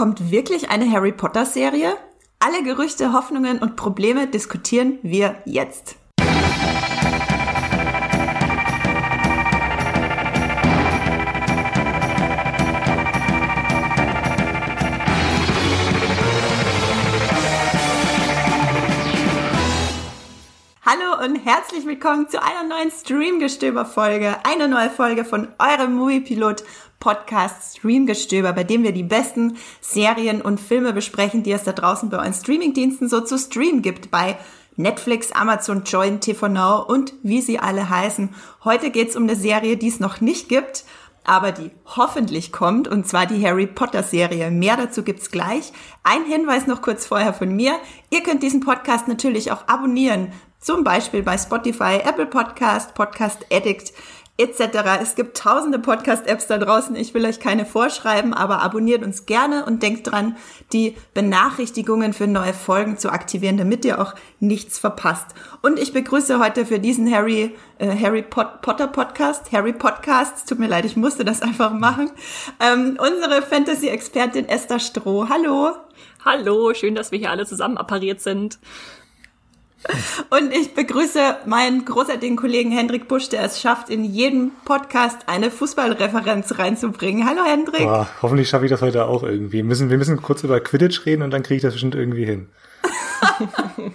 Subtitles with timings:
[0.00, 1.94] Kommt wirklich eine Harry Potter Serie?
[2.38, 5.96] Alle Gerüchte, Hoffnungen und Probleme diskutieren wir jetzt.
[20.82, 24.38] Hallo und herzlich willkommen zu einer neuen Streamgestöber-Folge.
[24.44, 26.64] Eine neue Folge von eurem Moviepilot
[27.00, 32.10] Podcast Streamgestöber, bei dem wir die besten Serien und Filme besprechen, die es da draußen
[32.10, 34.10] bei euren Streamingdiensten so zu streamen gibt.
[34.10, 34.36] Bei
[34.76, 38.34] Netflix, Amazon, Join, TV Now und wie sie alle heißen.
[38.64, 40.84] Heute geht's um eine Serie, die es noch nicht gibt,
[41.24, 44.50] aber die hoffentlich kommt, und zwar die Harry Potter Serie.
[44.50, 45.72] Mehr dazu gibt's gleich.
[46.02, 47.74] Ein Hinweis noch kurz vorher von mir.
[48.10, 53.94] Ihr könnt diesen Podcast natürlich auch abonnieren zum Beispiel bei Spotify, Apple Podcast, Podcast Addict
[54.40, 55.00] etc.
[55.02, 56.96] Es gibt tausende Podcast-Apps da draußen.
[56.96, 60.36] Ich will euch keine vorschreiben, aber abonniert uns gerne und denkt dran,
[60.72, 65.26] die Benachrichtigungen für neue Folgen zu aktivieren, damit ihr auch nichts verpasst.
[65.62, 70.58] Und ich begrüße heute für diesen Harry, äh, Harry Pot Potter Podcast, Harry Podcast, tut
[70.58, 72.10] mir leid, ich musste das einfach machen,
[72.60, 75.28] ähm, unsere Fantasy-Expertin Esther Stroh.
[75.28, 75.74] Hallo.
[76.24, 78.58] Hallo, schön, dass wir hier alle zusammen appariert sind.
[80.30, 85.50] Und ich begrüße meinen großartigen Kollegen Hendrik Busch, der es schafft, in jedem Podcast eine
[85.50, 87.26] Fußballreferenz reinzubringen.
[87.28, 87.82] Hallo Hendrik.
[87.82, 89.58] Boah, hoffentlich schaffe ich das heute auch irgendwie.
[89.58, 92.24] Wir müssen, wir müssen kurz über Quidditch reden und dann kriege ich das bestimmt irgendwie
[92.24, 92.48] hin.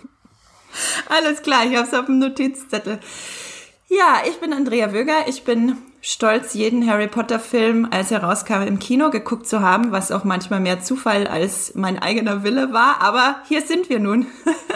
[1.10, 3.00] Alles klar, ich habe es auf dem Notizzettel.
[3.88, 5.28] Ja, ich bin Andrea Wöger.
[5.28, 9.92] Ich bin stolz, jeden Harry Potter Film, als er rauskam, im Kino geguckt zu haben,
[9.92, 13.02] was auch manchmal mehr Zufall als mein eigener Wille war.
[13.02, 14.26] Aber hier sind wir nun.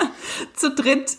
[0.54, 1.18] zu dritt.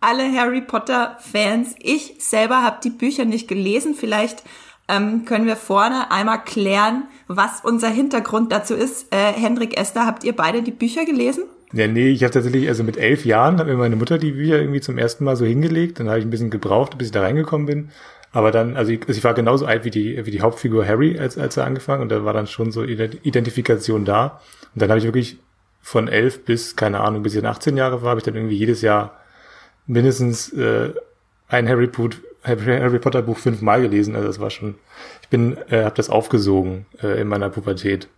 [0.00, 1.74] Alle Harry Potter Fans.
[1.80, 3.94] Ich selber habe die Bücher nicht gelesen.
[3.94, 4.44] Vielleicht
[4.86, 9.12] ähm, können wir vorne einmal klären, was unser Hintergrund dazu ist.
[9.12, 11.44] Äh, Hendrik, Esther, habt ihr beide die Bücher gelesen?
[11.74, 14.60] Ja, nee, ich habe tatsächlich, also mit elf Jahren hat mir meine Mutter die Bücher
[14.60, 15.98] irgendwie zum ersten Mal so hingelegt.
[15.98, 17.90] Dann habe ich ein bisschen gebraucht, bis ich da reingekommen bin.
[18.30, 21.18] Aber dann, also ich, also ich war genauso alt wie die, wie die Hauptfigur Harry,
[21.18, 24.40] als, als er angefangen und da war dann schon so Identifikation da.
[24.74, 25.38] Und dann habe ich wirklich
[25.82, 28.56] von elf bis, keine Ahnung, bis ich dann 18 Jahre war, habe ich dann irgendwie
[28.56, 29.20] jedes Jahr
[29.86, 30.92] mindestens äh,
[31.48, 34.14] ein Harry, Poot, Harry Potter Buch fünfmal gelesen.
[34.14, 34.76] Also das war schon,
[35.22, 38.08] ich bin, äh, habe das aufgesogen äh, in meiner Pubertät.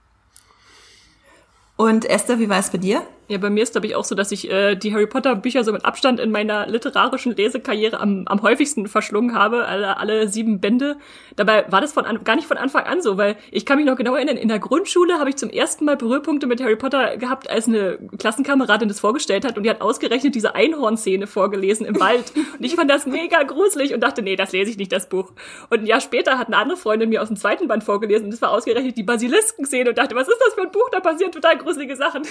[1.76, 3.02] Und Esther, wie war es bei dir?
[3.28, 5.64] Ja, bei mir ist, glaube ich, auch so, dass ich äh, die Harry Potter Bücher
[5.64, 10.60] so mit Abstand in meiner literarischen Lesekarriere am, am häufigsten verschlungen habe, alle, alle sieben
[10.60, 10.96] Bände.
[11.34, 13.86] Dabei war das von an, gar nicht von Anfang an so, weil ich kann mich
[13.86, 17.16] noch genau erinnern, in der Grundschule habe ich zum ersten Mal Berührpunkte mit Harry Potter
[17.16, 21.98] gehabt, als eine Klassenkameradin das vorgestellt hat und die hat ausgerechnet diese Einhornszene vorgelesen im
[21.98, 22.32] Wald.
[22.36, 25.32] Und ich fand das mega gruselig und dachte, nee, das lese ich nicht, das Buch.
[25.68, 28.30] Und ein Jahr später hat eine andere Freundin mir aus dem zweiten Band vorgelesen und
[28.30, 30.88] das war ausgerechnet die Basilisken-Szene und dachte, was ist das für ein Buch?
[30.92, 32.22] Da passieren total gruselige Sachen.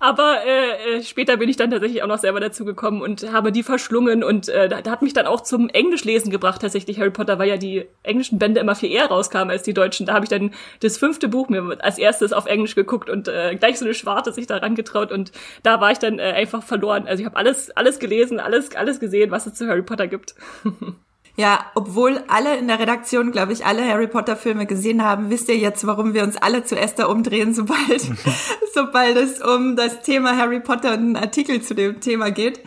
[0.00, 3.52] Aber äh, äh, später bin ich dann tatsächlich auch noch selber dazu gekommen und habe
[3.52, 7.38] die verschlungen und äh, da, hat mich dann auch zum Englischlesen gebracht tatsächlich Harry Potter,
[7.38, 10.06] weil ja die englischen Bände immer viel eher rauskamen als die deutschen.
[10.06, 13.56] Da habe ich dann das fünfte Buch mir als erstes auf Englisch geguckt und äh,
[13.56, 15.32] gleich so eine Schwarte sich da rangetraut und
[15.62, 17.06] da war ich dann äh, einfach verloren.
[17.06, 20.34] Also ich habe alles alles gelesen, alles alles gesehen, was es zu Harry Potter gibt.
[21.38, 25.48] Ja, obwohl alle in der Redaktion, glaube ich, alle Harry Potter Filme gesehen haben, wisst
[25.48, 28.02] ihr jetzt, warum wir uns alle zu Esther umdrehen, sobald,
[28.74, 32.64] sobald es um das Thema Harry Potter und einen Artikel zu dem Thema geht.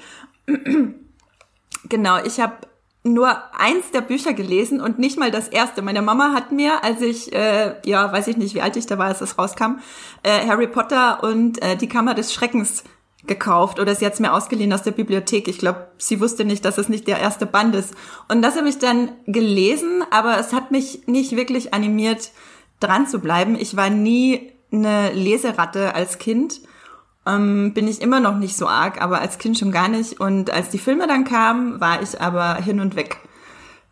[1.89, 2.53] genau, ich habe
[3.03, 5.81] nur eins der Bücher gelesen und nicht mal das erste.
[5.81, 8.97] Meine Mama hat mir, als ich, äh, ja, weiß ich nicht, wie alt ich da
[8.97, 9.79] war, als das rauskam,
[10.23, 12.85] äh, Harry Potter und äh, die Kammer des Schreckens
[13.27, 15.47] gekauft oder sie hat es mir ausgeliehen aus der Bibliothek.
[15.47, 17.93] Ich glaube, sie wusste nicht, dass es nicht der erste Band ist.
[18.27, 22.31] Und das habe ich dann gelesen, aber es hat mich nicht wirklich animiert,
[22.79, 23.55] dran zu bleiben.
[23.55, 26.61] Ich war nie eine Leseratte als Kind.
[27.27, 30.19] Ähm, bin ich immer noch nicht so arg, aber als Kind schon gar nicht.
[30.19, 33.17] Und als die Filme dann kamen, war ich aber hin und weg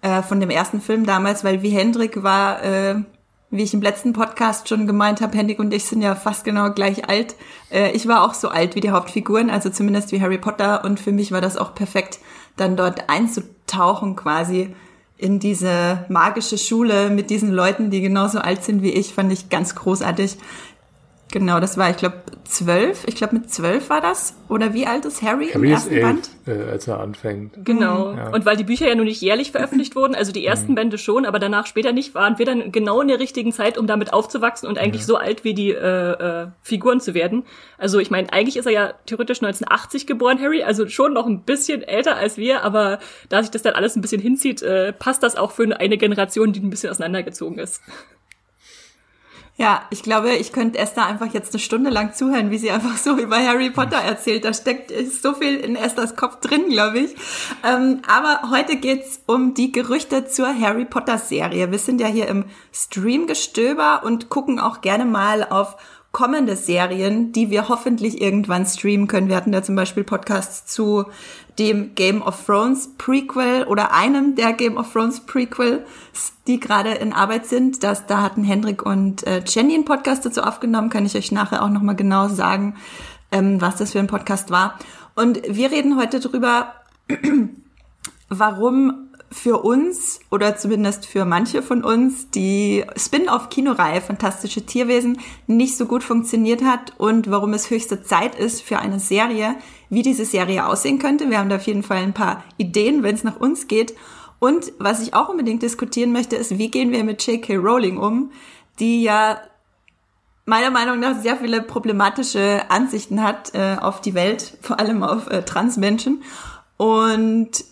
[0.01, 2.95] äh, von dem ersten Film damals, weil wie Hendrik war äh,
[3.51, 6.71] wie ich im letzten Podcast schon gemeint habe, Henrik und ich sind ja fast genau
[6.71, 7.35] gleich alt.
[7.71, 10.83] Äh, ich war auch so alt wie die Hauptfiguren, also zumindest wie Harry Potter.
[10.85, 12.19] Und für mich war das auch perfekt,
[12.57, 14.75] dann dort einzutauchen quasi
[15.17, 19.49] in diese magische Schule mit diesen Leuten, die genauso alt sind wie ich, fand ich
[19.49, 20.37] ganz großartig.
[21.31, 23.03] Genau, das war, ich glaube, zwölf.
[23.05, 24.35] Ich glaube, mit zwölf war das.
[24.47, 26.29] Oder wie alt ist Harry, Harry im ersten elf, Band?
[26.47, 27.53] Äh, als er anfängt.
[27.65, 28.13] Genau.
[28.13, 28.33] Ja.
[28.33, 30.75] Und weil die Bücher ja nur nicht jährlich veröffentlicht wurden, also die ersten mhm.
[30.75, 33.85] Bände schon, aber danach später nicht, waren wir dann genau in der richtigen Zeit, um
[33.85, 35.07] damit aufzuwachsen und eigentlich ja.
[35.07, 37.43] so alt wie die äh, äh, Figuren zu werden.
[37.77, 41.43] Also ich meine, eigentlich ist er ja theoretisch 1980 geboren, Harry, also schon noch ein
[41.43, 42.97] bisschen älter als wir, aber
[43.29, 46.53] da sich das dann alles ein bisschen hinzieht, äh, passt das auch für eine Generation,
[46.53, 47.81] die ein bisschen auseinandergezogen ist.
[49.59, 52.95] Ja, ich glaube, ich könnte Esther einfach jetzt eine Stunde lang zuhören, wie sie einfach
[52.95, 54.45] so über Harry Potter erzählt.
[54.45, 57.15] Da steckt so viel in Esthers Kopf drin, glaube ich.
[57.67, 61.71] Ähm, aber heute geht's um die Gerüchte zur Harry Potter Serie.
[61.71, 65.75] Wir sind ja hier im Streamgestöber und gucken auch gerne mal auf
[66.11, 69.29] kommende Serien, die wir hoffentlich irgendwann streamen können.
[69.29, 71.05] Wir hatten ja zum Beispiel Podcasts zu
[71.59, 75.81] dem Game of Thrones Prequel oder einem der Game of Thrones Prequels,
[76.47, 77.83] die gerade in Arbeit sind.
[77.83, 80.89] Das, da hatten Hendrik und äh, Jenny einen Podcast dazu aufgenommen.
[80.89, 82.75] Kann ich euch nachher auch nochmal genau sagen,
[83.31, 84.79] ähm, was das für ein Podcast war.
[85.15, 86.73] Und wir reden heute drüber,
[88.29, 95.85] warum für uns oder zumindest für manche von uns die Spin-off-Kinoreihe Fantastische Tierwesen nicht so
[95.85, 99.55] gut funktioniert hat und warum es höchste Zeit ist für eine Serie,
[99.89, 101.29] wie diese Serie aussehen könnte.
[101.29, 103.93] Wir haben da auf jeden Fall ein paar Ideen, wenn es nach uns geht.
[104.39, 107.57] Und was ich auch unbedingt diskutieren möchte, ist, wie gehen wir mit J.K.
[107.57, 108.31] Rowling um,
[108.79, 109.41] die ja
[110.45, 115.29] meiner Meinung nach sehr viele problematische Ansichten hat äh, auf die Welt, vor allem auf
[115.29, 116.23] äh, Transmenschen.
[116.77, 117.65] Und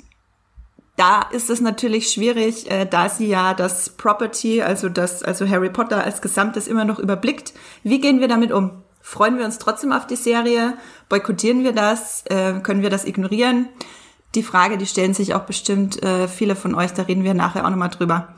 [0.97, 5.69] da ist es natürlich schwierig, äh, da sie ja das Property, also das, also Harry
[5.69, 7.53] Potter als Gesamtes immer noch überblickt.
[7.83, 8.71] Wie gehen wir damit um?
[8.99, 10.73] Freuen wir uns trotzdem auf die Serie?
[11.07, 12.25] Boykottieren wir das?
[12.25, 13.69] Äh, können wir das ignorieren?
[14.35, 17.63] Die Frage, die stellen sich auch bestimmt äh, viele von euch, da reden wir nachher
[17.63, 18.35] auch nochmal drüber.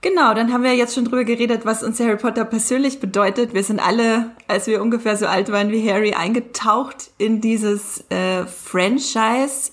[0.00, 3.52] Genau, dann haben wir jetzt schon drüber geredet, was uns Harry Potter persönlich bedeutet.
[3.52, 8.46] Wir sind alle, als wir ungefähr so alt waren wie Harry, eingetaucht in dieses äh,
[8.46, 9.72] Franchise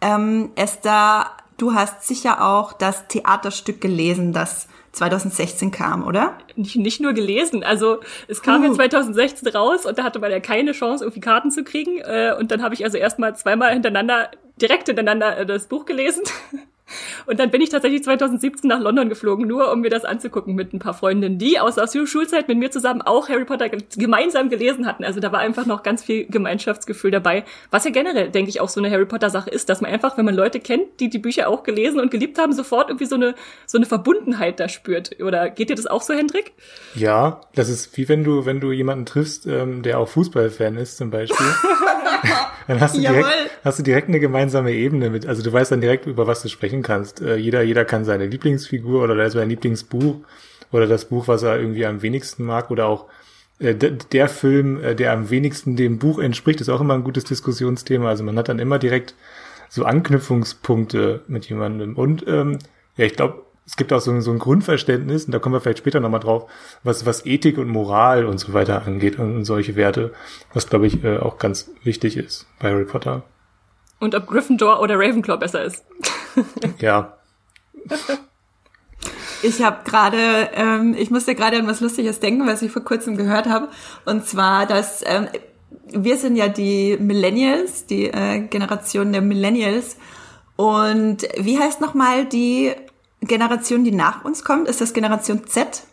[0.00, 6.38] ähm, Esther, du hast sicher auch das Theaterstück gelesen, das 2016 kam, oder?
[6.56, 8.66] Nicht, nicht nur gelesen, also es kam uh.
[8.66, 11.98] ja 2016 raus und da hatte man ja keine Chance, irgendwie Karten zu kriegen.
[11.98, 14.30] Äh, und dann habe ich also erstmal zweimal hintereinander,
[14.60, 16.22] direkt hintereinander äh, das Buch gelesen.
[17.26, 20.72] Und dann bin ich tatsächlich 2017 nach London geflogen, nur um mir das anzugucken mit
[20.72, 24.86] ein paar Freundinnen, die aus, der Schulzeit mit mir zusammen auch Harry Potter gemeinsam gelesen
[24.86, 25.04] hatten.
[25.04, 28.68] Also da war einfach noch ganz viel Gemeinschaftsgefühl dabei, was ja generell, denke ich, auch
[28.68, 31.18] so eine Harry Potter Sache ist, dass man einfach, wenn man Leute kennt, die die
[31.18, 33.34] Bücher auch gelesen und geliebt haben, sofort irgendwie so eine,
[33.66, 35.20] so eine Verbundenheit da spürt.
[35.22, 36.52] Oder geht dir das auch so, Hendrik?
[36.94, 40.96] Ja, das ist wie wenn du, wenn du jemanden triffst, ähm, der auch Fußballfan ist
[40.96, 41.46] zum Beispiel.
[42.68, 43.26] dann hast du, direkt,
[43.64, 46.48] hast du direkt eine gemeinsame Ebene mit, also du weißt dann direkt, über was du
[46.48, 47.20] sprechen kannst.
[47.20, 50.16] Äh, jeder, jeder kann seine Lieblingsfigur oder sein Lieblingsbuch
[50.72, 53.06] oder das Buch, was er irgendwie am wenigsten mag oder auch
[53.58, 57.24] äh, der Film, äh, der am wenigsten dem Buch entspricht, ist auch immer ein gutes
[57.24, 58.08] Diskussionsthema.
[58.08, 59.14] Also man hat dann immer direkt
[59.68, 61.96] so Anknüpfungspunkte mit jemandem.
[61.96, 62.58] Und ähm,
[62.96, 65.78] ja, ich glaube, es gibt auch so, so ein Grundverständnis, und da kommen wir vielleicht
[65.78, 66.50] später nochmal drauf,
[66.84, 70.14] was, was Ethik und Moral und so weiter angeht und, und solche Werte,
[70.54, 73.24] was, glaube ich, äh, auch ganz wichtig ist bei Harry Potter.
[74.00, 75.84] Und ob Gryffindor oder Ravenclaw besser ist.
[76.78, 77.18] ja.
[79.42, 83.18] Ich habe gerade, ähm, ich musste gerade an was Lustiges denken, was ich vor kurzem
[83.18, 83.68] gehört habe.
[84.06, 85.28] Und zwar, dass ähm,
[85.88, 89.98] wir sind ja die Millennials, die äh, Generation der Millennials.
[90.56, 92.72] Und wie heißt nochmal die
[93.20, 94.68] Generation, die nach uns kommt?
[94.68, 95.84] Ist das Generation Z?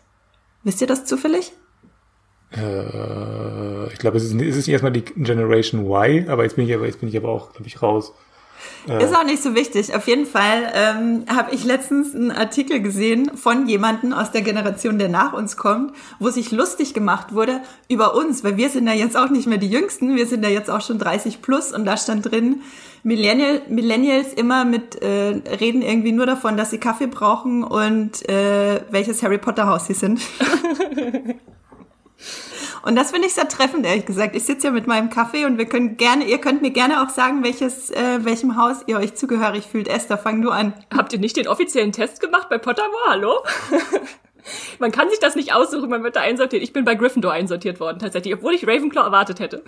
[0.62, 1.52] Wisst ihr das zufällig?
[2.52, 6.74] Äh, ich glaube, es ist, es ist erstmal die Generation Y, aber jetzt bin ich
[6.74, 8.12] aber, jetzt bin ich aber auch, glaube ich, raus.
[8.88, 9.04] Äh.
[9.04, 9.94] Ist auch nicht so wichtig.
[9.94, 14.98] Auf jeden Fall ähm, habe ich letztens einen Artikel gesehen von jemandem aus der Generation,
[14.98, 18.94] der nach uns kommt, wo sich lustig gemacht wurde über uns, weil wir sind ja
[18.94, 21.84] jetzt auch nicht mehr die Jüngsten, wir sind ja jetzt auch schon 30 plus und
[21.84, 22.62] da stand drin,
[23.06, 28.80] Millennial, Millennials immer mit äh, reden irgendwie nur davon, dass sie Kaffee brauchen und äh,
[28.90, 30.20] welches Harry Potter Haus sie sind.
[32.82, 34.34] und das finde ich sehr treffend, ehrlich gesagt.
[34.34, 37.10] Ich sitze hier mit meinem Kaffee und wir können gerne, ihr könnt mir gerne auch
[37.10, 39.86] sagen, welches, äh, welchem Haus ihr euch zugehörig fühlt.
[39.86, 40.74] Esther, fang du an.
[40.92, 43.04] Habt ihr nicht den offiziellen Test gemacht bei Pottermore?
[43.06, 43.34] Hallo?
[44.80, 46.64] man kann sich das nicht aussuchen, man wird da einsortiert.
[46.64, 49.62] Ich bin bei Gryffindor einsortiert worden, tatsächlich, obwohl ich Ravenclaw erwartet hätte.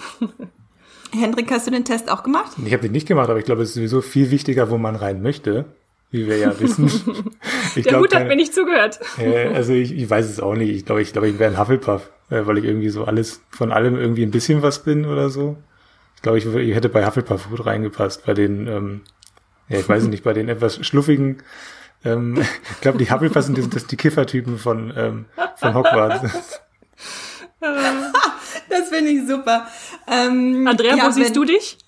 [1.12, 2.52] Hendrik, hast du den Test auch gemacht?
[2.64, 4.96] Ich habe den nicht gemacht, aber ich glaube, es ist sowieso viel wichtiger, wo man
[4.96, 5.66] rein möchte,
[6.10, 6.90] wie wir ja wissen.
[7.76, 8.98] Ich Der glaub, Hut hat keine, mir nicht zugehört.
[9.18, 10.70] Äh, also ich, ich weiß es auch nicht.
[10.70, 13.70] Ich glaube, ich, glaube, ich wäre ein Hufflepuff, äh, weil ich irgendwie so alles von
[13.72, 15.56] allem irgendwie ein bisschen was bin oder so.
[16.16, 19.00] Ich glaube, ich, ich hätte bei Hufflepuff gut reingepasst, bei den, ähm,
[19.68, 21.42] ja, ich weiß nicht, bei den etwas schluffigen
[22.04, 22.38] ähm,
[22.70, 25.24] ich glaube, die Hufflepuffs sind das, das die Kiffertypen von, ähm,
[25.56, 26.60] von Hogwarts.
[28.68, 29.66] das finde ich super.
[30.06, 31.78] Ähm, Andrea, ja, wo siehst du dich?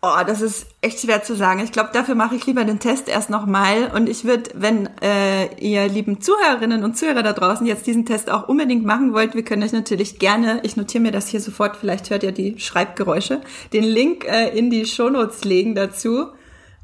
[0.00, 1.58] Oh, das ist echt schwer zu sagen.
[1.58, 3.90] Ich glaube, dafür mache ich lieber den Test erst nochmal.
[3.92, 8.30] Und ich würde, wenn äh, ihr lieben Zuhörerinnen und Zuhörer da draußen jetzt diesen Test
[8.30, 11.76] auch unbedingt machen wollt, wir können euch natürlich gerne, ich notiere mir das hier sofort,
[11.76, 13.40] vielleicht hört ihr die Schreibgeräusche,
[13.72, 16.28] den Link äh, in die Shownotes legen dazu.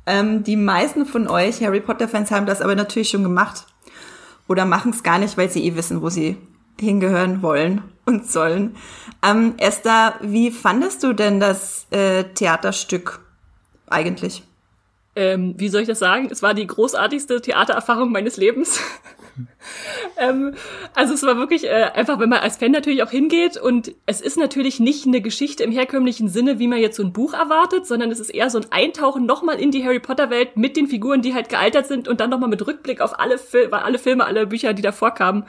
[0.07, 3.67] Ähm, die meisten von euch Harry Potter-Fans haben das aber natürlich schon gemacht.
[4.49, 6.37] oder machen es gar nicht, weil sie eh wissen, wo sie
[6.81, 8.77] hingehören wollen und sollen.
[9.23, 13.21] Ähm, Esther, wie fandest du denn das äh, Theaterstück
[13.87, 14.43] eigentlich?
[15.17, 16.29] Ähm, wie soll ich das sagen?
[16.31, 18.81] Es war die großartigste Theatererfahrung meines Lebens.
[20.19, 20.55] ähm,
[20.95, 24.21] also es war wirklich äh, einfach, wenn man als Fan natürlich auch hingeht und es
[24.21, 27.87] ist natürlich nicht eine Geschichte im herkömmlichen Sinne, wie man jetzt so ein Buch erwartet,
[27.87, 30.89] sondern es ist eher so ein Eintauchen nochmal in die Harry Potter Welt mit den
[30.89, 34.25] Figuren, die halt gealtert sind und dann nochmal mit Rückblick auf alle, Fil alle Filme,
[34.25, 35.45] alle Bücher, die davor kamen.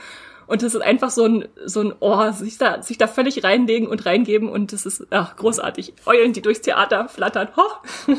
[0.48, 3.88] Und es ist einfach so ein, so ein, oh, sich da, sich da völlig reinlegen
[3.88, 5.94] und reingeben und es ist ach, großartig.
[6.06, 7.50] Eulen, die durchs Theater flattern.
[7.58, 8.16] Ho!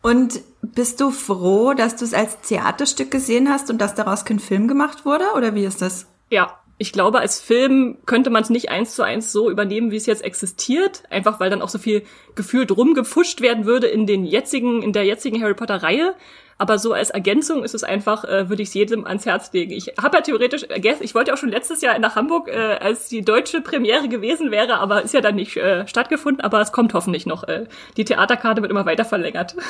[0.00, 4.38] Und bist du froh, dass du es als Theaterstück gesehen hast und dass daraus kein
[4.38, 5.24] Film gemacht wurde?
[5.36, 6.06] Oder wie ist das?
[6.30, 9.96] Ja, ich glaube, als Film könnte man es nicht eins zu eins so übernehmen, wie
[9.96, 11.02] es jetzt existiert.
[11.10, 12.04] Einfach weil dann auch so viel
[12.36, 16.14] gefühlt rumgefuscht werden würde in den jetzigen, in der jetzigen Harry Potter Reihe.
[16.60, 19.70] Aber so als Ergänzung ist es einfach, äh, würde ich es jedem ans Herz legen.
[19.70, 20.66] Ich habe ja theoretisch,
[21.00, 24.78] ich wollte auch schon letztes Jahr nach Hamburg, äh, als die deutsche Premiere gewesen wäre,
[24.78, 27.44] aber ist ja dann nicht äh, stattgefunden, aber es kommt hoffentlich noch.
[27.44, 29.56] Äh, die Theaterkarte wird immer weiter verlängert.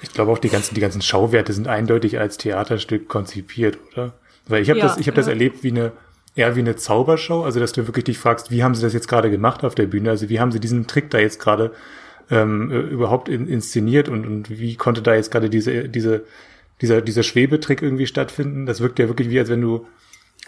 [0.00, 4.12] Ich glaube auch die ganzen, die ganzen Schauwerte sind eindeutig als Theaterstück konzipiert, oder?
[4.46, 5.22] Weil ich habe ja, das, ich habe ja.
[5.22, 5.90] das erlebt wie eine,
[6.36, 9.08] eher wie eine Zaubershow, also dass du wirklich dich fragst, wie haben sie das jetzt
[9.08, 10.10] gerade gemacht auf der Bühne?
[10.10, 11.72] Also wie haben sie diesen Trick da jetzt gerade
[12.30, 16.24] ähm, äh, überhaupt in, inszeniert und, und wie konnte da jetzt gerade diese, diese,
[16.80, 18.66] dieser, dieser Schwebetrick irgendwie stattfinden?
[18.66, 19.86] Das wirkt ja wirklich wie, als wenn du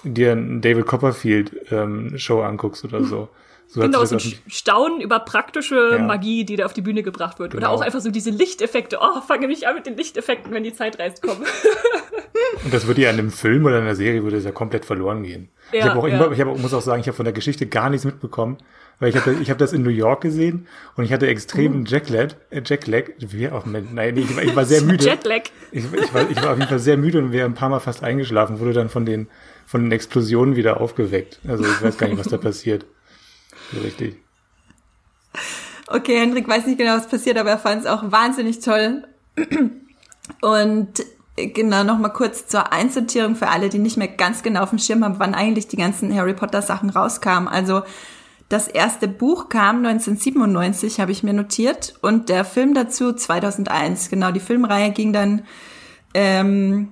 [0.04, 3.28] dir ein David Copperfield ähm, Show anguckst oder so.
[3.72, 5.98] So genau, so ein Staunen über praktische ja.
[5.98, 7.52] Magie, die da auf die Bühne gebracht wird.
[7.52, 7.68] Genau.
[7.68, 8.98] Oder auch einfach so diese Lichteffekte.
[9.00, 11.42] Oh, fange mich an mit den Lichteffekten, wenn die Zeitreisen kommen.
[12.64, 14.84] Und das würde ja in einem Film oder in einer Serie würde das ja komplett
[14.84, 15.50] verloren gehen.
[15.70, 16.32] Ja, ich habe auch, ja.
[16.32, 18.58] ich hab, muss auch sagen, ich habe von der Geschichte gar nichts mitbekommen,
[19.00, 21.84] weil ich habe ich hab das in New York gesehen und ich hatte extremen uh.
[21.86, 25.04] Jacklag, äh, Jacklag, wie auch, nein, ich, war, ich war sehr müde.
[25.04, 25.42] Jetlag.
[25.72, 27.80] Ich, ich, war, ich war auf jeden Fall sehr müde und wäre ein paar Mal
[27.80, 29.28] fast eingeschlafen, wurde dann von den,
[29.66, 31.40] von den Explosionen wieder aufgeweckt.
[31.48, 32.84] Also ich weiß gar nicht, was da passiert.
[33.82, 34.16] Richtig.
[35.86, 39.04] Okay, Hendrik weiß nicht genau, was passiert, aber er fand es auch wahnsinnig toll.
[40.40, 41.04] Und
[41.36, 44.78] genau noch mal kurz zur Einsortierung für alle, die nicht mehr ganz genau auf dem
[44.78, 47.48] Schirm haben, wann eigentlich die ganzen Harry Potter Sachen rauskamen.
[47.48, 47.82] Also
[48.50, 54.10] das erste Buch kam 1997, habe ich mir notiert, und der Film dazu 2001.
[54.10, 55.42] Genau, die Filmreihe ging dann
[56.14, 56.88] ähm,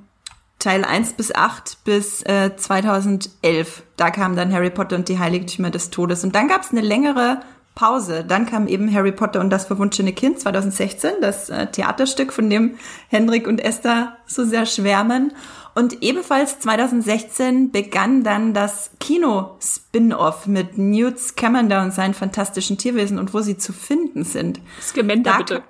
[0.61, 3.83] Teil 1 bis 8 bis äh, 2011.
[3.97, 6.23] Da kam dann Harry Potter und die Heiligtümer des Todes.
[6.23, 7.41] Und dann gab es eine längere
[7.75, 8.25] Pause.
[8.25, 12.77] Dann kam eben Harry Potter und das verwunschene Kind 2016, das äh, Theaterstück, von dem
[13.09, 15.33] Hendrik und Esther so sehr schwärmen.
[15.79, 23.33] Und ebenfalls 2016 begann dann das Kino-Spin-Off mit Newt Scamander und seinen fantastischen Tierwesen und
[23.33, 24.61] wo sie zu finden sind.
[24.83, 25.63] Scamander, bitte.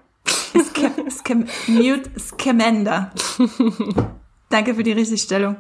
[0.65, 3.11] Scam Scam Newt Scamander.
[4.49, 5.57] Danke für die Richtigstellung.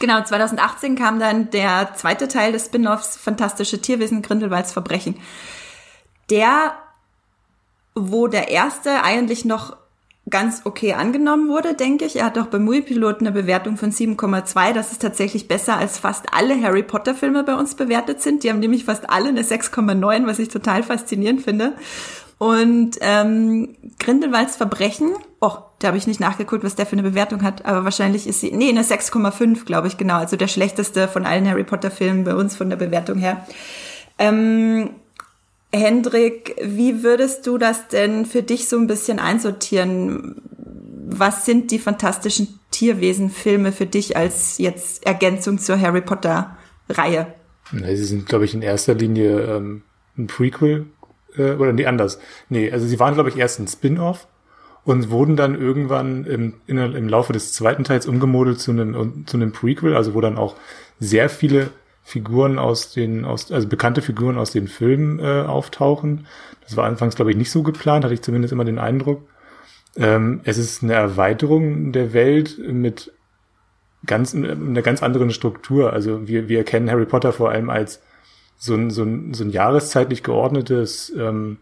[0.00, 5.16] Genau, 2018 kam dann der zweite Teil des Spin-offs Fantastische Tierwesen Grindelwalds Verbrechen.
[6.30, 6.72] Der,
[7.94, 9.76] wo der erste eigentlich noch
[10.30, 12.16] ganz okay angenommen wurde, denke ich.
[12.16, 14.72] Er hat auch beim Movie-Pilot eine Bewertung von 7,2.
[14.72, 18.42] Das ist tatsächlich besser als fast alle Harry Potter-Filme bei uns bewertet sind.
[18.42, 21.74] Die haben nämlich fast alle eine 6,9, was ich total faszinierend finde.
[22.38, 27.42] Und ähm, Grindelwalds Verbrechen, oh, da habe ich nicht nachgeguckt, was der für eine Bewertung
[27.42, 30.18] hat, aber wahrscheinlich ist sie, nee, eine 6,5, glaube ich, genau.
[30.18, 33.44] Also der schlechteste von allen Harry Potter-Filmen bei uns von der Bewertung her.
[34.18, 34.90] Ähm,
[35.72, 40.40] Hendrik, wie würdest du das denn für dich so ein bisschen einsortieren?
[41.10, 47.34] Was sind die fantastischen Tierwesen-Filme für dich als jetzt Ergänzung zur Harry Potter-Reihe?
[47.72, 49.82] Sie sind, glaube ich, in erster Linie ähm,
[50.16, 50.86] ein Prequel
[51.36, 52.18] äh, oder nee, anders.
[52.48, 54.26] Nee, also sie waren, glaube ich, erst ein Spin-off
[54.84, 59.36] und wurden dann irgendwann im, in, im Laufe des zweiten Teils umgemodelt zu einem, zu
[59.36, 60.56] einem Prequel, also wo dann auch
[60.98, 61.70] sehr viele
[62.08, 66.26] Figuren aus den, aus, also bekannte Figuren aus den Filmen äh, auftauchen.
[66.64, 69.28] Das war anfangs, glaube ich, nicht so geplant, hatte ich zumindest immer den Eindruck.
[69.94, 73.12] Ähm, es ist eine Erweiterung der Welt mit
[74.06, 75.92] ganz, einer ganz anderen Struktur.
[75.92, 78.00] Also wir, wir kennen Harry Potter vor allem als
[78.56, 81.58] so ein, so ein, so ein jahreszeitlich geordnetes ähm,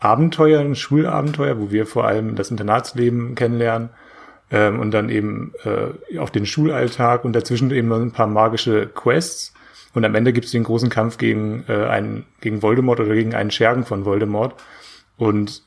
[0.00, 3.90] Abenteuer, ein Schulabenteuer, wo wir vor allem das Internatsleben kennenlernen
[4.50, 9.52] ähm, und dann eben äh, auf den Schulalltag und dazwischen eben ein paar magische Quests.
[9.94, 13.34] Und am Ende gibt es den großen Kampf gegen äh, einen gegen Voldemort oder gegen
[13.34, 14.54] einen Schergen von Voldemort.
[15.16, 15.62] Und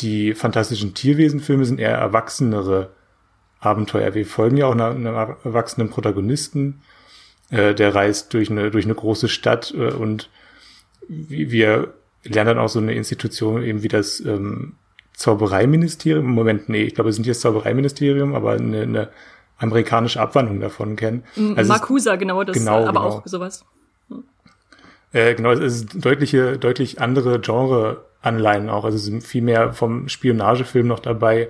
[0.00, 2.90] die fantastischen Tierwesenfilme sind eher erwachsenere
[3.60, 4.14] Abenteuer.
[4.14, 6.82] Wir folgen ja auch einem, erwachsenen Protagonisten,
[7.50, 10.30] äh, der reist durch eine, durch eine große Stadt äh, und
[11.08, 14.74] wir lernen dann auch so eine Institution eben wie das ähm,
[15.14, 16.26] Zaubereiministerium.
[16.26, 19.08] Im Moment, nee, ich glaube, es sind jetzt Zaubereiministerium, aber eine, eine
[19.58, 21.24] amerikanische Abwandlung davon kennen.
[21.56, 23.00] Also Makusa, genau, das genau, aber genau.
[23.00, 23.64] auch sowas.
[25.12, 28.84] Äh, genau, es ist deutliche, deutlich andere Genre-Anleihen auch.
[28.84, 31.48] Also es sind viel mehr vom Spionagefilm noch dabei.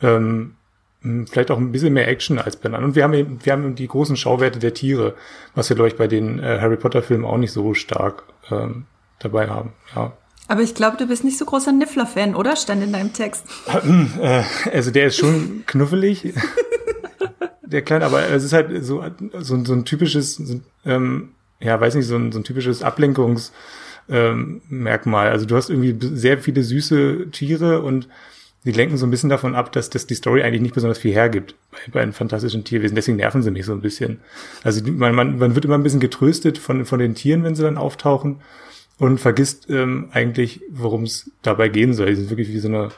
[0.00, 0.54] Ähm,
[1.00, 2.84] vielleicht auch ein bisschen mehr Action als bei anderen.
[2.86, 5.14] Und wir haben, eben, wir haben die großen Schauwerte der Tiere,
[5.54, 8.86] was wir, glaube ich, bei den äh, Harry Potter-Filmen auch nicht so stark ähm,
[9.18, 9.72] dabei haben.
[9.94, 10.12] Ja.
[10.48, 12.56] Aber ich glaube, du bist nicht so großer Niffler-Fan, oder?
[12.56, 13.44] Stand in deinem Text.
[14.20, 16.34] Äh, also der ist schon knuffelig.
[17.62, 19.02] der Kleine, aber es ist halt so,
[19.40, 23.52] so, so ein typisches, so, ähm, ja, weiß nicht, so ein, so ein typisches Ablenkungs-
[24.08, 24.60] ähm.
[25.12, 28.08] Also du hast irgendwie sehr viele süße Tiere und
[28.64, 31.12] die lenken so ein bisschen davon ab, dass, dass die Story eigentlich nicht besonders viel
[31.12, 32.94] hergibt bei, bei einem fantastischen Tierwesen.
[32.94, 34.20] Deswegen nerven sie mich so ein bisschen.
[34.62, 37.62] Also man, man, man wird immer ein bisschen getröstet von, von den Tieren, wenn sie
[37.62, 38.40] dann auftauchen
[38.98, 42.06] und vergisst ähm, eigentlich, worum es dabei gehen soll.
[42.06, 42.88] Die sind wirklich wie so eine,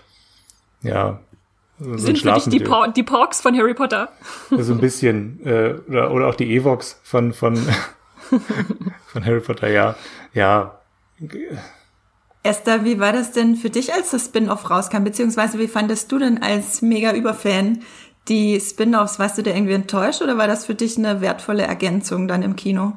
[0.82, 1.20] ja,
[1.78, 4.08] so sind für dich die, Por die Porks von Harry Potter.
[4.50, 5.40] So ein bisschen.
[5.44, 7.56] Äh, oder, oder auch die Evox von, von,
[9.06, 9.94] von Harry Potter, ja.
[10.32, 10.80] Ja.
[12.42, 15.04] Esther, wie war das denn für dich, als das Spin-off rauskam?
[15.04, 17.80] Beziehungsweise wie fandest du denn als Mega-Überfan
[18.28, 19.18] die Spin-offs?
[19.18, 22.56] Warst du da irgendwie enttäuscht oder war das für dich eine wertvolle Ergänzung dann im
[22.56, 22.92] Kino?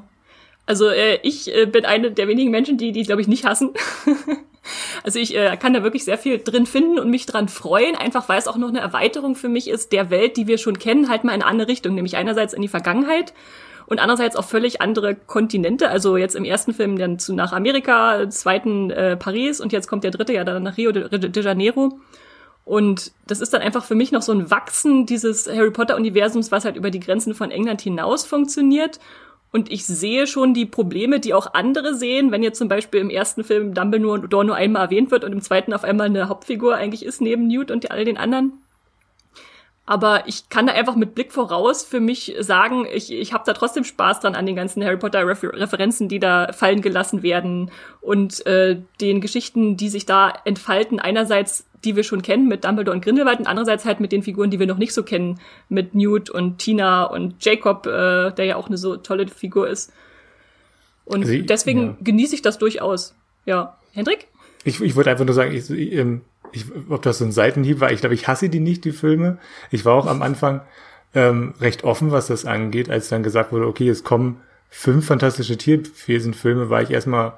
[0.70, 3.72] Also äh, ich äh, bin eine der wenigen Menschen, die die, glaube ich, nicht hassen.
[5.04, 8.30] also ich äh, kann da wirklich sehr viel drin finden und mich dran freuen, einfach
[8.30, 11.10] weil es auch noch eine Erweiterung für mich ist der Welt, die wir schon kennen,
[11.10, 13.34] halt mal in eine andere Richtung, nämlich einerseits in die Vergangenheit
[13.88, 15.90] und andererseits auch völlig andere Kontinente.
[15.90, 20.04] Also jetzt im ersten Film dann zu nach Amerika, zweiten äh, Paris und jetzt kommt
[20.04, 22.00] der dritte ja dann nach Rio de, de Janeiro.
[22.64, 26.52] Und das ist dann einfach für mich noch so ein Wachsen dieses Harry Potter Universums,
[26.52, 29.00] was halt über die Grenzen von England hinaus funktioniert.
[29.52, 33.10] Und ich sehe schon die Probleme, die auch andere sehen, wenn jetzt zum Beispiel im
[33.10, 37.04] ersten Film Dumbledore nur einmal erwähnt wird und im zweiten auf einmal eine Hauptfigur eigentlich
[37.04, 38.54] ist neben Newt und all den anderen.
[39.90, 43.54] Aber ich kann da einfach mit Blick voraus für mich sagen, ich, ich habe da
[43.54, 47.72] trotzdem Spaß dran an den ganzen Harry Potter Refer Referenzen, die da fallen gelassen werden
[48.00, 51.00] und äh, den Geschichten, die sich da entfalten.
[51.00, 54.50] Einerseits, die wir schon kennen mit Dumbledore und Grindelwald und andererseits halt mit den Figuren,
[54.50, 55.40] die wir noch nicht so kennen,
[55.70, 59.92] mit Newt und Tina und Jacob, äh, der ja auch eine so tolle Figur ist.
[61.06, 61.98] Und also ich, deswegen ja.
[62.02, 63.16] genieße ich das durchaus.
[63.46, 64.28] Ja, Hendrik?
[64.64, 67.92] Ich, ich wollte einfach nur sagen, ich, ähm, ich, ob das so ein Seitenhieb war,
[67.92, 69.38] ich glaube, ich hasse die nicht, die Filme.
[69.72, 70.62] Ich war auch am Anfang
[71.16, 75.58] ähm, recht offen, was das angeht, als dann gesagt wurde, okay, es kommen fünf fantastische
[75.58, 77.34] Tierwesen-Filme, war ich erstmal,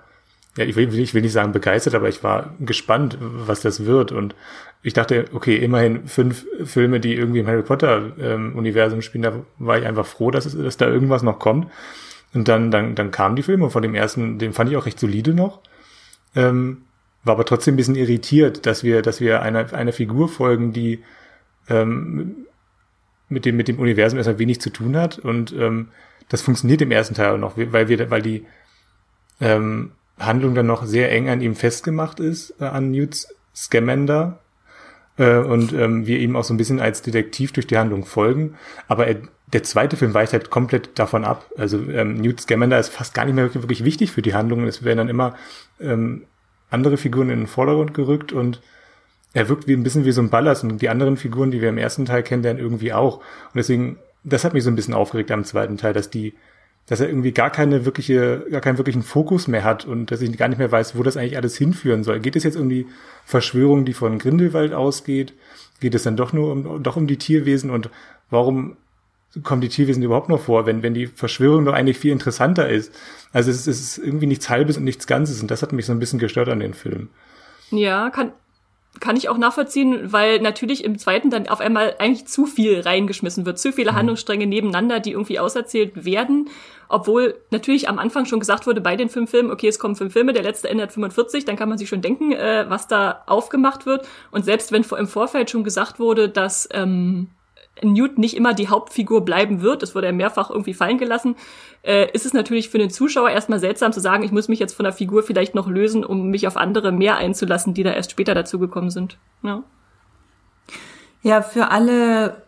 [0.57, 4.11] ja, ich will, ich will nicht sagen begeistert, aber ich war gespannt, was das wird.
[4.11, 4.35] Und
[4.83, 9.77] ich dachte, okay, immerhin fünf Filme, die irgendwie im Harry Potter-Universum ähm, spielen, da war
[9.77, 11.71] ich einfach froh, dass, es, dass da irgendwas noch kommt.
[12.33, 14.99] Und dann, dann, dann kamen die Filme von dem ersten, den fand ich auch recht
[14.99, 15.61] solide noch.
[16.35, 16.83] Ähm,
[17.23, 21.03] war aber trotzdem ein bisschen irritiert, dass wir, dass wir einer, einer Figur folgen, die
[21.69, 22.47] ähm,
[23.29, 25.19] mit dem, mit dem Universum erstmal wenig zu tun hat.
[25.19, 25.89] Und ähm,
[26.29, 28.45] das funktioniert im ersten Teil auch noch, weil wir, weil die
[29.39, 29.91] ähm,
[30.25, 34.39] Handlung dann noch sehr eng an ihm festgemacht ist, äh, an Newt Scamander.
[35.17, 38.55] Äh, und ähm, wir ihm auch so ein bisschen als Detektiv durch die Handlung folgen.
[38.87, 39.17] Aber er,
[39.53, 41.45] der zweite Film weicht halt komplett davon ab.
[41.57, 44.65] Also ähm, Newt Scamander ist fast gar nicht mehr wirklich, wirklich wichtig für die Handlung.
[44.65, 45.35] Es werden dann immer
[45.79, 46.23] ähm,
[46.69, 48.61] andere Figuren in den Vordergrund gerückt und
[49.33, 51.69] er wirkt wie ein bisschen wie so ein Ballast und die anderen Figuren, die wir
[51.69, 53.17] im ersten Teil kennenlernen, irgendwie auch.
[53.17, 56.33] Und deswegen, das hat mich so ein bisschen aufgeregt am zweiten Teil, dass die,
[56.91, 60.37] dass er irgendwie gar keine wirkliche, gar keinen wirklichen Fokus mehr hat und dass ich
[60.37, 62.19] gar nicht mehr weiß, wo das eigentlich alles hinführen soll.
[62.19, 62.85] Geht es jetzt um die
[63.23, 65.31] Verschwörung, die von Grindelwald ausgeht?
[65.79, 67.89] Geht es dann doch nur um, doch um die Tierwesen und
[68.29, 68.75] warum
[69.41, 72.93] kommen die Tierwesen überhaupt noch vor, wenn, wenn die Verschwörung doch eigentlich viel interessanter ist.
[73.31, 75.85] Also es ist, es ist irgendwie nichts Halbes und nichts Ganzes und das hat mich
[75.85, 77.07] so ein bisschen gestört an den Film.
[77.69, 78.33] Ja, kann,
[78.99, 83.45] kann ich auch nachvollziehen, weil natürlich im zweiten dann auf einmal eigentlich zu viel reingeschmissen
[83.45, 83.95] wird, zu viele mhm.
[83.95, 86.49] Handlungsstränge nebeneinander, die irgendwie auserzählt werden,
[86.89, 90.11] obwohl natürlich am Anfang schon gesagt wurde bei den fünf Filmen, okay, es kommen fünf
[90.11, 93.85] Filme, der letzte endet 45, dann kann man sich schon denken, äh, was da aufgemacht
[93.85, 94.05] wird.
[94.29, 97.29] Und selbst wenn im Vorfeld schon gesagt wurde, dass ähm,
[97.83, 101.35] Newt nicht immer die Hauptfigur bleiben wird, das wurde er mehrfach irgendwie fallen gelassen,
[101.83, 104.73] äh, ist es natürlich für den Zuschauer erstmal seltsam zu sagen, ich muss mich jetzt
[104.73, 108.11] von der Figur vielleicht noch lösen, um mich auf andere mehr einzulassen, die da erst
[108.11, 109.17] später dazugekommen sind.
[109.43, 109.63] Ja.
[111.23, 112.43] ja, für alle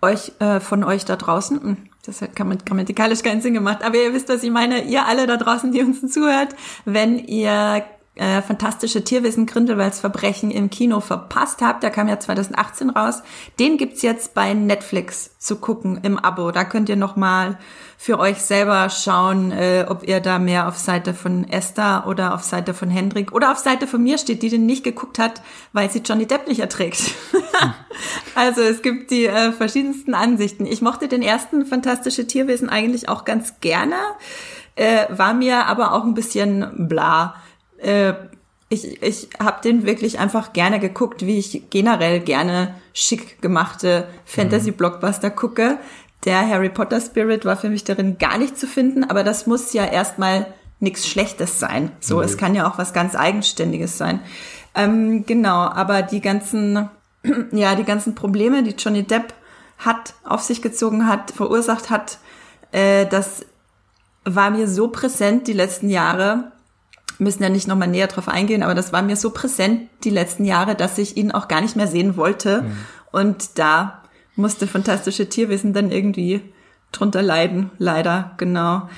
[0.00, 4.14] euch äh, von euch da draußen, hm, das hat grammatikalisch keinen Sinn gemacht, aber ihr
[4.14, 7.84] wisst, was ich meine, ihr alle da draußen, die uns zuhört, wenn ihr
[8.18, 13.22] äh, fantastische Tierwesen Grindelwalds Verbrechen im Kino verpasst habt, der kam ja 2018 raus,
[13.58, 16.50] den gibt's jetzt bei Netflix zu gucken im Abo.
[16.50, 17.58] Da könnt ihr noch mal
[18.00, 22.44] für euch selber schauen, äh, ob ihr da mehr auf Seite von Esther oder auf
[22.44, 25.90] Seite von Hendrik oder auf Seite von mir steht, die den nicht geguckt hat, weil
[25.90, 27.02] sie Johnny Depp nicht erträgt.
[28.36, 30.64] also es gibt die äh, verschiedensten Ansichten.
[30.64, 33.96] Ich mochte den ersten Fantastische Tierwesen eigentlich auch ganz gerne,
[34.76, 37.34] äh, war mir aber auch ein bisschen bla.
[37.78, 38.14] Äh,
[38.70, 45.30] ich, ich habe den wirklich einfach gerne geguckt, wie ich generell gerne schick gemachte Fantasy-Blockbuster
[45.30, 45.78] gucke.
[46.24, 49.72] Der Harry Potter Spirit war für mich darin gar nicht zu finden, aber das muss
[49.72, 50.46] ja erstmal
[50.80, 51.92] nichts Schlechtes sein.
[52.00, 52.24] So, mhm.
[52.24, 54.20] es kann ja auch was ganz Eigenständiges sein.
[54.74, 56.88] Ähm, genau, aber die ganzen,
[57.52, 59.32] ja, die ganzen Probleme, die Johnny Depp
[59.78, 62.18] hat, auf sich gezogen hat, verursacht hat,
[62.72, 63.46] äh, das
[64.24, 66.52] war mir so präsent die letzten Jahre.
[67.18, 70.44] Müssen ja nicht nochmal näher drauf eingehen, aber das war mir so präsent die letzten
[70.44, 72.62] Jahre, dass ich ihn auch gar nicht mehr sehen wollte.
[72.62, 72.78] Mhm.
[73.10, 74.02] Und da
[74.36, 76.42] musste fantastische Tierwesen dann irgendwie
[76.92, 78.88] drunter leiden, leider, genau.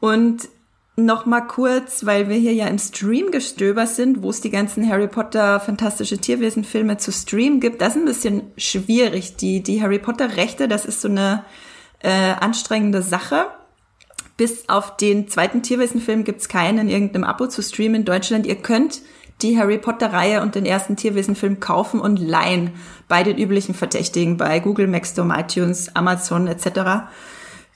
[0.00, 0.48] Und
[0.96, 5.08] noch mal kurz, weil wir hier ja im Stream-Gestöber sind, wo es die ganzen Harry
[5.08, 9.36] Potter fantastische Tierwesen-Filme zu streamen gibt, das ist ein bisschen schwierig.
[9.36, 11.44] Die, die Harry Potter-Rechte, das ist so eine
[12.00, 13.46] äh, anstrengende Sache.
[14.36, 18.46] Bis auf den zweiten Tierwesen-Film gibt's keinen in irgendeinem Abo zu streamen in Deutschland.
[18.46, 19.02] Ihr könnt
[19.42, 22.70] die Harry Potter-Reihe und den ersten Tierwesen-Film kaufen und leihen
[23.08, 27.10] bei den üblichen Verdächtigen, bei Google, Maxdome, iTunes, Amazon etc.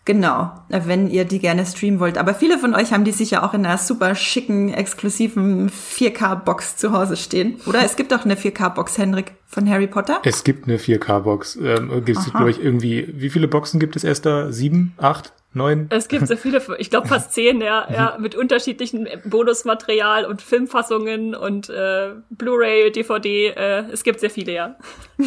[0.06, 2.16] Genau, wenn ihr die gerne streamen wollt.
[2.16, 6.92] Aber viele von euch haben die sicher auch in einer super schicken, exklusiven 4K-Box zu
[6.92, 7.56] Hause stehen.
[7.66, 10.20] Oder es gibt auch eine 4K-Box, Henrik, von Harry Potter?
[10.24, 11.56] Es gibt eine 4K-Box.
[11.56, 14.52] Ähm, gibt es, glaube ich, irgendwie, wie viele Boxen gibt es erst da?
[14.52, 14.94] Sieben?
[14.96, 15.32] Acht?
[15.56, 15.86] Neun?
[15.90, 21.34] Es gibt so viele, ich glaube fast zehn, ja, ja, mit unterschiedlichen Bonusmaterial und Filmfassungen
[21.34, 23.48] und äh, Blu-ray, DVD.
[23.48, 24.76] Äh, es gibt sehr viele, ja.
[25.18, 25.26] ja.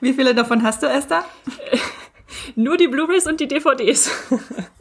[0.00, 1.24] Wie viele davon hast du, Esther?
[2.56, 4.10] nur die Blu-rays und die DVDs.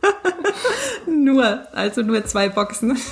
[1.08, 2.97] nur, also nur zwei Boxen.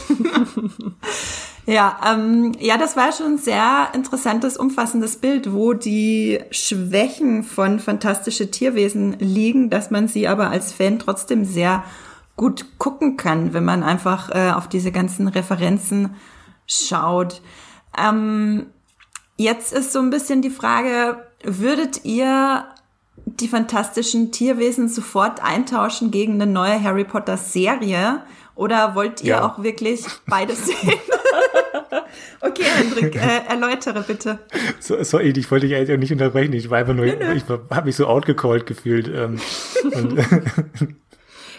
[1.70, 7.82] Ja, ähm, ja, das war schon ein sehr interessantes, umfassendes Bild, wo die Schwächen von
[7.82, 11.84] fantastische Tierwesen liegen, dass man sie aber als Fan trotzdem sehr
[12.38, 16.16] gut gucken kann, wenn man einfach äh, auf diese ganzen Referenzen
[16.68, 17.42] schaut.
[17.98, 18.68] Ähm,
[19.36, 22.66] jetzt ist so ein bisschen die Frage, würdet ihr
[23.26, 28.22] die fantastischen Tierwesen sofort eintauschen gegen eine neue Harry Potter Serie?
[28.56, 29.46] Oder wollt ihr ja.
[29.46, 30.94] auch wirklich beides sehen?
[32.42, 34.40] okay, Hendrik, äh, erläutere bitte.
[34.80, 36.54] So, sorry, ich wollte dich eigentlich auch nicht unterbrechen.
[36.54, 39.08] Ich war einfach nur, nö, ich habe mich so outgecallt gefühlt.
[39.08, 39.40] Ähm,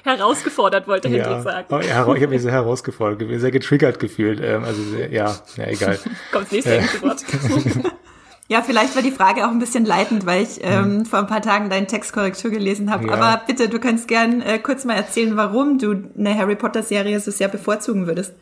[0.05, 1.67] herausgefordert, wollte Hendrik ja, sagen.
[1.71, 4.41] Oh, ja, ich habe mich sehr herausgefordert, sehr getriggert gefühlt.
[4.43, 5.99] Ähm, also sehr, ja, ja, egal.
[6.33, 7.25] Kommt nächste äh, Wort.
[8.51, 11.43] Ja, vielleicht war die Frage auch ein bisschen leitend, weil ich ähm, vor ein paar
[11.43, 13.07] Tagen deinen Textkorrektur gelesen habe.
[13.07, 13.13] Ja.
[13.13, 17.21] Aber bitte, du kannst gern äh, kurz mal erzählen, warum du eine Harry Potter Serie
[17.21, 18.33] so sehr bevorzugen würdest.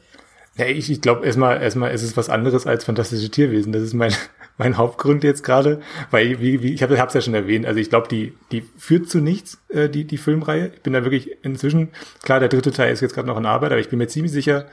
[0.56, 3.72] Ja, ich, ich glaube erstmal, erstmal ist es was anderes als fantastische Tierwesen.
[3.72, 4.12] Das ist mein,
[4.58, 7.66] mein Hauptgrund jetzt gerade, weil wie, wie ich habe es ja schon erwähnt.
[7.66, 10.72] Also ich glaube, die die führt zu nichts, äh, die die Filmreihe.
[10.74, 11.90] Ich bin da wirklich inzwischen
[12.22, 14.32] klar, der dritte Teil ist jetzt gerade noch in Arbeit, aber ich bin mir ziemlich
[14.32, 14.66] sicher,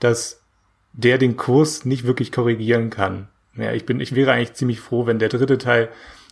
[0.00, 0.40] dass
[0.92, 3.28] der den Kurs nicht wirklich korrigieren kann.
[3.54, 5.88] Ja, ich bin, ich wäre eigentlich ziemlich froh, wenn der dritte Teil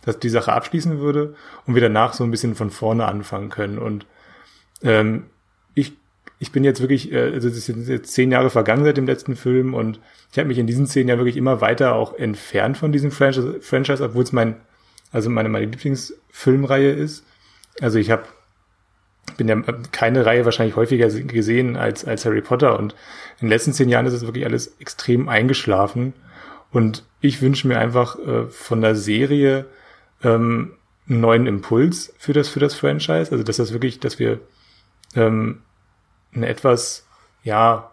[0.07, 3.77] dass die Sache abschließen würde und wir danach so ein bisschen von vorne anfangen können.
[3.77, 4.05] Und
[4.81, 5.25] ähm,
[6.39, 9.35] ich, bin jetzt wirklich, äh, also es sind jetzt zehn Jahre vergangen seit dem letzten
[9.35, 9.99] Film und
[10.31, 13.59] ich habe mich in diesen zehn Jahren wirklich immer weiter auch entfernt von diesem Franchise,
[13.61, 14.55] Franchise obwohl es mein,
[15.11, 17.25] also meine, meine Lieblingsfilmreihe ist.
[17.81, 18.23] Also ich habe
[19.35, 22.93] bin ja keine Reihe wahrscheinlich häufiger gesehen als, als Harry Potter und
[23.39, 26.13] in den letzten zehn Jahren ist es wirklich alles extrem eingeschlafen
[26.71, 29.65] und ich wünsche mir einfach äh, von der Serie
[30.23, 30.73] ähm,
[31.09, 33.31] einen neuen Impuls für das, für das Franchise.
[33.31, 34.39] Also, dass das wirklich, dass wir
[35.15, 35.61] ähm,
[36.33, 37.05] eine etwas,
[37.43, 37.91] ja,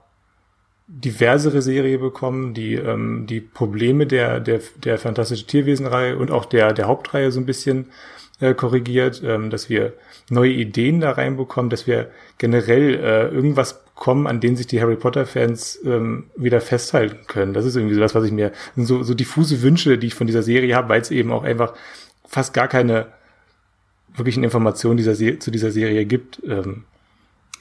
[0.86, 6.72] diversere Serie bekommen, die ähm, die Probleme der der der fantastische Tierwesenreihe und auch der
[6.74, 7.86] der Hauptreihe so ein bisschen
[8.40, 9.94] äh, korrigiert, ähm, dass wir
[10.28, 14.96] neue Ideen da reinbekommen, dass wir generell äh, irgendwas kommen, an denen sich die Harry
[14.96, 17.54] Potter Fans ähm, wieder festhalten können.
[17.54, 20.26] Das ist irgendwie so das, was ich mir so so diffuse Wünsche, die ich von
[20.26, 21.74] dieser Serie habe, weil es eben auch einfach
[22.26, 23.06] fast gar keine
[24.16, 26.42] wirklichen Informationen dieser Se zu dieser Serie gibt.
[26.46, 26.84] Ähm,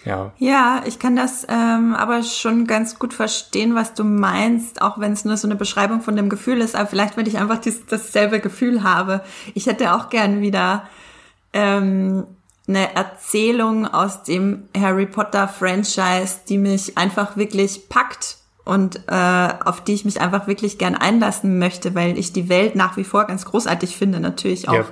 [0.05, 0.33] ja.
[0.37, 5.13] ja, ich kann das ähm, aber schon ganz gut verstehen, was du meinst, auch wenn
[5.13, 6.75] es nur so eine Beschreibung von dem Gefühl ist.
[6.75, 9.21] Aber vielleicht, wenn ich einfach dies, dasselbe Gefühl habe.
[9.53, 10.87] Ich hätte auch gern wieder
[11.53, 12.25] ähm,
[12.67, 19.83] eine Erzählung aus dem Harry Potter Franchise, die mich einfach wirklich packt und äh, auf
[19.83, 23.25] die ich mich einfach wirklich gern einlassen möchte, weil ich die Welt nach wie vor
[23.25, 24.73] ganz großartig finde, natürlich auch.
[24.73, 24.85] Ja.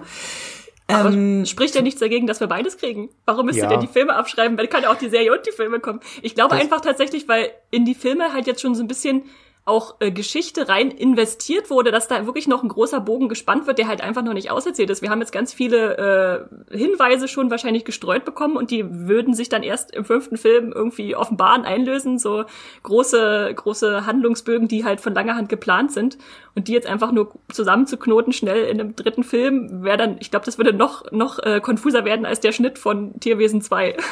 [0.94, 3.10] Aber ähm, spricht ja nichts dagegen, dass wir beides kriegen.
[3.26, 3.66] Warum müsst ja.
[3.66, 4.58] ihr denn die Filme abschreiben?
[4.58, 6.00] Weil kann ja auch die Serie und die Filme kommen.
[6.22, 9.24] Ich glaube das einfach tatsächlich, weil in die Filme halt jetzt schon so ein bisschen
[9.72, 13.78] auch äh, Geschichte rein investiert wurde, dass da wirklich noch ein großer Bogen gespannt wird,
[13.78, 15.02] der halt einfach noch nicht auserzählt ist.
[15.02, 19.48] Wir haben jetzt ganz viele äh, Hinweise schon wahrscheinlich gestreut bekommen und die würden sich
[19.48, 22.44] dann erst im fünften Film irgendwie offenbaren, einlösen, so
[22.84, 26.18] große, große Handlungsbögen, die halt von langer Hand geplant sind
[26.54, 30.46] und die jetzt einfach nur zusammenzuknoten schnell in einem dritten Film, wäre dann, ich glaube,
[30.46, 33.96] das würde noch, noch äh, konfuser werden als der Schnitt von Tierwesen 2.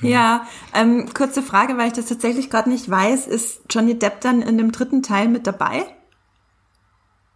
[0.00, 3.26] Ja, ähm, kurze Frage, weil ich das tatsächlich gerade nicht weiß.
[3.26, 5.84] Ist Johnny Depp dann in dem dritten Teil mit dabei?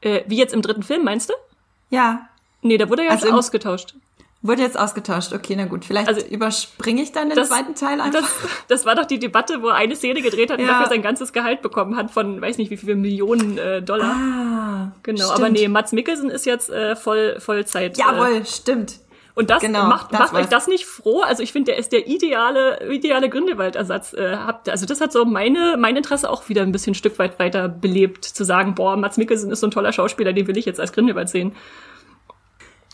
[0.01, 1.35] Äh, wie jetzt im dritten Film, meinst du?
[1.91, 2.29] Ja.
[2.63, 3.95] Nee, da wurde ja also ausgetauscht.
[4.43, 5.85] Wurde jetzt ausgetauscht, okay, na gut.
[5.85, 8.21] Vielleicht also, überspringe ich dann den das, zweiten Teil einfach.
[8.21, 8.31] Das,
[8.69, 10.65] das, war doch die Debatte, wo er eine Szene gedreht hat ja.
[10.65, 14.15] und dafür sein ganzes Gehalt bekommen hat von, weiß nicht wie viele Millionen äh, Dollar.
[14.15, 15.39] Ah, genau, stimmt.
[15.39, 17.97] aber nee, Mats Mikkelsen ist jetzt äh, voll Vollzeit.
[17.97, 19.01] Jawohl, äh, stimmt.
[19.37, 21.21] Und das genau, macht, das macht euch das nicht froh?
[21.21, 24.15] Also ich finde, der ist der ideale, ideale Grindelwald-Ersatz.
[24.15, 27.19] Äh, habt, also das hat so meine, mein Interesse auch wieder ein bisschen ein Stück
[27.19, 30.57] weit weiter belebt, zu sagen, boah, Mats Mikkelsen ist so ein toller Schauspieler, den will
[30.57, 31.55] ich jetzt als Grindelwald sehen.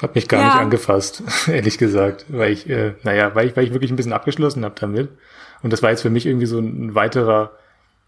[0.02, 0.46] Hat mich gar ja.
[0.46, 4.12] nicht angefasst, ehrlich gesagt, weil ich, äh, naja, weil ich, weil ich wirklich ein bisschen
[4.12, 5.11] abgeschlossen habe damit.
[5.62, 7.52] Und das war jetzt für mich irgendwie so ein weiterer,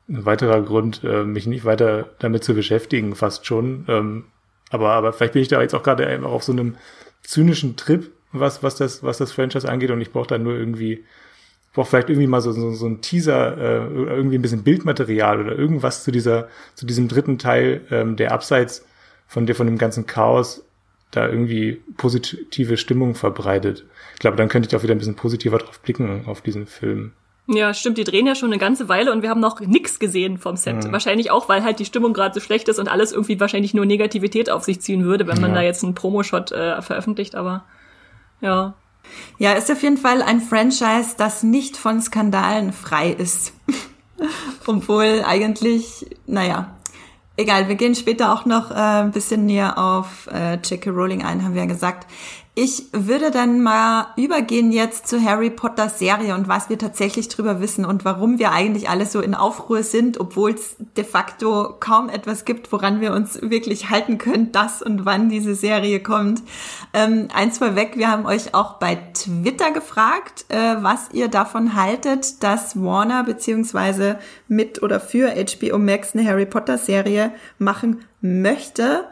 [0.09, 3.85] ein weiterer Grund, äh, mich nicht weiter damit zu beschäftigen, fast schon.
[3.87, 4.25] Ähm,
[4.71, 6.75] aber, aber vielleicht bin ich da jetzt auch gerade einfach auf so einem
[7.23, 11.05] zynischen Trip, was, was das, was das Franchise angeht und ich brauche da nur irgendwie,
[11.73, 15.57] brauche vielleicht irgendwie mal so, so, so ein Teaser, äh, irgendwie ein bisschen Bildmaterial oder
[15.57, 18.87] irgendwas zu dieser, zu diesem dritten Teil, ähm, der abseits
[19.27, 20.65] von der, von dem ganzen Chaos
[21.11, 23.85] da irgendwie positive Stimmung verbreitet.
[24.15, 27.13] Ich glaube, dann könnte ich auch wieder ein bisschen positiver drauf blicken auf diesen Film.
[27.47, 30.39] Ja, stimmt, die drehen ja schon eine ganze Weile und wir haben noch nix gesehen
[30.39, 30.85] vom Set.
[30.85, 30.93] Mhm.
[30.93, 33.85] Wahrscheinlich auch, weil halt die Stimmung gerade so schlecht ist und alles irgendwie wahrscheinlich nur
[33.85, 35.57] Negativität auf sich ziehen würde, wenn man ja.
[35.57, 37.65] da jetzt einen Promoshot äh, veröffentlicht, aber
[38.45, 38.75] ja.
[39.39, 43.53] Ja, ist auf jeden Fall ein Franchise, das nicht von Skandalen frei ist.
[44.67, 46.75] Obwohl eigentlich, naja,
[47.37, 50.91] egal, wir gehen später auch noch äh, ein bisschen näher auf äh, J.K.
[50.91, 52.07] Rowling ein, haben wir ja gesagt.
[52.57, 57.61] Ich würde dann mal übergehen jetzt zu Harry Potter Serie und was wir tatsächlich drüber
[57.61, 62.09] wissen und warum wir eigentlich alle so in Aufruhr sind, obwohl es de facto kaum
[62.09, 66.43] etwas gibt, woran wir uns wirklich halten können, dass und wann diese Serie kommt.
[66.93, 72.45] Ähm, eins vorweg, wir haben euch auch bei Twitter gefragt, äh, was ihr davon haltet,
[72.45, 79.09] dass Warner beziehungsweise mit oder für HBO Max eine Harry Potter Serie machen möchte.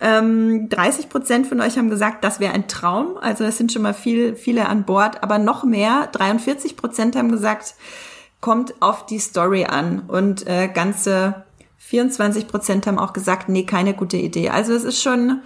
[0.00, 3.16] Ähm, 30 Prozent von euch haben gesagt, das wäre ein Traum.
[3.20, 5.22] Also es sind schon mal viel, viele an Bord.
[5.22, 7.74] Aber noch mehr, 43 Prozent haben gesagt,
[8.40, 10.02] kommt auf die Story an.
[10.06, 11.46] Und äh, ganze
[11.78, 14.50] 24 Prozent haben auch gesagt, nee, keine gute Idee.
[14.50, 15.40] Also es ist schon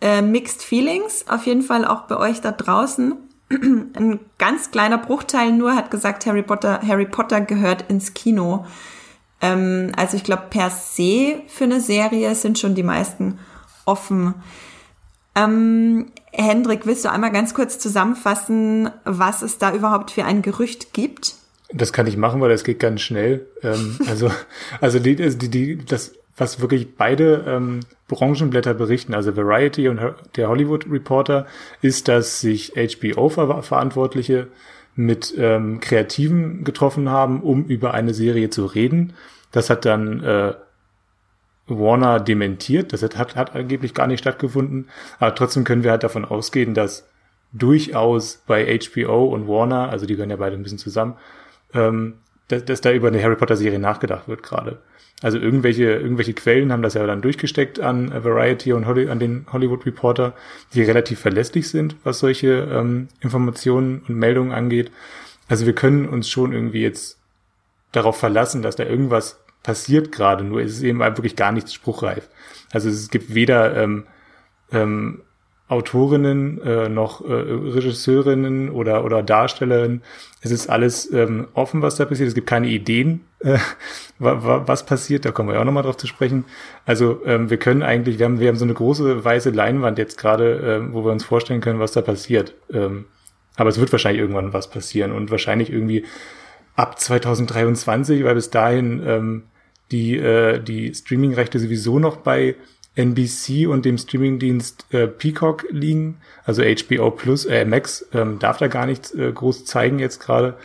[0.00, 1.26] äh, mixed feelings.
[1.28, 3.14] Auf jeden Fall auch bei euch da draußen.
[3.50, 8.64] Ein ganz kleiner Bruchteil nur hat gesagt, Harry Potter, Harry Potter gehört ins Kino.
[9.42, 13.38] Ähm, also ich glaube, per se für eine Serie sind schon die meisten
[13.90, 14.34] offen.
[15.34, 20.92] Ähm, Hendrik, willst du einmal ganz kurz zusammenfassen, was es da überhaupt für ein Gerücht
[20.92, 21.34] gibt?
[21.72, 23.46] Das kann ich machen, weil das geht ganz schnell.
[23.62, 24.30] Ähm, also,
[24.80, 30.00] also die, die, die, das, was wirklich beide ähm, Branchenblätter berichten, also Variety und
[30.36, 31.46] der Hollywood Reporter,
[31.82, 34.48] ist, dass sich HBO-Verantwortliche
[34.96, 39.14] mit ähm, Kreativen getroffen haben, um über eine Serie zu reden.
[39.52, 40.54] Das hat dann äh,
[41.70, 42.92] Warner dementiert.
[42.92, 44.88] Das hat, hat angeblich gar nicht stattgefunden.
[45.18, 47.08] Aber trotzdem können wir halt davon ausgehen, dass
[47.52, 51.16] durchaus bei HBO und Warner, also die gehören ja beide ein bisschen zusammen,
[51.74, 52.14] ähm,
[52.48, 54.78] dass, dass da über eine Harry Potter Serie nachgedacht wird gerade.
[55.22, 59.46] Also irgendwelche, irgendwelche Quellen haben das ja dann durchgesteckt an Variety und Holly, an den
[59.52, 60.32] Hollywood Reporter,
[60.72, 64.90] die relativ verlässlich sind, was solche ähm, Informationen und Meldungen angeht.
[65.48, 67.18] Also wir können uns schon irgendwie jetzt
[67.92, 72.28] darauf verlassen, dass da irgendwas passiert gerade, nur ist es eben wirklich gar nichts spruchreif.
[72.72, 74.06] Also es gibt weder ähm,
[74.72, 75.22] ähm,
[75.70, 80.02] Autorinnen äh, noch äh, Regisseurinnen oder oder Darstellerinnen.
[80.40, 82.28] Es ist alles ähm, offen, was da passiert.
[82.28, 83.58] Es gibt keine Ideen, äh,
[84.18, 85.24] was passiert.
[85.24, 86.44] Da kommen wir auch nochmal drauf zu sprechen.
[86.86, 90.18] Also ähm, wir können eigentlich, wir haben wir haben so eine große weiße Leinwand jetzt
[90.18, 92.54] gerade, äh, wo wir uns vorstellen können, was da passiert.
[92.72, 93.04] Ähm,
[93.54, 96.04] aber es wird wahrscheinlich irgendwann was passieren und wahrscheinlich irgendwie
[96.74, 99.42] ab 2023, weil bis dahin ähm,
[99.92, 102.56] die, äh, die Streaming-Rechte sowieso noch bei
[102.96, 106.18] NBC und dem Streamingdienst äh, Peacock liegen.
[106.44, 110.56] Also HBO Plus, äh, Max ähm, darf da gar nichts äh, groß zeigen jetzt gerade.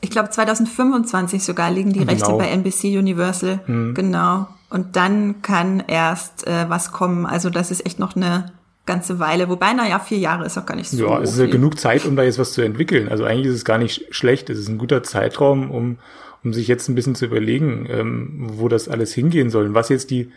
[0.00, 2.12] Ich glaube 2025 sogar liegen die Genau.
[2.12, 3.60] Rechte bei NBC Universal.
[3.94, 4.46] Genau.
[4.68, 7.24] Und dann kann erst äh, was kommen.
[7.24, 8.52] Also das ist echt noch eine
[8.86, 9.48] ganze Weile.
[9.48, 12.04] Wobei, naja, vier Jahre ist auch gar nicht so Ja, es ist ja genug Zeit,
[12.04, 13.08] um da jetzt was zu entwickeln.
[13.08, 14.50] Also eigentlich ist es gar nicht schlecht.
[14.50, 15.98] Es ist ein guter Zeitraum, um,
[16.44, 19.66] um sich jetzt ein bisschen zu überlegen, ähm, wo das alles hingehen soll.
[19.66, 20.30] Und was jetzt die,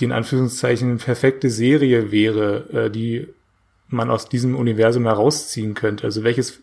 [0.00, 3.28] die in Anführungszeichen perfekte Serie wäre, äh, die
[3.88, 6.04] man aus diesem Universum herausziehen könnte.
[6.04, 6.60] Also welches,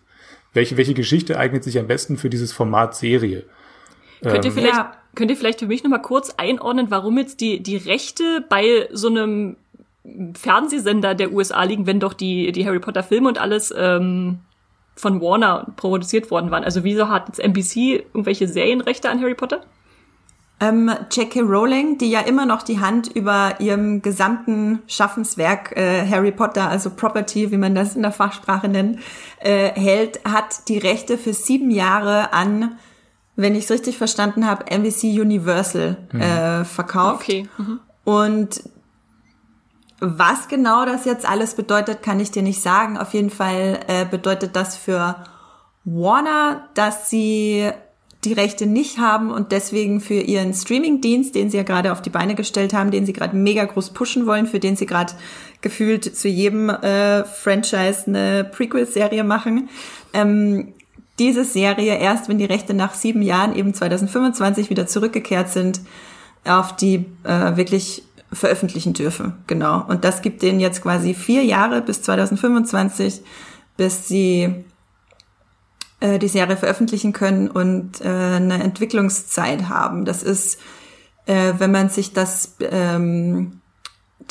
[0.54, 3.44] welche, welche Geschichte eignet sich am besten für dieses Format Serie?
[4.22, 4.98] Könnt ihr Ähm, vielleicht, Ja.
[5.16, 9.08] könnt ihr vielleicht für mich nochmal kurz einordnen, warum jetzt die, die Rechte bei so
[9.10, 9.58] einem
[10.36, 14.40] Fernsehsender der USA liegen, wenn doch die, die Harry Potter Filme und alles ähm,
[14.98, 16.64] von Warner produziert worden waren?
[16.64, 19.62] Also wieso hat jetzt NBC irgendwelche Serienrechte an Harry Potter?
[20.60, 21.42] Ähm, J.K.
[21.42, 26.90] Rowling, die ja immer noch die Hand über ihrem gesamten Schaffenswerk äh, Harry Potter, also
[26.90, 29.00] Property, wie man das in der Fachsprache nennt,
[29.40, 32.80] äh, hält, hat die Rechte für sieben Jahre an,
[33.36, 37.22] wenn ich es richtig verstanden habe, NBC Universal äh, verkauft.
[37.22, 37.48] Okay.
[37.60, 37.80] Mhm.
[38.04, 38.64] Und
[40.00, 42.98] was genau das jetzt alles bedeutet, kann ich dir nicht sagen.
[42.98, 45.16] Auf jeden Fall äh, bedeutet das für
[45.86, 47.72] Warner, dass sie
[48.24, 52.10] die Rechte nicht haben und deswegen für ihren Streaming-Dienst, den sie ja gerade auf die
[52.10, 55.14] Beine gestellt haben, den sie gerade mega groß pushen wollen, für den sie gerade
[55.62, 59.70] gefühlt zu jedem äh, Franchise eine Prequel-Serie machen,
[60.14, 60.74] ähm,
[61.20, 65.82] diese Serie erst, wenn die Rechte nach sieben Jahren, eben 2025, wieder zurückgekehrt sind,
[66.46, 69.34] auf die äh, wirklich veröffentlichen dürfen.
[69.48, 69.86] Genau.
[69.88, 73.22] Und das gibt denen jetzt quasi vier Jahre bis 2025,
[73.78, 74.66] bis sie
[76.00, 80.06] äh, die Serie veröffentlichen können und äh, eine Entwicklungszeit haben.
[80.06, 80.60] Das ist,
[81.26, 83.62] äh, wenn man sich das ähm,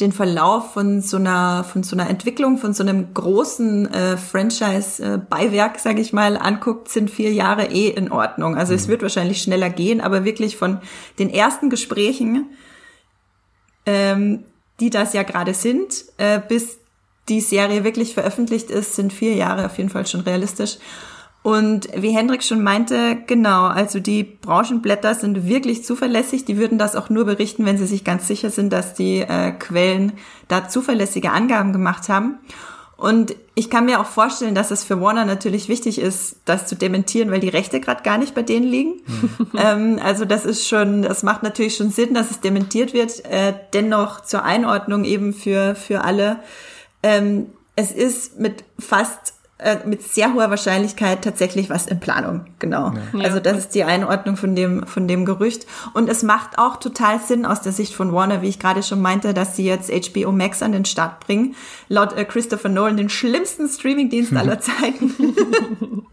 [0.01, 5.03] den Verlauf von so einer von so einer Entwicklung von so einem großen äh, Franchise
[5.03, 8.57] äh, Beiwerk, sage ich mal, anguckt, sind vier Jahre eh in Ordnung.
[8.57, 10.81] Also es wird wahrscheinlich schneller gehen, aber wirklich von
[11.19, 12.51] den ersten Gesprächen,
[13.87, 14.45] ähm,
[14.81, 16.79] die das ja gerade sind, äh, bis
[17.29, 20.79] die Serie wirklich veröffentlicht ist, sind vier Jahre auf jeden Fall schon realistisch.
[21.43, 26.45] Und wie Hendrik schon meinte, genau, also die Branchenblätter sind wirklich zuverlässig.
[26.45, 29.53] Die würden das auch nur berichten, wenn sie sich ganz sicher sind, dass die äh,
[29.53, 30.15] Quellen
[30.49, 32.39] da zuverlässige Angaben gemacht haben.
[32.97, 36.77] Und ich kann mir auch vorstellen, dass es für Warner natürlich wichtig ist, das zu
[36.77, 39.03] dementieren, weil die Rechte gerade gar nicht bei denen liegen.
[39.59, 43.25] ähm, also das ist schon, das macht natürlich schon Sinn, dass es dementiert wird.
[43.27, 46.41] Äh, dennoch zur Einordnung eben für für alle.
[47.03, 52.93] Ähm, es ist mit fast äh, mit sehr hoher Wahrscheinlichkeit tatsächlich was in Planung, genau.
[53.23, 57.21] Also das ist die Einordnung von dem von dem Gerücht und es macht auch total
[57.21, 60.31] Sinn aus der Sicht von Warner, wie ich gerade schon meinte, dass sie jetzt HBO
[60.31, 61.55] Max an den Start bringen,
[61.89, 65.15] laut äh, Christopher Nolan den schlimmsten Streamingdienst aller Zeiten.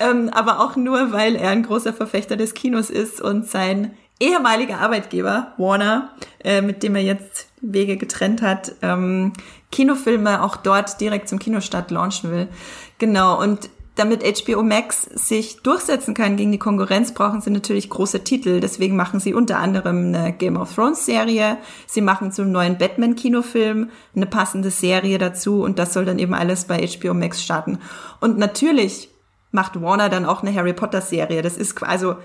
[0.00, 3.90] ähm, aber auch nur, weil er ein großer Verfechter des Kinos ist und sein
[4.20, 9.32] ehemaliger Arbeitgeber Warner, äh, mit dem er jetzt Wege getrennt hat, ähm,
[9.70, 12.48] Kinofilme auch dort direkt zum Kinostart launchen will.
[12.98, 18.24] Genau, und damit HBO Max sich durchsetzen kann gegen die Konkurrenz, brauchen sie natürlich große
[18.24, 18.60] Titel.
[18.60, 21.58] Deswegen machen sie unter anderem eine Game of Thrones Serie.
[21.86, 26.34] Sie machen zum neuen Batman Kinofilm eine passende Serie dazu und das soll dann eben
[26.34, 27.78] alles bei HBO Max starten.
[28.20, 29.10] Und natürlich
[29.50, 31.42] macht Warner dann auch eine Harry Potter Serie.
[31.42, 32.16] Das ist quasi, also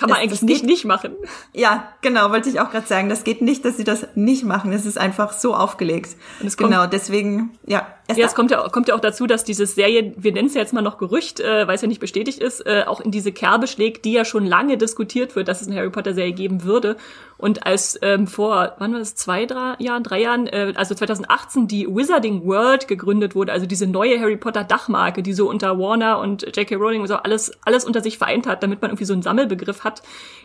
[0.00, 1.12] Kann man das- eigentlich nicht geht- nicht machen.
[1.52, 3.08] ja, genau, wollte ich auch gerade sagen.
[3.08, 4.72] Das geht nicht, dass sie das nicht machen.
[4.72, 6.16] Es ist einfach so aufgelegt.
[6.40, 7.86] Und es kommt- genau, deswegen, ja.
[8.16, 10.60] Ja, es kommt ja, kommt ja auch dazu, dass diese Serie, wir nennen es ja
[10.62, 13.30] jetzt mal noch Gerücht, äh, weil es ja nicht bestätigt ist, äh, auch in diese
[13.30, 16.64] Kerbe schlägt, die ja schon lange diskutiert wird, dass es eine Harry Potter Serie geben
[16.64, 16.96] würde.
[17.40, 21.68] Und als ähm, vor, wann war das, zwei, drei Jahren, drei Jahren, äh, also 2018
[21.68, 26.18] die Wizarding World gegründet wurde, also diese neue Harry Potter Dachmarke, die so unter Warner
[26.18, 26.74] und J.K.
[26.74, 29.84] Rowling und so alles, alles unter sich vereint hat, damit man irgendwie so einen Sammelbegriff
[29.84, 30.02] hat,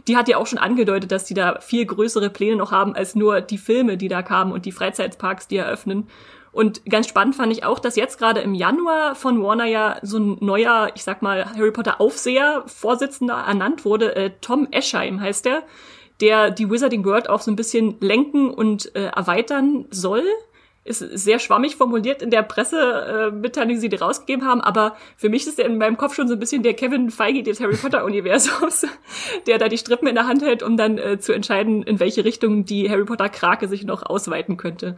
[0.07, 3.13] die hat ja auch schon angedeutet, dass die da viel größere Pläne noch haben als
[3.13, 6.07] nur die Filme, die da kamen und die Freizeitparks, die eröffnen.
[6.53, 10.17] Und ganz spannend fand ich auch, dass jetzt gerade im Januar von Warner ja so
[10.17, 14.15] ein neuer, ich sag mal, Harry Potter Aufseher, Vorsitzender ernannt wurde.
[14.15, 15.63] Äh, Tom Eschheim heißt der,
[16.21, 20.23] der die Wizarding World auch so ein bisschen lenken und äh, erweitern soll.
[20.83, 25.47] Ist sehr schwammig formuliert in der Pressemitteilung, äh, die sie rausgegeben haben, aber für mich
[25.47, 28.05] ist er in meinem Kopf schon so ein bisschen der Kevin Feige des Harry Potter
[28.05, 28.85] Universums,
[29.47, 32.23] der da die Strippen in der Hand hält, um dann äh, zu entscheiden, in welche
[32.23, 34.95] Richtung die Harry Potter Krake sich noch ausweiten könnte.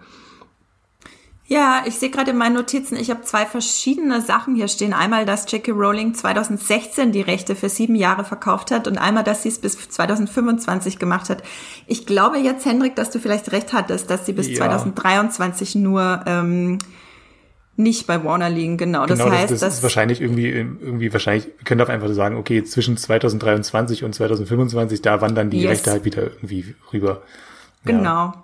[1.50, 4.94] Ja, ich sehe gerade in meinen Notizen, ich habe zwei verschiedene Sachen hier stehen.
[4.94, 5.72] Einmal, dass J.K.
[5.72, 9.90] Rowling 2016 die Rechte für sieben Jahre verkauft hat und einmal, dass sie es bis
[9.90, 11.44] 2025 gemacht hat.
[11.86, 14.58] Ich glaube jetzt, Hendrik, dass du vielleicht recht hattest, dass sie bis Ja.
[14.58, 16.80] 2023 nur ähm,
[17.78, 19.06] nicht bei Warner liegen, genau.
[19.06, 22.36] Das genau, heißt, das, das ist wahrscheinlich irgendwie, irgendwie wahrscheinlich, ihr könnt auch einfach sagen,
[22.36, 25.72] okay, zwischen 2023 und 2025, da wandern die yes.
[25.72, 27.22] Rechte halt wieder irgendwie rüber.
[27.86, 28.34] Genau.
[28.34, 28.44] Ja.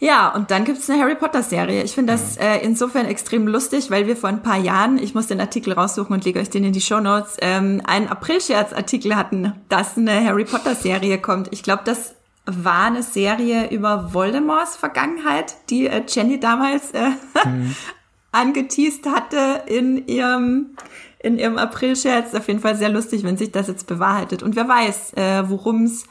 [0.00, 1.82] Ja, und dann gibt's eine Harry Potter Serie.
[1.82, 5.26] Ich finde das äh, insofern extrem lustig, weil wir vor ein paar Jahren, ich muss
[5.26, 9.54] den Artikel raussuchen und lege euch den in die Show Notes, ähm, einen April-Scherz-Artikel hatten,
[9.68, 11.48] dass eine Harry Potter Serie kommt.
[11.52, 12.14] Ich glaube, das
[12.46, 17.10] war eine Serie über Voldemorts Vergangenheit, die äh, Jenny damals äh,
[17.44, 17.74] mhm.
[18.32, 20.76] angeteased hatte in ihrem
[21.20, 22.34] in ihrem April-Scherz.
[22.34, 24.44] Auf jeden Fall sehr lustig, wenn sich das jetzt bewahrheitet.
[24.44, 26.04] Und wer weiß, äh, worum es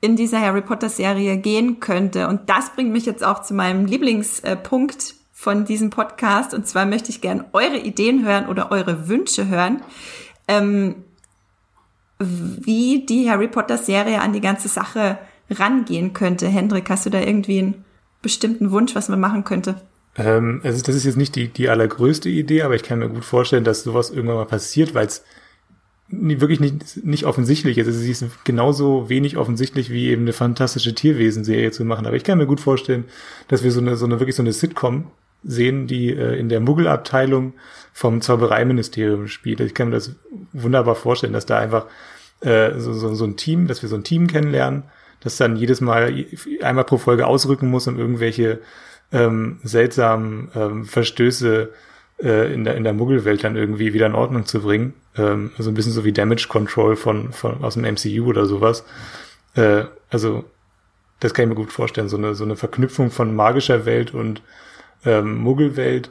[0.00, 2.28] in dieser Harry Potter Serie gehen könnte.
[2.28, 6.54] Und das bringt mich jetzt auch zu meinem Lieblingspunkt von diesem Podcast.
[6.54, 9.82] Und zwar möchte ich gern eure Ideen hören oder eure Wünsche hören,
[10.46, 10.96] ähm,
[12.18, 15.18] wie die Harry Potter Serie an die ganze Sache
[15.50, 16.48] rangehen könnte.
[16.48, 17.84] Hendrik, hast du da irgendwie einen
[18.22, 19.80] bestimmten Wunsch, was man machen könnte?
[20.16, 23.24] Ähm, also das ist jetzt nicht die, die allergrößte Idee, aber ich kann mir gut
[23.24, 25.24] vorstellen, dass sowas irgendwann mal passiert, weil es
[26.10, 27.86] wirklich nicht, nicht offensichtlich ist.
[27.86, 32.06] Also sie ist genauso wenig offensichtlich wie eben eine fantastische Tierwesen-Serie zu machen.
[32.06, 33.04] Aber ich kann mir gut vorstellen,
[33.48, 35.10] dass wir so eine, so eine wirklich so eine Sitcom
[35.44, 37.52] sehen, die äh, in der Muggelabteilung
[37.92, 39.60] vom Zaubereiministerium spielt.
[39.60, 40.16] Ich kann mir das
[40.52, 41.86] wunderbar vorstellen, dass da einfach
[42.40, 44.84] äh, so, so, so ein Team, dass wir so ein Team kennenlernen,
[45.20, 46.26] das dann jedes Mal
[46.62, 48.60] einmal pro Folge ausrücken muss, um irgendwelche
[49.12, 51.70] ähm, seltsamen ähm, Verstöße
[52.22, 54.94] äh, in, der, in der Muggelwelt dann irgendwie wieder in Ordnung zu bringen.
[55.16, 58.84] Ähm, also ein bisschen so wie Damage Control von, von aus dem MCU oder sowas.
[59.54, 60.44] Äh, also
[61.20, 64.42] das kann ich mir gut vorstellen, so eine, so eine Verknüpfung von magischer Welt und
[65.04, 66.10] ähm, Muggelwelt.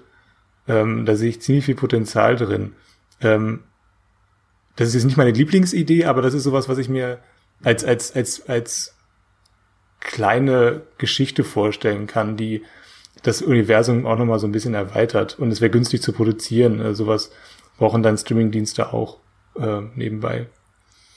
[0.67, 2.73] Ähm, da sehe ich ziemlich viel Potenzial drin.
[3.21, 3.63] Ähm,
[4.75, 7.19] das ist jetzt nicht meine Lieblingsidee, aber das ist sowas, was ich mir
[7.63, 8.95] als, als, als, als
[9.99, 12.63] kleine Geschichte vorstellen kann, die
[13.27, 15.37] das Universum auch nochmal so ein bisschen erweitert.
[15.39, 16.81] Und es wäre günstig zu produzieren.
[16.81, 17.31] Also sowas
[17.77, 19.17] brauchen dann Streamingdienste auch
[19.59, 20.47] äh, nebenbei.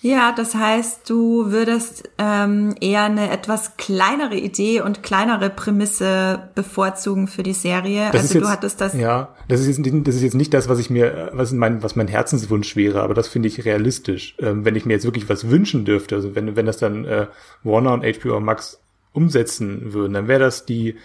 [0.03, 7.27] Ja, das heißt, du würdest ähm, eher eine etwas kleinere Idee und kleinere Prämisse bevorzugen
[7.29, 8.09] für die Serie.
[8.11, 8.95] Das also du jetzt, hattest das.
[8.95, 11.97] Ja, das ist jetzt das ist jetzt nicht das, was ich mir, was mein, was
[11.97, 14.37] mein Herzenswunsch wäre, aber das finde ich realistisch.
[14.39, 17.27] Ähm, wenn ich mir jetzt wirklich was wünschen dürfte, also wenn wenn das dann äh,
[17.63, 18.81] Warner und HBO Max
[19.13, 20.97] umsetzen würden, dann wäre das die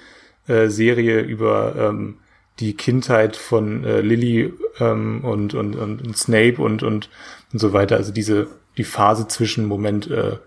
[0.48, 2.18] äh, Serie über ähm,
[2.60, 7.10] die Kindheit von äh, Lily ähm, und, und, und, und Snape und, und,
[7.52, 7.98] und so weiter.
[7.98, 10.38] Also diese, die Phase zwischen Moment äh,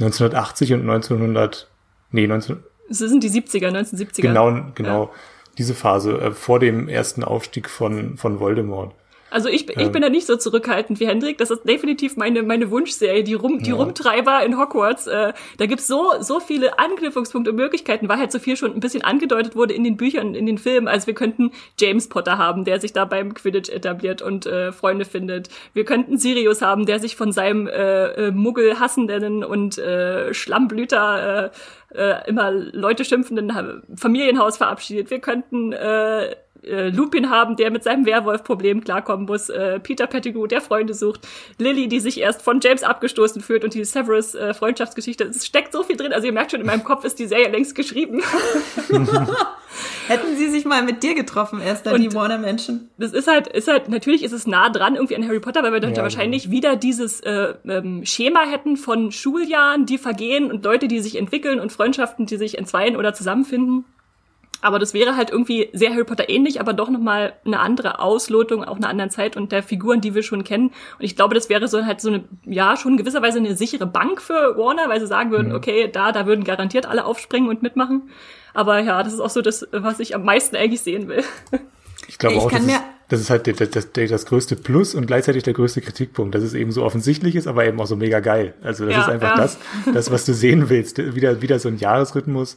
[0.00, 1.68] 1980 und 1900,
[2.12, 2.62] nee, 19...
[2.88, 4.22] Es sind die 70er, 1970er.
[4.22, 5.04] Genau, genau.
[5.04, 5.10] Ja.
[5.58, 8.94] Diese Phase äh, vor dem ersten Aufstieg von, von Voldemort.
[9.30, 11.38] Also ich, ich bin da nicht so zurückhaltend wie Hendrik.
[11.38, 13.76] Das ist definitiv meine, meine Wunschserie, die, Rum, die ja.
[13.76, 15.06] Rumtreiber in Hogwarts.
[15.06, 18.80] Äh, da gibt's so, so viele Anknüpfungspunkte und Möglichkeiten, weil halt so viel schon ein
[18.80, 20.88] bisschen angedeutet wurde in den Büchern, in den Filmen.
[20.88, 25.04] Also wir könnten James Potter haben, der sich da beim Quidditch etabliert und äh, Freunde
[25.04, 25.48] findet.
[25.74, 31.50] Wir könnten Sirius haben, der sich von seinem äh, äh, Muggel-hassenden und äh, Schlammblüter äh,
[31.94, 35.10] äh, immer Leute schimpfenden Familienhaus verabschiedet.
[35.10, 40.46] Wir könnten äh, äh, Lupin haben, der mit seinem Werwolf-Problem klarkommen muss, äh, Peter Pettigrew,
[40.46, 41.26] der Freunde sucht,
[41.58, 45.24] Lily, die sich erst von James abgestoßen fühlt und die Severus äh, Freundschaftsgeschichte.
[45.24, 46.12] Es steckt so viel drin.
[46.12, 48.22] Also ihr merkt schon, in meinem Kopf ist die Serie längst geschrieben.
[50.08, 52.88] Hätten sie sich mal mit dir getroffen, erst dann die Warner-Menschen.
[52.96, 55.72] Das ist halt, ist halt, natürlich ist es nah dran irgendwie an Harry Potter, weil
[55.72, 56.50] wir dann ja, wahrscheinlich ja.
[56.50, 61.60] wieder dieses äh, ähm, Schema hätten von Schuljahren, die vergehen und Leute, die sich entwickeln
[61.60, 63.84] und Freundschaften, die sich entzweien oder zusammenfinden.
[64.60, 68.64] Aber das wäre halt irgendwie sehr Harry Potter ähnlich, aber doch nochmal eine andere Auslotung,
[68.64, 70.68] auch einer anderen Zeit und der Figuren, die wir schon kennen.
[70.98, 74.20] Und ich glaube, das wäre so halt so eine, ja, schon gewisserweise eine sichere Bank
[74.20, 75.54] für Warner, weil sie sagen würden, mhm.
[75.54, 78.10] okay, da, da würden garantiert alle aufspringen und mitmachen.
[78.52, 81.22] Aber ja, das ist auch so das, was ich am meisten eigentlich sehen will.
[82.08, 85.06] Ich glaube ich auch, das ist, das ist halt das, das, das, größte Plus und
[85.06, 88.20] gleichzeitig der größte Kritikpunkt, dass es eben so offensichtlich ist, aber eben auch so mega
[88.20, 88.54] geil.
[88.62, 89.36] Also das ja, ist einfach ja.
[89.36, 89.58] das,
[89.92, 90.98] das, was du sehen willst.
[91.14, 92.56] Wieder, wieder so ein Jahresrhythmus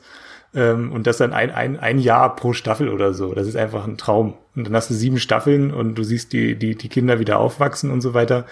[0.53, 3.33] ähm, und das dann ein, ein, ein Jahr pro Staffel oder so.
[3.33, 4.35] Das ist einfach ein Traum.
[4.55, 7.91] Und dann hast du sieben Staffeln und du siehst die, die, die Kinder wieder aufwachsen
[7.91, 8.45] und so weiter.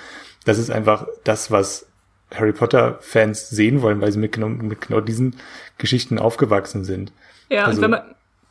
[0.46, 1.88] Das ist einfach das, was
[2.34, 5.36] Harry Potter-Fans sehen wollen, weil sie mit genau, mit genau diesen
[5.78, 7.12] Geschichten aufgewachsen sind.
[7.50, 8.02] Ja, also, und wenn man,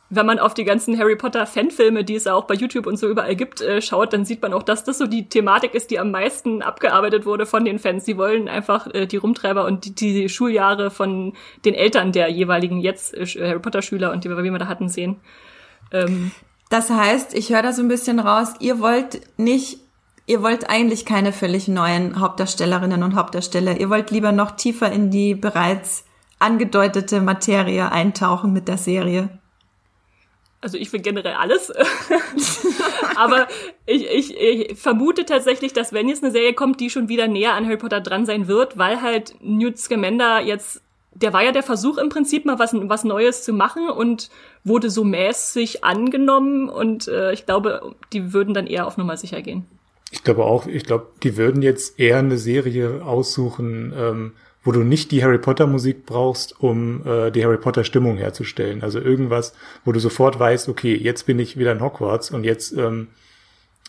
[0.09, 2.97] wenn man auf die ganzen Harry Potter Fanfilme, die es ja auch bei YouTube und
[2.97, 5.91] so überall gibt, äh, schaut, dann sieht man auch, dass das so die Thematik ist,
[5.91, 8.05] die am meisten abgearbeitet wurde von den Fans.
[8.05, 11.33] Sie wollen einfach äh, die Rumtreiber und die, die Schuljahre von
[11.63, 15.17] den Eltern der jeweiligen jetzt äh, Harry Potter Schüler und die, wir da hatten, sehen.
[15.91, 16.31] Ähm,
[16.69, 19.79] das heißt, ich höre da so ein bisschen raus, ihr wollt nicht
[20.25, 23.79] ihr wollt eigentlich keine völlig neuen Hauptdarstellerinnen und Hauptdarsteller.
[23.79, 26.03] Ihr wollt lieber noch tiefer in die bereits
[26.37, 29.29] angedeutete Materie eintauchen mit der Serie.
[30.61, 31.71] Also ich will generell alles.
[33.15, 33.47] Aber
[33.85, 37.53] ich, ich, ich vermute tatsächlich, dass wenn jetzt eine Serie kommt, die schon wieder näher
[37.53, 40.81] an Harry Potter dran sein wird, weil halt Newt Scamander jetzt,
[41.13, 44.29] der war ja der Versuch im Prinzip mal was, was Neues zu machen und
[44.63, 49.41] wurde so mäßig angenommen und äh, ich glaube, die würden dann eher auf Nummer sicher
[49.41, 49.65] gehen.
[50.11, 54.33] Ich glaube auch, ich glaube, die würden jetzt eher eine Serie aussuchen, ähm,
[54.69, 58.83] wo du nicht die Harry Potter Musik brauchst, um äh, die Harry Potter Stimmung herzustellen.
[58.83, 62.73] Also irgendwas, wo du sofort weißt, okay, jetzt bin ich wieder in Hogwarts und jetzt
[62.73, 63.07] ähm,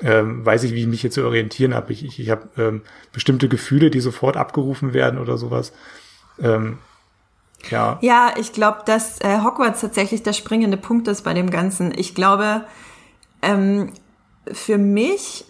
[0.01, 1.93] ähm, weiß ich, wie ich mich hier zu orientieren habe.
[1.93, 2.81] Ich, ich, ich habe ähm,
[3.13, 5.75] bestimmte Gefühle, die sofort abgerufen werden oder sowas.
[6.41, 6.79] Ähm,
[7.69, 7.99] ja.
[8.01, 11.93] Ja, ich glaube, dass äh, Hogwarts tatsächlich der springende Punkt ist bei dem Ganzen.
[11.95, 12.65] Ich glaube,
[13.43, 13.93] ähm,
[14.51, 15.45] für mich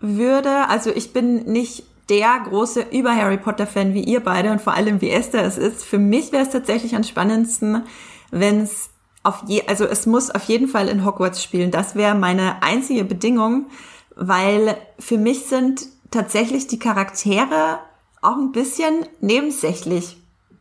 [0.00, 4.60] würde, also ich bin nicht der große über Harry Potter Fan wie ihr beide und
[4.60, 5.84] vor allem wie Esther es ist.
[5.84, 7.84] Für mich wäre es tatsächlich am spannendsten,
[8.30, 8.90] wenn es
[9.22, 11.70] auf je, also es muss auf jeden Fall in Hogwarts spielen.
[11.70, 13.66] Das wäre meine einzige Bedingung,
[14.16, 17.78] weil für mich sind tatsächlich die Charaktere
[18.22, 20.16] auch ein bisschen nebensächlich.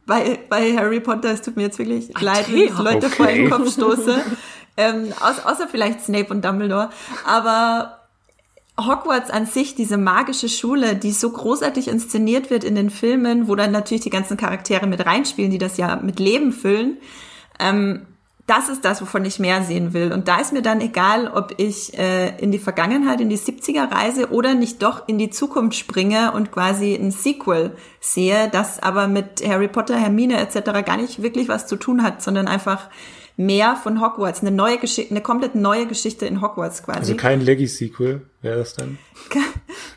[0.06, 3.16] Bei, bei Harry Potter, es tut mir jetzt wirklich okay, leid, wenn ich Leute okay.
[3.16, 4.22] vor den Kopf stoße.
[4.78, 6.90] ähm, außer vielleicht Snape und Dumbledore.
[7.26, 7.99] Aber
[8.86, 13.56] Hogwarts an sich, diese magische Schule, die so großartig inszeniert wird in den Filmen, wo
[13.56, 16.98] dann natürlich die ganzen Charaktere mit reinspielen, die das ja mit Leben füllen,
[17.60, 18.06] ähm,
[18.50, 20.12] das ist das, wovon ich mehr sehen will.
[20.12, 23.92] Und da ist mir dann egal, ob ich äh, in die Vergangenheit, in die 70er
[23.92, 29.08] reise oder nicht doch in die Zukunft springe und quasi ein Sequel sehe, das aber
[29.08, 30.84] mit Harry Potter, Hermine etc.
[30.84, 32.90] gar nicht wirklich was zu tun hat, sondern einfach
[33.40, 37.00] mehr von Hogwarts, eine neue Geschichte, eine komplett neue Geschichte in Hogwarts quasi.
[37.00, 38.98] Also kein Legacy-Sequel wäre das dann?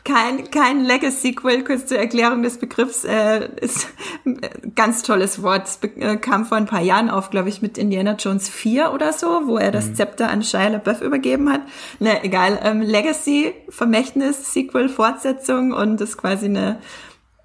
[0.05, 3.87] Kein, kein Legacy-Sequel, kurz zur Erklärung des Begriffs, äh, ist
[4.25, 4.41] ein
[4.75, 5.65] ganz tolles Wort.
[5.65, 9.13] Es äh, kam vor ein paar Jahren auf, glaube ich, mit Indiana Jones 4 oder
[9.13, 9.95] so, wo er das mhm.
[9.95, 11.61] Zepter an Shia LaBeouf übergeben hat.
[11.99, 16.79] Ne, egal, ähm, Legacy, Vermächtnis, Sequel, Fortsetzung und das ist quasi eine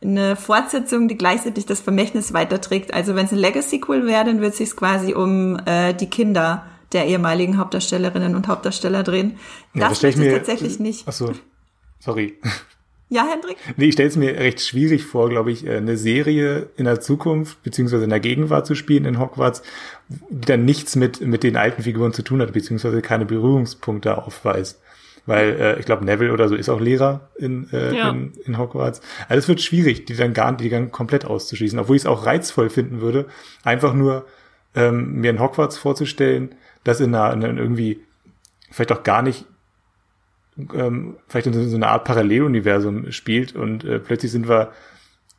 [0.00, 2.94] eine Fortsetzung, die gleichzeitig das Vermächtnis weiterträgt.
[2.94, 6.66] Also wenn es ein Legacy-Sequel wäre, dann wird es sich quasi um äh, die Kinder
[6.92, 9.38] der ehemaligen Hauptdarstellerinnen und Hauptdarsteller drehen.
[9.74, 11.04] Ja, das, das ich mir tatsächlich nicht.
[11.06, 11.32] Ach so,
[11.98, 12.38] sorry.
[13.10, 13.56] Ja, Hendrik?
[13.78, 17.00] Nee, ich stelle es mir recht schwierig vor, glaube ich, äh, eine Serie in der
[17.00, 19.62] Zukunft beziehungsweise in der Gegenwart zu spielen in Hogwarts,
[20.08, 24.80] die dann nichts mit, mit den alten Figuren zu tun hat, beziehungsweise keine Berührungspunkte aufweist
[25.28, 28.08] weil äh, ich glaube Neville oder so ist auch Lehrer in, äh, ja.
[28.08, 29.02] in, in Hogwarts.
[29.28, 32.24] Also es wird schwierig, die dann gar die dann komplett auszuschließen, obwohl ich es auch
[32.24, 33.26] reizvoll finden würde,
[33.62, 34.26] einfach nur
[34.74, 38.00] ähm, mir in Hogwarts vorzustellen, das in einer, in einer irgendwie
[38.70, 39.44] vielleicht auch gar nicht
[40.74, 44.72] ähm, vielleicht in so einer Art Paralleluniversum spielt und äh, plötzlich sind wir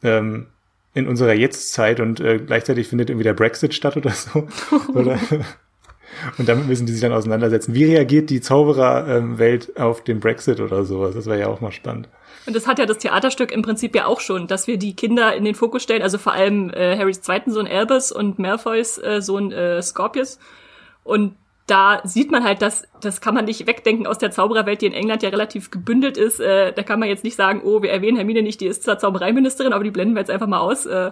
[0.04, 0.48] ähm,
[0.94, 4.48] in unserer Jetztzeit und äh, gleichzeitig findet irgendwie der Brexit statt oder so.
[4.94, 5.20] oder
[6.38, 7.74] und damit müssen die sich dann auseinandersetzen.
[7.74, 11.16] Wie reagiert die Zaubererwelt auf den Brexit oder sowas?
[11.16, 12.10] Das wäre ja auch mal spannend.
[12.46, 15.36] Und das hat ja das Theaterstück im Prinzip ja auch schon, dass wir die Kinder
[15.36, 19.22] in den Fokus stellen, also vor allem äh, Harrys zweiten Sohn Albus und Malfoys äh,
[19.22, 20.40] Sohn äh, Scorpius.
[21.04, 21.36] Und
[21.68, 24.94] da sieht man halt, dass das kann man nicht wegdenken aus der Zaubererwelt, die in
[24.94, 26.40] England ja relativ gebündelt ist.
[26.40, 28.98] Äh, da kann man jetzt nicht sagen, oh, wir erwähnen Hermine nicht, die ist zwar
[28.98, 30.86] Zaubereiministerin, aber die blenden wir jetzt einfach mal aus.
[30.86, 31.12] Äh,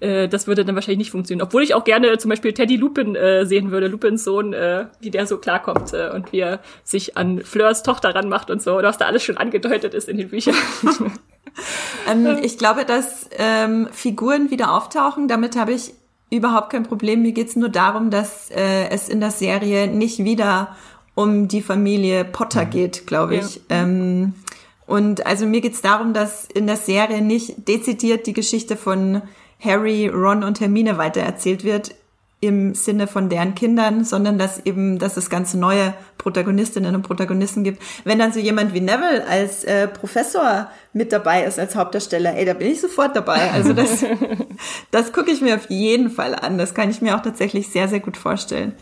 [0.00, 1.46] äh, das würde dann wahrscheinlich nicht funktionieren.
[1.46, 5.10] Obwohl ich auch gerne zum Beispiel Teddy Lupin äh, sehen würde, Lupins Sohn, äh, wie
[5.10, 8.98] der so klarkommt äh, und wie er sich an Fleurs Tochter ranmacht und so, was
[8.98, 10.54] da alles schon angedeutet ist in den Büchern.
[12.10, 15.92] ähm, ich glaube, dass ähm, Figuren wieder auftauchen, damit habe ich
[16.30, 17.22] überhaupt kein Problem.
[17.22, 20.76] Mir geht's nur darum, dass äh, es in der Serie nicht wieder
[21.14, 22.70] um die Familie Potter mhm.
[22.70, 23.56] geht, glaube ich.
[23.56, 23.82] Ja.
[23.82, 24.34] Ähm,
[24.86, 29.22] und also mir geht's darum, dass in der Serie nicht dezidiert die Geschichte von
[29.64, 31.94] Harry, Ron und Hermine weitererzählt wird
[32.40, 37.64] im Sinne von deren Kindern, sondern dass eben, dass es ganz neue Protagonistinnen und Protagonisten
[37.64, 37.82] gibt.
[38.04, 42.44] Wenn dann so jemand wie Neville als äh, Professor mit dabei ist als Hauptdarsteller, ey,
[42.44, 43.50] da bin ich sofort dabei.
[43.52, 44.04] Also das,
[44.90, 46.58] das gucke ich mir auf jeden Fall an.
[46.58, 48.74] Das kann ich mir auch tatsächlich sehr, sehr gut vorstellen.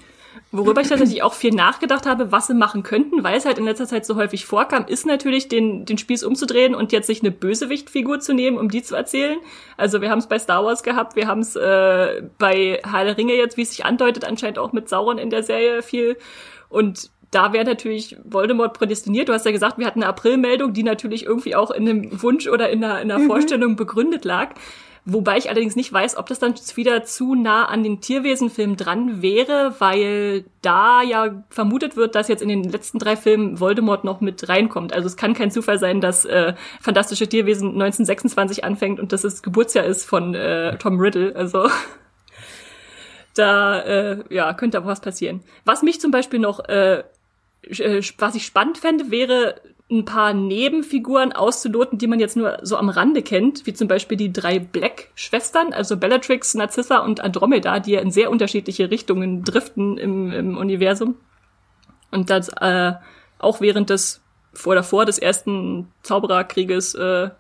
[0.55, 3.65] Worüber ich tatsächlich auch viel nachgedacht habe, was sie machen könnten, weil es halt in
[3.65, 7.31] letzter Zeit so häufig vorkam, ist natürlich den, den Spieß umzudrehen und jetzt sich eine
[7.31, 9.39] Bösewichtfigur zu nehmen, um die zu erzählen.
[9.79, 13.33] Also wir haben es bei Star Wars gehabt, wir haben es äh, bei Heile Ringe
[13.33, 16.19] jetzt, wie es sich andeutet, anscheinend auch mit Sauron in der Serie viel.
[16.69, 19.31] Und da wäre natürlich Voldemort prädestiniert.
[19.31, 22.47] Du hast ja gesagt, wir hatten eine Aprilmeldung, die natürlich irgendwie auch in einem Wunsch
[22.47, 23.27] oder in einer, in einer mhm.
[23.27, 24.51] Vorstellung begründet lag.
[25.05, 29.21] Wobei ich allerdings nicht weiß, ob das dann wieder zu nah an den Tierwesenfilm dran
[29.21, 34.21] wäre, weil da ja vermutet wird, dass jetzt in den letzten drei Filmen Voldemort noch
[34.21, 34.93] mit reinkommt.
[34.93, 39.43] Also es kann kein Zufall sein, dass äh, Fantastische Tierwesen 1926 anfängt und dass es
[39.43, 41.35] Geburtsjahr ist von äh, Tom Riddle.
[41.35, 41.69] Also
[43.35, 45.43] Da äh, ja, könnte aber was passieren.
[45.65, 47.03] Was mich zum Beispiel noch, äh,
[47.63, 49.61] äh was ich spannend fände, wäre
[49.93, 54.17] ein paar Nebenfiguren auszuloten, die man jetzt nur so am Rande kennt, wie zum Beispiel
[54.17, 59.99] die drei Black-Schwestern, also Bellatrix, Narcissa und Andromeda, die ja in sehr unterschiedliche Richtungen driften
[59.99, 61.17] im, im Universum.
[62.11, 62.95] Und das äh,
[63.39, 64.21] auch während des
[64.55, 67.31] vor davor des ersten Zaubererkrieges äh,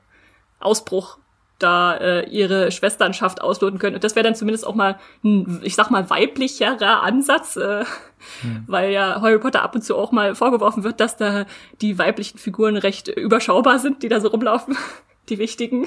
[0.60, 1.18] Ausbruch
[1.58, 3.94] da äh, ihre Schwesternschaft ausloten können.
[3.94, 7.84] Und das wäre dann zumindest auch mal ein, ich sag mal, weiblicherer Ansatz, äh,
[8.42, 8.64] hm.
[8.66, 11.46] weil ja Harry Potter ab und zu auch mal vorgeworfen wird, dass da
[11.80, 14.76] die weiblichen Figuren recht überschaubar sind, die da so rumlaufen,
[15.28, 15.86] die wichtigen.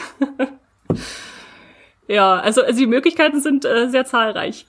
[2.08, 4.66] ja, also, also die Möglichkeiten sind äh, sehr zahlreich.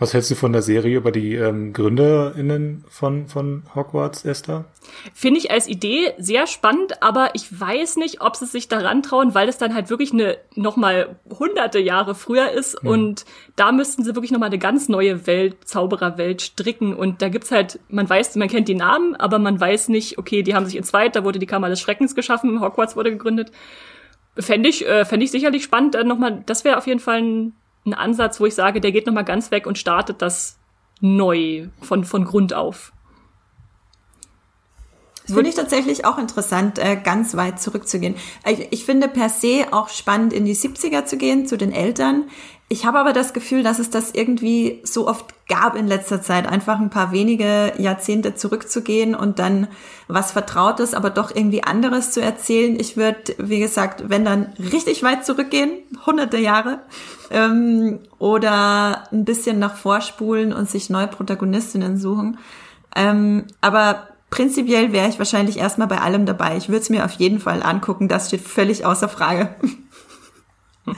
[0.00, 4.64] Was hältst du von der Serie über die ähm, GründerInnen von, von Hogwarts, Esther?
[5.12, 9.34] Finde ich als Idee sehr spannend, aber ich weiß nicht, ob sie sich daran trauen,
[9.34, 12.88] weil es dann halt wirklich eine nochmal hunderte Jahre früher ist hm.
[12.88, 13.24] und
[13.56, 17.80] da müssten sie wirklich nochmal eine ganz neue Welt, Zaubererwelt stricken und da gibt's halt,
[17.88, 20.84] man weiß, man kennt die Namen, aber man weiß nicht, okay, die haben sich in
[20.84, 23.50] zweit, da wurde die Kammer des Schreckens geschaffen, Hogwarts wurde gegründet.
[24.38, 27.52] Fände ich, äh, fänd ich sicherlich spannend, äh, nochmal, das wäre auf jeden Fall ein
[27.88, 30.58] ein Ansatz, wo ich sage, der geht nochmal ganz weg und startet das
[31.00, 32.92] neu von, von Grund auf.
[35.26, 38.14] Das finde ich tatsächlich auch interessant, äh, ganz weit zurückzugehen.
[38.70, 42.30] Ich finde per se auch spannend, in die 70er zu gehen, zu den Eltern.
[42.70, 46.46] Ich habe aber das Gefühl, dass es das irgendwie so oft gab in letzter Zeit,
[46.46, 49.68] einfach ein paar wenige Jahrzehnte zurückzugehen und dann
[50.06, 52.78] was Vertrautes, aber doch irgendwie anderes zu erzählen.
[52.78, 55.70] Ich würde, wie gesagt, wenn dann richtig weit zurückgehen,
[56.04, 56.80] hunderte Jahre,
[57.30, 62.38] ähm, oder ein bisschen nach vorspulen und sich neue Protagonistinnen suchen.
[62.94, 66.58] Ähm, aber prinzipiell wäre ich wahrscheinlich erstmal bei allem dabei.
[66.58, 69.54] Ich würde es mir auf jeden Fall angucken, das steht völlig außer Frage.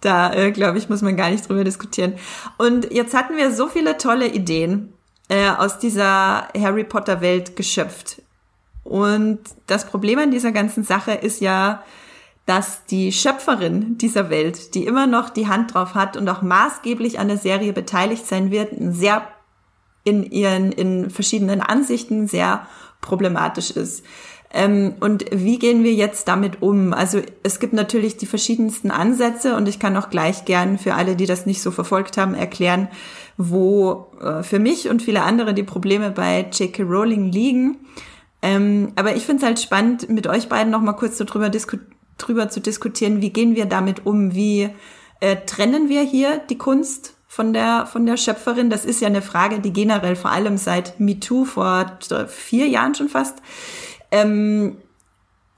[0.00, 2.14] Da, äh, glaube ich, muss man gar nicht drüber diskutieren.
[2.56, 4.92] Und jetzt hatten wir so viele tolle Ideen
[5.28, 8.22] äh, aus dieser Harry Potter Welt geschöpft.
[8.82, 11.82] Und das Problem an dieser ganzen Sache ist ja,
[12.46, 17.18] dass die Schöpferin dieser Welt, die immer noch die Hand drauf hat und auch maßgeblich
[17.20, 19.22] an der Serie beteiligt sein wird, sehr
[20.02, 22.66] in ihren, in verschiedenen Ansichten sehr
[23.00, 24.04] problematisch ist.
[24.52, 26.92] Ähm, und wie gehen wir jetzt damit um?
[26.92, 31.14] Also es gibt natürlich die verschiedensten Ansätze und ich kann auch gleich gern für alle,
[31.14, 32.88] die das nicht so verfolgt haben, erklären,
[33.36, 36.82] wo äh, für mich und viele andere die Probleme bei J.K.
[36.82, 37.78] Rowling liegen.
[38.42, 41.50] Ähm, aber ich finde es halt spannend, mit euch beiden noch mal kurz so drüber,
[42.18, 44.34] drüber zu diskutieren, wie gehen wir damit um?
[44.34, 44.68] Wie
[45.20, 48.68] äh, trennen wir hier die Kunst von der, von der Schöpferin?
[48.68, 53.08] Das ist ja eine Frage, die generell vor allem seit MeToo vor vier Jahren schon
[53.08, 53.36] fast
[54.10, 54.76] ähm,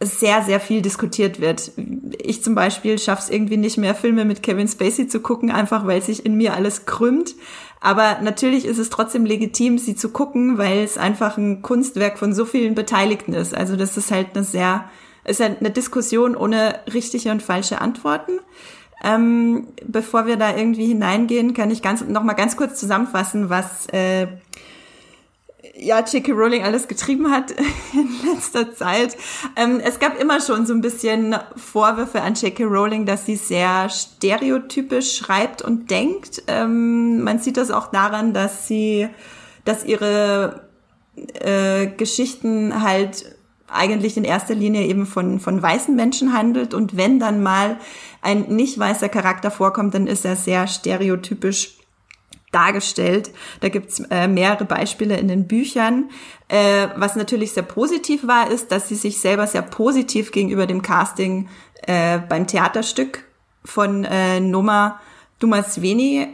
[0.00, 1.72] sehr, sehr viel diskutiert wird.
[2.18, 5.86] Ich zum Beispiel schaffe es irgendwie nicht mehr, Filme mit Kevin Spacey zu gucken, einfach
[5.86, 7.34] weil sich in mir alles krümmt.
[7.80, 12.32] Aber natürlich ist es trotzdem legitim, sie zu gucken, weil es einfach ein Kunstwerk von
[12.32, 13.54] so vielen Beteiligten ist.
[13.56, 14.84] Also das ist halt eine sehr,
[15.24, 18.38] ist halt eine Diskussion ohne richtige und falsche Antworten.
[19.04, 23.86] Ähm, bevor wir da irgendwie hineingehen, kann ich ganz noch mal ganz kurz zusammenfassen, was
[23.88, 24.28] äh,
[25.74, 26.32] ja, J.K.
[26.32, 27.50] Rowling alles getrieben hat
[27.92, 29.16] in letzter Zeit.
[29.56, 32.64] Ähm, es gab immer schon so ein bisschen Vorwürfe an J.K.
[32.64, 36.42] Rowling, dass sie sehr stereotypisch schreibt und denkt.
[36.46, 39.08] Ähm, man sieht das auch daran, dass sie,
[39.64, 40.68] dass ihre
[41.34, 43.36] äh, Geschichten halt
[43.68, 47.78] eigentlich in erster Linie eben von, von weißen Menschen handelt und wenn dann mal
[48.20, 51.78] ein nicht weißer Charakter vorkommt, dann ist er sehr stereotypisch
[52.52, 53.30] dargestellt.
[53.60, 56.10] Da gibt's äh, mehrere Beispiele in den Büchern.
[56.48, 60.82] Äh, was natürlich sehr positiv war, ist, dass sie sich selber sehr positiv gegenüber dem
[60.82, 61.48] Casting
[61.86, 63.24] äh, beim Theaterstück
[63.64, 65.00] von äh, Noma
[65.38, 66.28] Dumasveni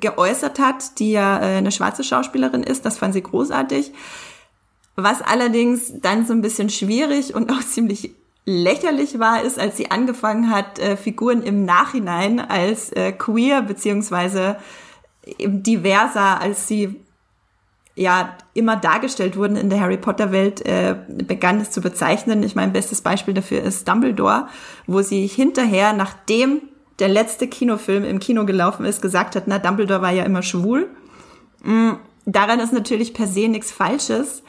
[0.00, 2.84] geäußert hat, die ja äh, eine schwarze Schauspielerin ist.
[2.84, 3.92] Das fand sie großartig.
[4.96, 9.90] Was allerdings dann so ein bisschen schwierig und auch ziemlich lächerlich war, ist, als sie
[9.90, 14.56] angefangen hat, äh, Figuren im Nachhinein als äh, queer beziehungsweise
[15.38, 17.00] eben diverser, als sie
[17.94, 22.42] ja immer dargestellt wurden in der Harry Potter Welt, äh, begann es zu bezeichnen.
[22.42, 24.48] Ich mein bestes Beispiel dafür ist Dumbledore,
[24.86, 26.62] wo sie hinterher, nachdem
[26.98, 30.88] der letzte Kinofilm im Kino gelaufen ist, gesagt hat, na, Dumbledore war ja immer schwul.
[31.62, 31.98] Mhm.
[32.24, 34.42] Daran ist natürlich per se nichts Falsches.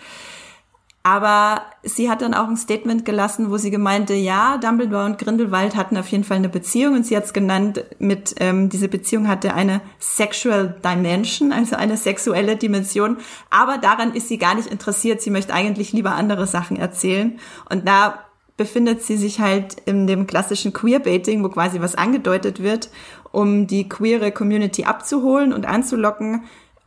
[1.06, 5.76] Aber sie hat dann auch ein Statement gelassen, wo sie gemeinte, ja, Dumbledore und Grindelwald
[5.76, 9.28] hatten auf jeden Fall eine Beziehung und sie hat es genannt, mit ähm, diese Beziehung
[9.28, 13.18] hatte eine sexual dimension, also eine sexuelle Dimension.
[13.50, 15.22] Aber daran ist sie gar nicht interessiert.
[15.22, 17.38] Sie möchte eigentlich lieber andere Sachen erzählen.
[17.70, 18.24] Und da
[18.56, 22.90] befindet sie sich halt in dem klassischen Queerbaiting, wo quasi was angedeutet wird
[23.34, 26.44] um die queere Community abzuholen und anzulocken.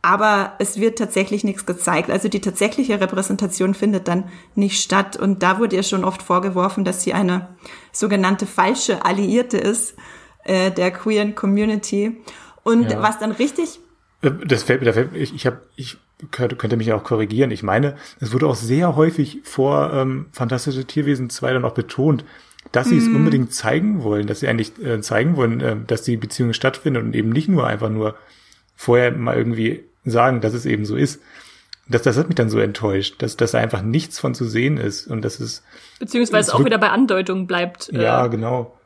[0.07, 2.09] Aber es wird tatsächlich nichts gezeigt.
[2.09, 4.23] Also die tatsächliche Repräsentation findet dann
[4.55, 5.17] nicht statt.
[5.17, 7.49] Und da wurde ihr schon oft vorgeworfen, dass sie eine
[7.91, 9.95] sogenannte falsche Alliierte ist
[10.45, 12.15] äh, der queeren Community.
[12.63, 13.01] Und ja.
[13.01, 13.81] was dann richtig
[14.21, 15.97] äh, das fällt mir, fällt, ich, ich habe, ich
[16.31, 17.51] könnte, könnte mich auch korrigieren.
[17.51, 22.23] Ich meine, es wurde auch sehr häufig vor ähm, Fantastische Tierwesen 2 dann auch betont,
[22.71, 23.17] dass sie es mhm.
[23.17, 27.13] unbedingt zeigen wollen, dass sie eigentlich äh, zeigen wollen, äh, dass die Beziehung stattfindet und
[27.13, 28.15] eben nicht nur einfach nur
[28.73, 31.21] vorher mal irgendwie sagen, dass es eben so ist.
[31.89, 34.77] Das, das hat mich dann so enttäuscht, dass, dass da einfach nichts von zu sehen
[34.77, 35.63] ist und dass es
[35.99, 37.89] beziehungsweise auch wieder bei Andeutungen bleibt.
[37.93, 38.77] Ja, äh, genau.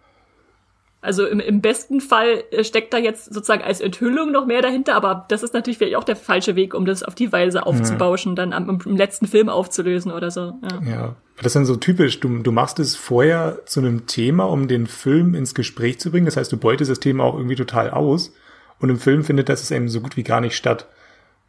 [1.03, 4.93] Also im, im besten Fall äh, steckt da jetzt sozusagen als Enthüllung noch mehr dahinter,
[4.93, 8.33] aber das ist natürlich vielleicht auch der falsche Weg, um das auf die Weise aufzubauschen,
[8.33, 8.35] mhm.
[8.35, 10.53] dann am, im letzten Film aufzulösen oder so.
[10.61, 10.91] Ja.
[10.91, 12.19] ja, das ist dann so typisch.
[12.19, 16.27] Du, du machst es vorher zu einem Thema, um den Film ins Gespräch zu bringen.
[16.27, 18.31] Das heißt, du beutest das Thema auch irgendwie total aus.
[18.79, 20.87] Und im Film findet das eben so gut wie gar nicht statt.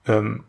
[0.06, 0.44] Ähm,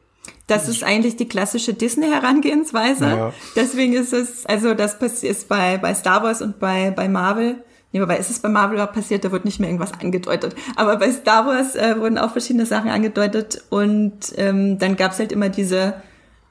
[0.48, 3.06] das ist eigentlich die klassische Disney-Herangehensweise.
[3.06, 3.34] Ja.
[3.56, 8.02] Deswegen ist es, also das ist bei, bei Star Wars und bei, bei Marvel Nee,
[8.02, 10.56] wobei ist es bei Marvel auch passiert, da wird nicht mehr irgendwas angedeutet.
[10.76, 15.32] Aber bei Star Wars äh, wurden auch verschiedene Sachen angedeutet und ähm, dann gab's halt
[15.32, 15.94] immer diese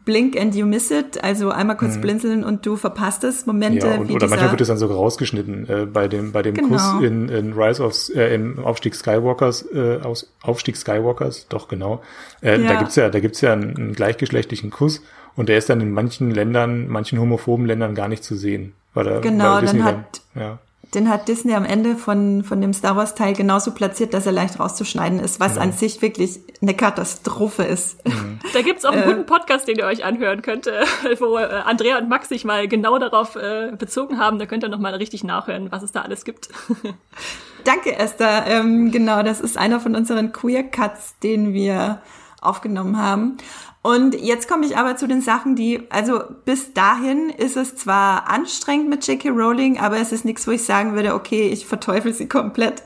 [0.04, 2.00] Blink and you miss it, also einmal kurz mhm.
[2.00, 4.96] blinzeln und du verpasst es, Momente ja, und, wie Oder manchmal wird es dann sogar
[4.96, 6.68] rausgeschnitten, äh, bei dem, bei dem genau.
[6.68, 12.02] Kuss in, in Rise of, äh, im Aufstieg Skywalkers, äh, aus, Aufstieg Skywalkers, doch genau.
[12.40, 12.72] Äh, ja.
[12.72, 15.02] Da gibt's ja, da gibt's ja einen, einen gleichgeschlechtlichen Kuss
[15.36, 18.72] und der ist dann in manchen Ländern, manchen homophoben Ländern gar nicht zu sehen.
[18.94, 20.58] Weil er, genau, weil dann hat, dann, ja
[20.94, 24.32] den hat Disney am Ende von, von dem Star Wars Teil genauso platziert, dass er
[24.32, 25.64] leicht rauszuschneiden ist, was genau.
[25.64, 28.06] an sich wirklich eine Katastrophe ist.
[28.06, 28.38] Mhm.
[28.52, 30.84] Da gibt's auch einen äh, guten Podcast, den ihr euch anhören könnt, äh,
[31.18, 34.38] wo äh, Andrea und Max sich mal genau darauf äh, bezogen haben.
[34.38, 36.48] Da könnt ihr nochmal richtig nachhören, was es da alles gibt.
[37.64, 38.44] Danke, Esther.
[38.46, 42.02] Ähm, genau, das ist einer von unseren Queer Cuts, den wir
[42.42, 43.38] aufgenommen haben.
[43.82, 48.30] Und jetzt komme ich aber zu den Sachen, die, also bis dahin ist es zwar
[48.30, 49.30] anstrengend mit J.K.
[49.30, 52.84] Rowling, aber es ist nichts, wo ich sagen würde, okay, ich verteufel sie komplett.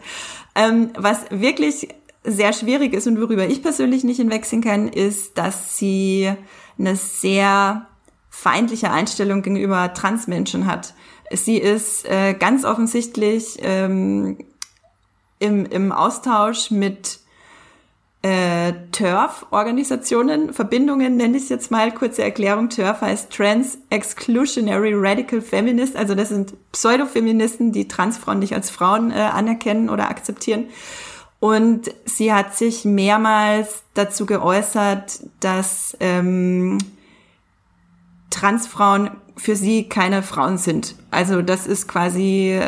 [0.55, 1.88] Ähm, was wirklich
[2.24, 6.32] sehr schwierig ist und worüber ich persönlich nicht hinwechseln kann, ist, dass sie
[6.78, 7.86] eine sehr
[8.30, 10.94] feindliche Einstellung gegenüber Transmenschen hat.
[11.30, 14.38] Sie ist äh, ganz offensichtlich ähm,
[15.38, 17.20] im, im Austausch mit
[18.27, 25.41] äh, TERF-Organisationen, Verbindungen nenne ich es jetzt mal, kurze Erklärung, TERF heißt Trans Exclusionary Radical
[25.41, 30.64] Feminist, also das sind Pseudofeministen, die Transfrauen nicht als Frauen äh, anerkennen oder akzeptieren.
[31.39, 36.79] Und sie hat sich mehrmals dazu geäußert, dass ähm,
[38.31, 40.97] Transfrauen für sie keine Frauen sind.
[41.12, 42.59] Also das ist quasi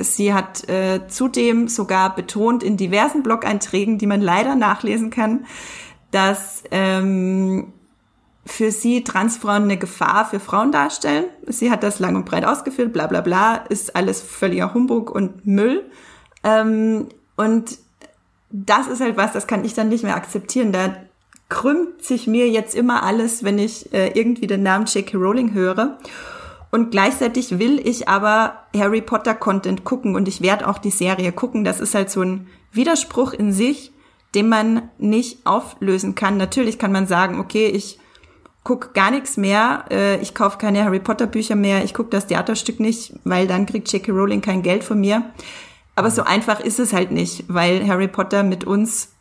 [0.00, 5.46] Sie hat äh, zudem sogar betont in diversen Blog-Einträgen, die man leider nachlesen kann,
[6.10, 7.72] dass ähm,
[8.46, 11.26] für sie Transfrauen eine Gefahr für Frauen darstellen.
[11.46, 15.46] Sie hat das lang und breit ausgeführt, bla bla bla, ist alles völliger Humbug und
[15.46, 15.84] Müll.
[16.42, 17.78] Ähm, und
[18.50, 20.72] das ist halt was, das kann ich dann nicht mehr akzeptieren.
[20.72, 20.94] Da
[21.48, 25.16] krümmt sich mir jetzt immer alles, wenn ich äh, irgendwie den Namen J.K.
[25.16, 25.98] Rowling höre.
[26.74, 31.30] Und gleichzeitig will ich aber Harry Potter Content gucken und ich werde auch die Serie
[31.30, 31.62] gucken.
[31.62, 33.92] Das ist halt so ein Widerspruch in sich,
[34.34, 36.36] den man nicht auflösen kann.
[36.36, 38.00] Natürlich kann man sagen, okay, ich
[38.64, 42.26] guck gar nichts mehr, äh, ich kaufe keine Harry Potter Bücher mehr, ich gucke das
[42.26, 44.10] Theaterstück nicht, weil dann kriegt J.K.
[44.10, 45.30] Rowling kein Geld von mir.
[45.94, 49.14] Aber so einfach ist es halt nicht, weil Harry Potter mit uns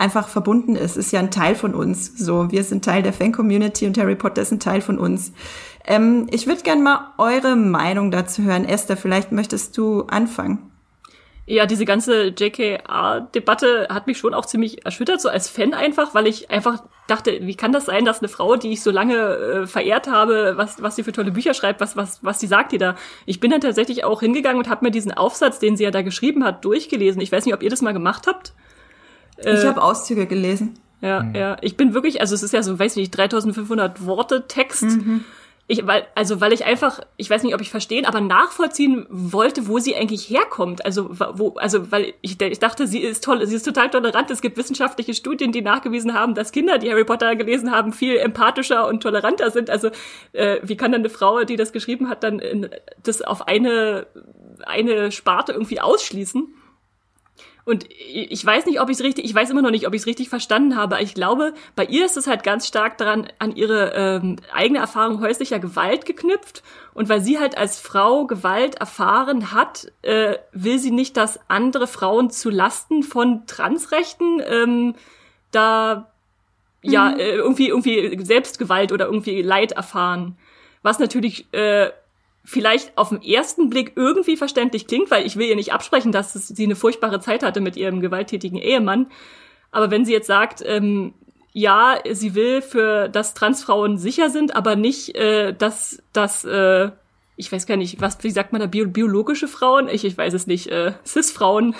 [0.00, 0.96] einfach verbunden ist.
[0.96, 2.16] Ist ja ein Teil von uns.
[2.16, 5.32] So, wir sind Teil der Fan-Community und Harry Potter ist ein Teil von uns.
[5.90, 8.64] Ähm, ich würde gerne mal eure Meinung dazu hören.
[8.64, 10.70] Esther, vielleicht möchtest du anfangen.
[11.46, 16.28] Ja, diese ganze JKR-Debatte hat mich schon auch ziemlich erschüttert, so als Fan einfach, weil
[16.28, 19.66] ich einfach dachte, wie kann das sein, dass eine Frau, die ich so lange äh,
[19.66, 22.78] verehrt habe, was, was sie für tolle Bücher schreibt, was, was, was die sagt die
[22.78, 22.94] da.
[23.26, 26.02] Ich bin dann tatsächlich auch hingegangen und habe mir diesen Aufsatz, den sie ja da
[26.02, 27.20] geschrieben hat, durchgelesen.
[27.20, 28.52] Ich weiß nicht, ob ihr das mal gemacht habt.
[29.38, 30.74] Ich äh, habe Auszüge gelesen.
[31.00, 31.34] Ja, mhm.
[31.34, 31.56] ja.
[31.62, 34.84] Ich bin wirklich, also es ist ja so, weiß nicht, 3500 Worte Text.
[34.84, 35.24] Mhm
[35.70, 39.68] ich, weil, also weil ich einfach, ich weiß nicht, ob ich verstehen, aber nachvollziehen wollte,
[39.68, 40.84] wo sie eigentlich herkommt.
[40.84, 44.32] Also, wo, also, weil ich, ich dachte, sie ist toll, sie ist total tolerant.
[44.32, 48.16] Es gibt wissenschaftliche Studien, die nachgewiesen haben, dass Kinder, die Harry Potter gelesen haben, viel
[48.16, 49.70] empathischer und toleranter sind.
[49.70, 49.90] Also,
[50.32, 52.68] äh, wie kann dann eine Frau, die das geschrieben hat, dann in,
[53.04, 54.08] das auf eine,
[54.66, 56.52] eine Sparte irgendwie ausschließen?
[57.70, 60.00] Und ich weiß nicht, ob ich es richtig, ich weiß immer noch nicht, ob ich
[60.00, 60.96] es richtig verstanden habe.
[60.96, 64.80] Aber ich glaube, bei ihr ist es halt ganz stark daran an ihre ähm, eigene
[64.80, 66.64] Erfahrung häuslicher Gewalt geknüpft.
[66.94, 71.86] Und weil sie halt als Frau Gewalt erfahren hat, äh, will sie nicht, dass andere
[71.86, 74.94] Frauen zu Lasten von Transrechten ähm,
[75.52, 76.10] da
[76.82, 77.20] ja mhm.
[77.20, 80.36] äh, irgendwie irgendwie Selbstgewalt oder irgendwie Leid erfahren.
[80.82, 81.90] Was natürlich äh,
[82.44, 86.32] vielleicht auf den ersten Blick irgendwie verständlich klingt, weil ich will ihr nicht absprechen, dass
[86.32, 89.06] sie eine furchtbare Zeit hatte mit ihrem gewalttätigen Ehemann.
[89.70, 91.14] Aber wenn sie jetzt sagt, ähm,
[91.52, 96.90] ja, sie will für, dass Transfrauen sicher sind, aber nicht, äh, dass, dass äh,
[97.40, 99.88] ich weiß gar nicht, was, wie sagt man da, bio, biologische Frauen?
[99.88, 101.74] Ich, ich weiß es nicht, äh, Cis-Frauen,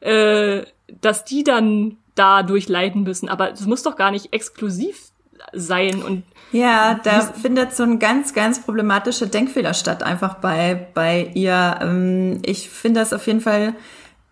[0.00, 0.62] äh,
[1.00, 3.28] dass die dann dadurch leiden müssen.
[3.28, 5.12] Aber es muss doch gar nicht exklusiv
[5.52, 11.30] sein und ja, da findet so ein ganz, ganz problematischer Denkfehler statt, einfach bei, bei
[11.34, 11.78] ihr.
[11.80, 13.74] Ähm, ich finde das auf jeden Fall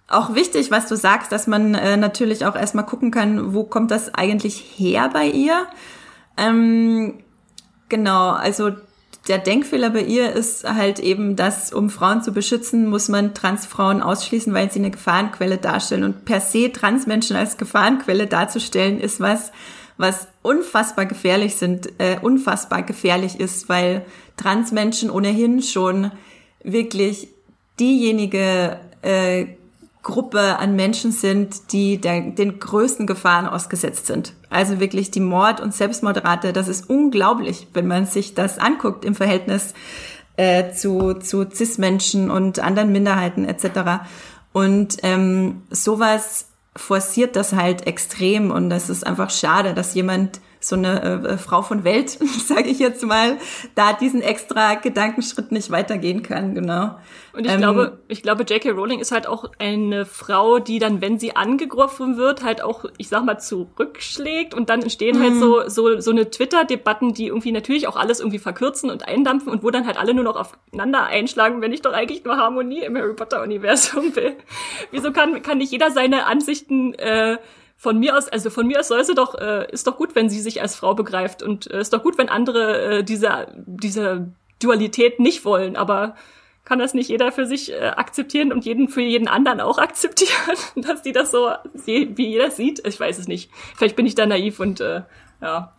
[0.06, 3.90] auch wichtig, was du sagst, dass man äh, natürlich auch erstmal gucken kann, wo kommt
[3.90, 5.66] das eigentlich her bei ihr.
[6.36, 7.20] Ähm,
[7.88, 8.70] genau, also
[9.28, 14.02] der Denkfehler bei ihr ist halt eben, dass um Frauen zu beschützen, muss man Transfrauen
[14.02, 16.04] ausschließen, weil sie eine Gefahrenquelle darstellen.
[16.04, 19.52] Und per se Transmenschen als Gefahrenquelle darzustellen, ist was,
[19.96, 24.04] was unfassbar gefährlich sind, äh, unfassbar gefährlich ist, weil
[24.36, 26.12] Transmenschen ohnehin schon
[26.62, 27.28] wirklich
[27.78, 29.46] diejenige äh,
[30.02, 34.32] Gruppe an Menschen sind, die der, den größten Gefahren ausgesetzt sind.
[34.48, 39.14] Also wirklich die Mord- und Selbstmordrate, das ist unglaublich, wenn man sich das anguckt im
[39.14, 39.74] Verhältnis
[40.36, 44.04] äh, zu, zu CIS-Menschen und anderen Minderheiten etc.
[44.52, 50.76] Und ähm, sowas forciert das halt extrem und das ist einfach schade, dass jemand so
[50.76, 52.10] eine äh, Frau von Welt,
[52.46, 53.38] sage ich jetzt mal,
[53.74, 56.96] da diesen extra Gedankenschritt nicht weitergehen kann, genau.
[57.32, 58.70] Und ich ähm, glaube, ich glaube, J.K.
[58.70, 63.08] Rowling ist halt auch eine Frau, die dann, wenn sie angegriffen wird, halt auch, ich
[63.08, 65.68] sag mal, zurückschlägt und dann entstehen halt so, mhm.
[65.68, 69.70] so, so eine Twitter-Debatten, die irgendwie natürlich auch alles irgendwie verkürzen und eindampfen und wo
[69.70, 73.14] dann halt alle nur noch aufeinander einschlagen, wenn ich doch eigentlich nur Harmonie im Harry
[73.14, 74.36] Potter-Universum will.
[74.90, 77.38] Wieso kann, kann nicht jeder seine Ansichten äh,
[77.80, 80.28] von mir aus, also von mir aus soll sie doch, äh, ist doch gut, wenn
[80.28, 84.30] sie sich als Frau begreift und äh, ist doch gut, wenn andere äh, diese, diese
[84.62, 86.14] Dualität nicht wollen, aber
[86.66, 90.58] kann das nicht jeder für sich äh, akzeptieren und jeden für jeden anderen auch akzeptieren,
[90.76, 91.48] dass die das so
[91.86, 92.86] wie jeder sieht?
[92.86, 93.50] Ich weiß es nicht.
[93.74, 95.00] Vielleicht bin ich da naiv und äh,
[95.40, 95.74] ja.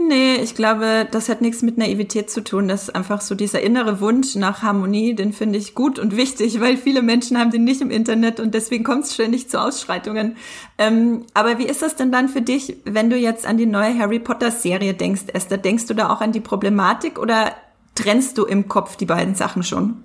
[0.00, 2.68] Nee, ich glaube, das hat nichts mit Naivität zu tun.
[2.68, 6.60] Das ist einfach so dieser innere Wunsch nach Harmonie, den finde ich gut und wichtig,
[6.60, 10.36] weil viele Menschen haben den nicht im Internet und deswegen kommt es ständig zu Ausschreitungen.
[10.78, 13.98] Ähm, aber wie ist das denn dann für dich, wenn du jetzt an die neue
[13.98, 15.58] Harry Potter Serie denkst, Esther?
[15.58, 17.52] Denkst du da auch an die Problematik oder
[17.96, 20.04] trennst du im Kopf die beiden Sachen schon?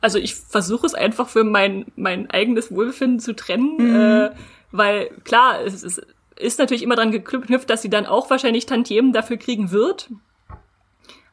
[0.00, 3.96] Also ich versuche es einfach für mein, mein eigenes Wohlbefinden zu trennen, mhm.
[3.96, 4.30] äh,
[4.72, 6.02] weil klar, es ist
[6.38, 10.10] ist natürlich immer dran geknüpft, dass sie dann auch wahrscheinlich Tantiemen dafür kriegen wird.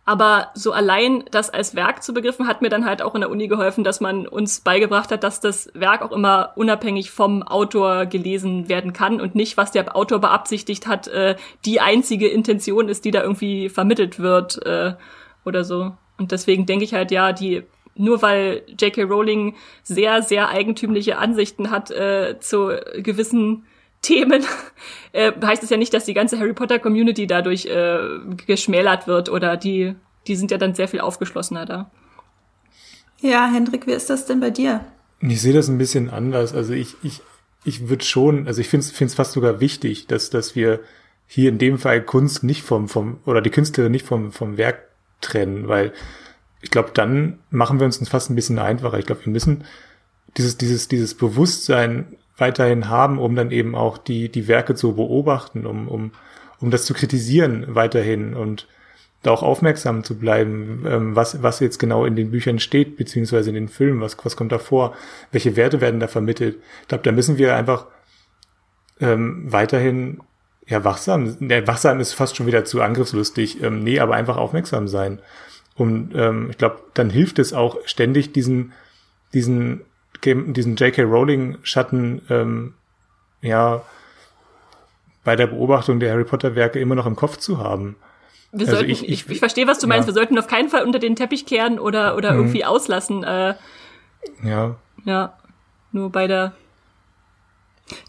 [0.05, 3.29] Aber so allein das als Werk zu begriffen, hat mir dann halt auch in der
[3.29, 8.05] Uni geholfen, dass man uns beigebracht hat, dass das Werk auch immer unabhängig vom Autor
[8.05, 13.05] gelesen werden kann und nicht, was der Autor beabsichtigt hat, äh, die einzige Intention ist,
[13.05, 14.95] die da irgendwie vermittelt wird äh,
[15.45, 15.93] oder so.
[16.17, 17.63] Und deswegen denke ich halt, ja, die
[17.95, 19.03] nur weil J.K.
[19.03, 23.65] Rowling sehr, sehr eigentümliche Ansichten hat äh, zu gewissen
[24.03, 24.45] Themen,
[25.13, 27.97] äh, heißt es ja nicht, dass die ganze Harry Potter Community dadurch äh,
[28.45, 29.95] geschmälert wird oder die,
[30.27, 31.91] die sind ja dann sehr viel aufgeschlossener da.
[33.21, 34.85] Ja, Hendrik, wie ist das denn bei dir?
[35.21, 36.53] Ich sehe das ein bisschen anders.
[36.53, 37.21] Also ich, ich,
[37.63, 40.81] ich würde schon, also ich finde es fast sogar wichtig, dass, dass wir
[41.25, 44.89] hier in dem Fall Kunst nicht vom, vom, oder die Künstlerin nicht vom, vom Werk
[45.21, 45.93] trennen, weil
[46.61, 48.99] ich glaube, dann machen wir uns fast ein bisschen einfacher.
[48.99, 49.63] Ich glaube, wir müssen
[50.37, 55.65] dieses, dieses, dieses Bewusstsein weiterhin haben, um dann eben auch die, die Werke zu beobachten,
[55.65, 56.11] um, um,
[56.59, 58.67] um das zu kritisieren weiterhin und
[59.21, 63.49] da auch aufmerksam zu bleiben, ähm, was, was jetzt genau in den Büchern steht, beziehungsweise
[63.49, 64.95] in den Filmen, was, was kommt da vor,
[65.31, 66.57] welche Werte werden da vermittelt.
[66.81, 67.87] Ich glaube, da müssen wir einfach
[68.99, 70.19] ähm, weiterhin
[70.67, 74.87] ja wachsam, der wachsam ist fast schon wieder zu angriffslustig, ähm, nee, aber einfach aufmerksam
[74.87, 75.19] sein.
[75.75, 78.73] Und ähm, ich glaube, dann hilft es auch ständig diesen,
[79.33, 79.81] diesen
[80.25, 81.03] diesen J.K.
[81.03, 82.73] Rowling-Schatten ähm,
[83.41, 83.81] ja
[85.23, 87.95] bei der Beobachtung der Harry Potter-Werke immer noch im Kopf zu haben.
[88.51, 90.07] Wir also sollten, ich, ich, ich, verstehe, was du meinst.
[90.07, 90.13] Ja.
[90.13, 92.39] Wir sollten auf keinen Fall unter den Teppich kehren oder, oder mhm.
[92.39, 93.23] irgendwie auslassen.
[93.23, 93.55] Äh,
[94.43, 94.75] ja.
[95.05, 95.37] Ja,
[95.91, 96.53] nur bei der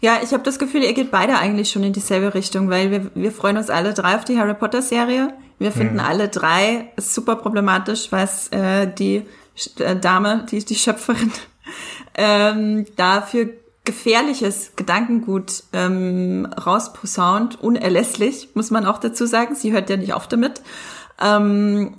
[0.01, 3.11] ja, ich habe das Gefühl, ihr geht beide eigentlich schon in dieselbe Richtung, weil wir,
[3.13, 5.33] wir freuen uns alle drei auf die Harry Potter Serie.
[5.59, 5.99] Wir finden mhm.
[5.99, 9.23] alle drei super problematisch, was äh, die
[9.79, 11.31] äh, Dame, die die Schöpferin
[12.15, 13.49] ähm, dafür
[13.85, 19.55] gefährliches Gedankengut ähm, rausposaunt, unerlässlich, muss man auch dazu sagen.
[19.55, 20.61] Sie hört ja nicht auf damit.
[21.21, 21.97] Ähm,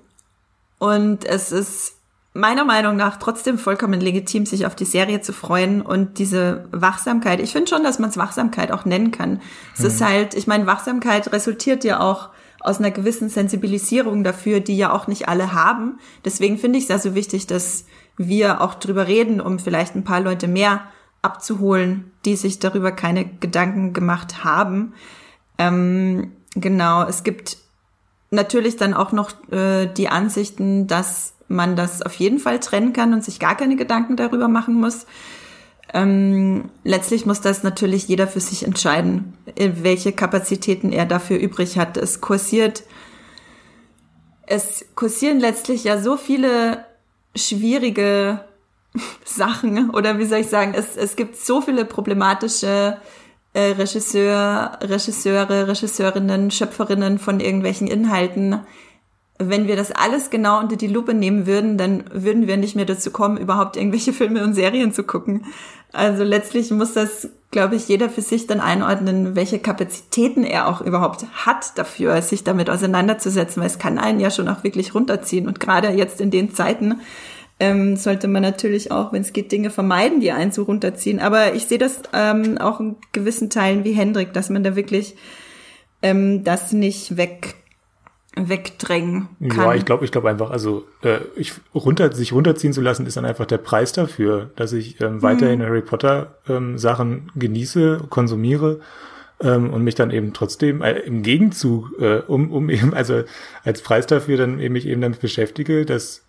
[0.78, 1.94] und es ist
[2.36, 7.40] meiner Meinung nach trotzdem vollkommen legitim, sich auf die Serie zu freuen und diese Wachsamkeit.
[7.40, 9.40] Ich finde schon, dass man es Wachsamkeit auch nennen kann.
[9.74, 9.86] Es mhm.
[9.86, 12.28] ist halt, ich meine, Wachsamkeit resultiert ja auch
[12.60, 15.98] aus einer gewissen Sensibilisierung dafür, die ja auch nicht alle haben.
[16.24, 17.84] Deswegen finde ich es ja so wichtig, dass
[18.16, 20.82] wir auch drüber reden, um vielleicht ein paar Leute mehr
[21.22, 24.94] abzuholen, die sich darüber keine Gedanken gemacht haben.
[25.58, 27.58] Ähm, genau, es gibt
[28.30, 33.12] natürlich dann auch noch äh, die Ansichten, dass man das auf jeden Fall trennen kann
[33.12, 35.06] und sich gar keine Gedanken darüber machen muss.
[35.94, 41.96] Ähm, letztlich muss das natürlich jeder für sich entscheiden, welche Kapazitäten er dafür übrig hat.
[41.96, 42.82] Es kursiert,
[44.46, 46.84] es kursieren letztlich ja so viele
[47.36, 48.40] schwierige
[49.24, 52.98] Sachen oder wie soll ich sagen, es, es gibt so viele problematische
[53.52, 58.60] äh, Regisseur, Regisseure, Regisseurinnen, Schöpferinnen von irgendwelchen Inhalten.
[59.38, 62.84] Wenn wir das alles genau unter die Lupe nehmen würden, dann würden wir nicht mehr
[62.84, 65.44] dazu kommen, überhaupt irgendwelche Filme und Serien zu gucken.
[65.92, 70.80] Also letztlich muss das, glaube ich, jeder für sich dann einordnen, welche Kapazitäten er auch
[70.80, 75.46] überhaupt hat dafür, sich damit auseinanderzusetzen, weil es kann einen ja schon auch wirklich runterziehen.
[75.46, 77.00] Und gerade jetzt in den Zeiten,
[77.58, 81.20] ähm, sollte man natürlich auch, wenn es geht, Dinge vermeiden, die einen so runterziehen.
[81.20, 85.16] Aber ich sehe das ähm, auch in gewissen Teilen wie Hendrik, dass man da wirklich
[86.02, 87.54] ähm, das nicht weg
[88.36, 89.64] wegdrängen kann.
[89.64, 93.16] Ja, ich glaube, ich glaube einfach, also äh, ich runter, sich runterziehen zu lassen, ist
[93.16, 95.66] dann einfach der Preis dafür, dass ich ähm, weiterhin hm.
[95.66, 98.80] Harry Potter ähm, Sachen genieße, konsumiere
[99.40, 103.24] ähm, und mich dann eben trotzdem äh, im Gegenzug, äh, um, um eben, also
[103.64, 106.22] als Preis dafür dann eben mich eben damit beschäftige, dass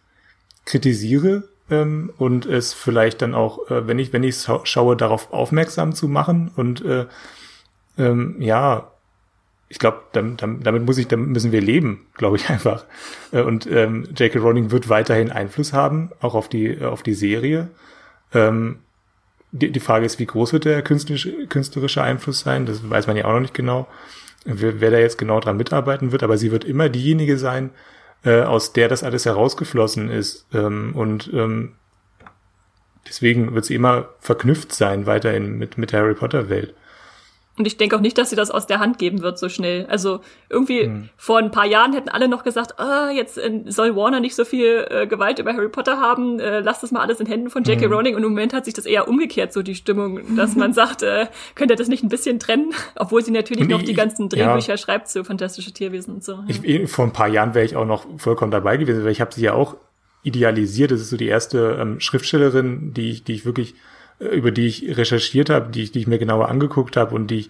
[0.66, 5.94] kritisiere ähm, und es vielleicht dann auch, äh, wenn ich wenn ich schaue, darauf aufmerksam
[5.94, 7.06] zu machen und äh,
[7.98, 8.92] ähm, ja,
[9.70, 12.86] ich glaube, damit, damit muss ich, damit müssen wir leben, glaube ich einfach.
[13.32, 14.40] Äh, und ähm, J.K.
[14.40, 17.70] Rowling wird weiterhin Einfluss haben, auch auf die auf die Serie.
[18.34, 18.80] Ähm,
[19.52, 22.66] die, die Frage ist, wie groß wird der künstlerische, künstlerische Einfluss sein?
[22.66, 23.88] Das weiß man ja auch noch nicht genau,
[24.46, 26.24] wer, wer da jetzt genau dran mitarbeiten wird.
[26.24, 27.72] Aber sie wird immer diejenige sein,
[28.24, 30.48] äh, aus der das alles herausgeflossen ist.
[30.54, 31.74] Ähm, und ähm,
[33.08, 36.74] deswegen wird sie immer verknüpft sein weiterhin mit, mit der Harry Potter Welt.
[37.58, 39.88] Und ich denke auch nicht, dass sie das aus der Hand geben wird so schnell.
[39.88, 41.10] Also irgendwie hm.
[41.18, 44.46] vor ein paar Jahren hätten alle noch gesagt, ah, jetzt äh, soll Warner nicht so
[44.46, 47.64] viel äh, Gewalt über Harry Potter haben, äh, lasst das mal alles in Händen von
[47.64, 47.86] J.K.
[47.86, 47.94] Hm.
[47.94, 48.16] Rowling.
[48.16, 51.28] Und im Moment hat sich das eher umgekehrt, so die Stimmung, dass man sagt, äh,
[51.56, 52.74] könnt ihr das nicht ein bisschen trennen?
[52.96, 54.78] Obwohl sie natürlich und noch die ganzen Drehbücher ja.
[54.78, 56.34] schreibt zu Fantastische Tierwesen und so.
[56.34, 56.56] Ja.
[56.62, 59.34] Ich, vor ein paar Jahren wäre ich auch noch vollkommen dabei gewesen, weil ich habe
[59.34, 59.78] sie ja auch
[60.22, 60.92] idealisiert.
[60.92, 63.74] Das ist so die erste ähm, Schriftstellerin, die ich, die ich wirklich
[64.20, 67.50] über die ich recherchiert habe, die, die ich mir genauer angeguckt habe und die ich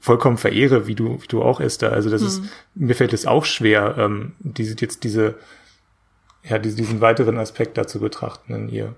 [0.00, 1.92] vollkommen verehre, wie du, wie du auch, Esther.
[1.92, 2.26] Also das mhm.
[2.26, 2.42] ist,
[2.74, 5.36] mir fällt es auch schwer, ähm, diese, jetzt diese,
[6.42, 8.94] ja, diese, diesen weiteren Aspekt da zu betrachten in ihr.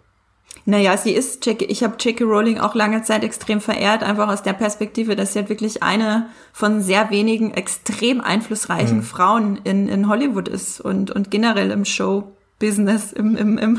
[0.64, 2.24] Naja, sie ist, Jackie, ich habe J.K.
[2.24, 6.28] Rowling auch lange Zeit extrem verehrt, einfach aus der Perspektive, dass sie halt wirklich eine
[6.52, 9.02] von sehr wenigen extrem einflussreichen mhm.
[9.02, 13.78] Frauen in, in Hollywood ist und, und generell im Show-Business, im, im, im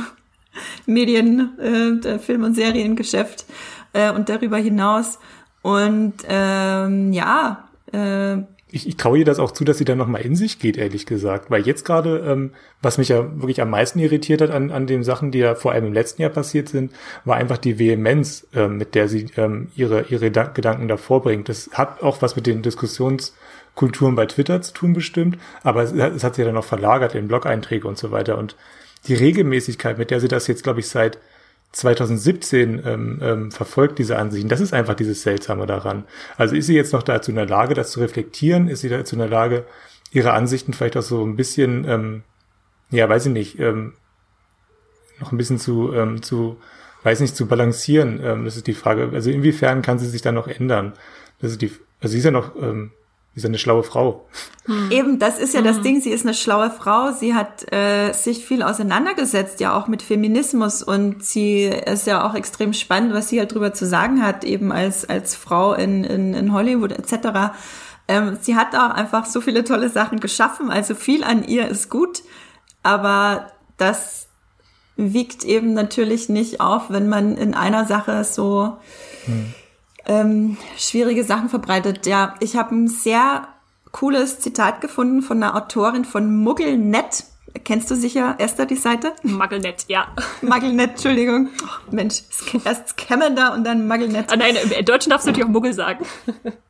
[0.86, 3.45] Medien, äh, Film- und Seriengeschäft
[3.93, 5.20] äh, und darüber hinaus.
[5.62, 8.38] Und ähm, ja, äh,
[8.70, 11.05] ich, ich traue ihr das auch zu, dass sie dann nochmal in sich geht, ehrlich
[11.05, 11.49] gesagt.
[11.49, 12.51] Weil jetzt gerade, ähm,
[12.82, 15.72] was mich ja wirklich am meisten irritiert hat an, an den Sachen, die ja vor
[15.72, 16.91] allem im letzten Jahr passiert sind,
[17.24, 21.47] war einfach die Vehemenz, ähm, mit der sie ähm, ihre, ihre Gedanken da vorbringt.
[21.47, 26.36] Das hat auch was mit den Diskussionskulturen bei Twitter zu tun bestimmt, aber es, hat
[26.36, 28.38] sie dann noch verlagert in Blog-Einträge und so weiter.
[28.38, 28.58] Und
[29.08, 31.18] die Regelmäßigkeit, mit der sie das jetzt, glaube ich, seit
[31.72, 34.49] 2017 ähm, ähm, verfolgt diese Ansichten.
[34.49, 36.05] Das ist einfach dieses Seltsame daran.
[36.38, 38.68] Also ist sie jetzt noch dazu in der Lage, das zu reflektieren?
[38.68, 39.66] Ist sie dazu in der Lage,
[40.12, 42.24] ihre Ansichten vielleicht auch so ein bisschen, ähm,
[42.89, 43.93] ja, weiß ich nicht, ähm,
[45.20, 46.58] noch ein bisschen zu, ähm, zu,
[47.03, 48.22] weiß nicht, zu balancieren?
[48.24, 49.10] Ähm, das ist die Frage.
[49.14, 50.93] Also inwiefern kann sie sich dann noch ändern?
[51.39, 52.91] Das ist die, also sie ist ja noch ähm,
[53.38, 54.25] ist eine schlaue Frau.
[54.65, 54.91] Hm.
[54.91, 55.83] Eben, das ist ja das hm.
[55.83, 56.01] Ding.
[56.01, 57.11] Sie ist eine schlaue Frau.
[57.11, 62.33] Sie hat äh, sich viel auseinandergesetzt, ja auch mit Feminismus und sie ist ja auch
[62.33, 66.33] extrem spannend, was sie halt drüber zu sagen hat, eben als als Frau in in,
[66.33, 67.53] in Hollywood etc.
[68.07, 70.71] Ähm, sie hat auch einfach so viele tolle Sachen geschaffen.
[70.71, 72.23] Also viel an ihr ist gut,
[72.81, 74.29] aber das
[74.95, 78.77] wiegt eben natürlich nicht auf, wenn man in einer Sache so
[79.25, 79.53] hm
[80.08, 82.08] ähm, schwierige Sachen verbreitet.
[82.08, 83.47] Ja, ich habe ein sehr
[83.91, 87.26] cooles Zitat gefunden von einer Autorin von Muggelnet.
[87.64, 89.14] Kennst du sicher, Esther, die Seite?
[89.24, 90.08] Mugglenet, ja.
[90.41, 91.49] Mugglenet, Entschuldigung.
[91.64, 92.22] Oh, Mensch,
[92.66, 94.32] erst Scamander und dann Mugglenet.
[94.32, 96.05] Ah, nein, im Deutschen darfst du natürlich auch Muggel sagen.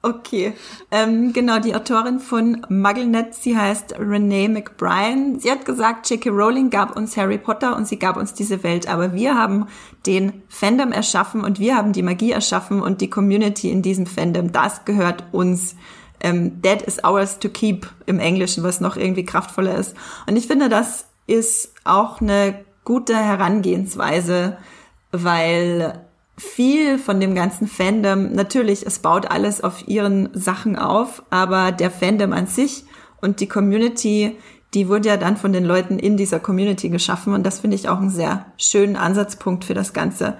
[0.01, 0.53] Okay,
[0.89, 5.39] ähm, genau, die Autorin von Mugglenet, sie heißt Renee McBrien.
[5.39, 6.29] Sie hat gesagt, J.K.
[6.29, 9.67] Rowling gab uns Harry Potter und sie gab uns diese Welt, aber wir haben
[10.05, 14.51] den Fandom erschaffen und wir haben die Magie erschaffen und die Community in diesem Fandom,
[14.51, 15.75] das gehört uns
[16.19, 19.95] ähm, That is ours to keep im Englischen, was noch irgendwie kraftvoller ist.
[20.27, 24.57] Und ich finde, das ist auch eine gute Herangehensweise,
[25.11, 26.05] weil
[26.37, 31.91] viel von dem ganzen Fandom, natürlich, es baut alles auf ihren Sachen auf, aber der
[31.91, 32.85] Fandom an sich
[33.21, 34.37] und die Community,
[34.73, 37.89] die wurde ja dann von den Leuten in dieser Community geschaffen und das finde ich
[37.89, 40.37] auch einen sehr schönen Ansatzpunkt für das Ganze.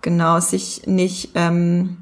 [0.00, 1.98] Genau, sich nicht ähm,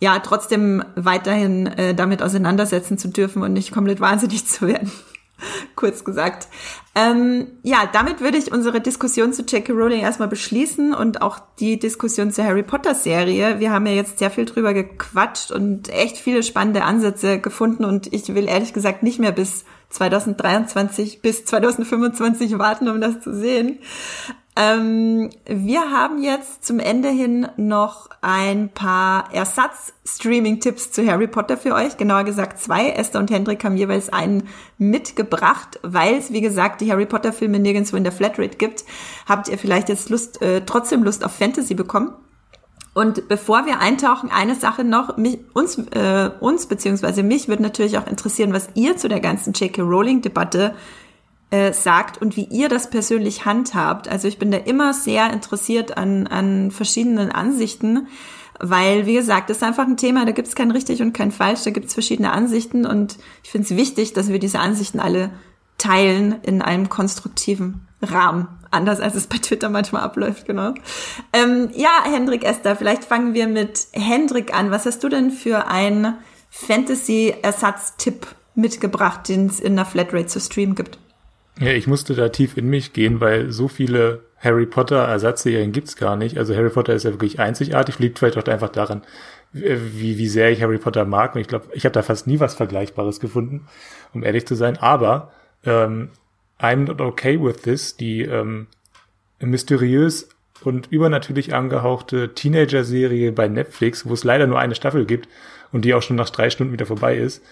[0.00, 4.90] ja trotzdem weiterhin äh, damit auseinandersetzen zu dürfen und nicht komplett wahnsinnig zu werden.
[5.76, 6.48] Kurz gesagt.
[6.94, 11.78] Ähm, ja, damit würde ich unsere Diskussion zu Jackie Rowling erstmal beschließen und auch die
[11.78, 13.60] Diskussion zur Harry Potter Serie.
[13.60, 18.12] Wir haben ja jetzt sehr viel drüber gequatscht und echt viele spannende Ansätze gefunden und
[18.12, 23.78] ich will ehrlich gesagt nicht mehr bis 2023 bis 2025 warten, um das zu sehen.
[24.60, 31.74] Ähm, wir haben jetzt zum Ende hin noch ein paar Ersatz-Streaming-Tipps zu Harry Potter für
[31.74, 31.96] euch.
[31.96, 32.90] Genauer gesagt zwei.
[32.90, 37.96] Esther und Hendrik haben jeweils einen mitgebracht, weil es, wie gesagt, die Harry Potter-Filme nirgendwo
[37.96, 38.84] in der Flatrate gibt.
[39.28, 42.10] Habt ihr vielleicht jetzt Lust, äh, trotzdem Lust auf Fantasy bekommen?
[42.94, 47.96] Und bevor wir eintauchen, eine Sache noch, mich, uns, äh, uns beziehungsweise mich würde natürlich
[47.96, 49.82] auch interessieren, was ihr zu der ganzen J.K.
[49.82, 50.74] Rowling-Debatte
[51.50, 54.08] äh, sagt und wie ihr das persönlich handhabt.
[54.08, 58.06] Also ich bin da immer sehr interessiert an, an verschiedenen Ansichten,
[58.60, 61.30] weil, wie gesagt, das ist einfach ein Thema, da gibt es kein richtig und kein
[61.30, 65.00] falsch, da gibt es verschiedene Ansichten und ich finde es wichtig, dass wir diese Ansichten
[65.00, 65.30] alle
[65.78, 68.48] teilen in einem konstruktiven Rahmen.
[68.70, 70.74] Anders als es bei Twitter manchmal abläuft, genau.
[71.32, 74.70] Ähm, ja, Hendrik Esther, vielleicht fangen wir mit Hendrik an.
[74.70, 76.14] Was hast du denn für einen
[76.50, 80.98] Fantasy-Ersatztipp mitgebracht, den es in der Flatrate zu streamen gibt?
[81.60, 85.96] Ja, ich musste da tief in mich gehen, weil so viele Harry Potter Ersatzserien gibt's
[85.96, 86.38] gar nicht.
[86.38, 89.02] Also Harry Potter ist ja wirklich einzigartig, liegt vielleicht auch einfach daran,
[89.52, 91.34] wie, wie sehr ich Harry Potter mag.
[91.34, 93.66] Und ich glaube, ich habe da fast nie was Vergleichbares gefunden,
[94.14, 94.76] um ehrlich zu sein.
[94.76, 95.32] Aber
[95.64, 96.10] ähm,
[96.60, 98.68] I'm not okay with this, die ähm,
[99.40, 100.28] mysteriös
[100.62, 105.28] und übernatürlich angehauchte Teenager-Serie bei Netflix, wo es leider nur eine Staffel gibt
[105.72, 107.42] und die auch schon nach drei Stunden wieder vorbei ist,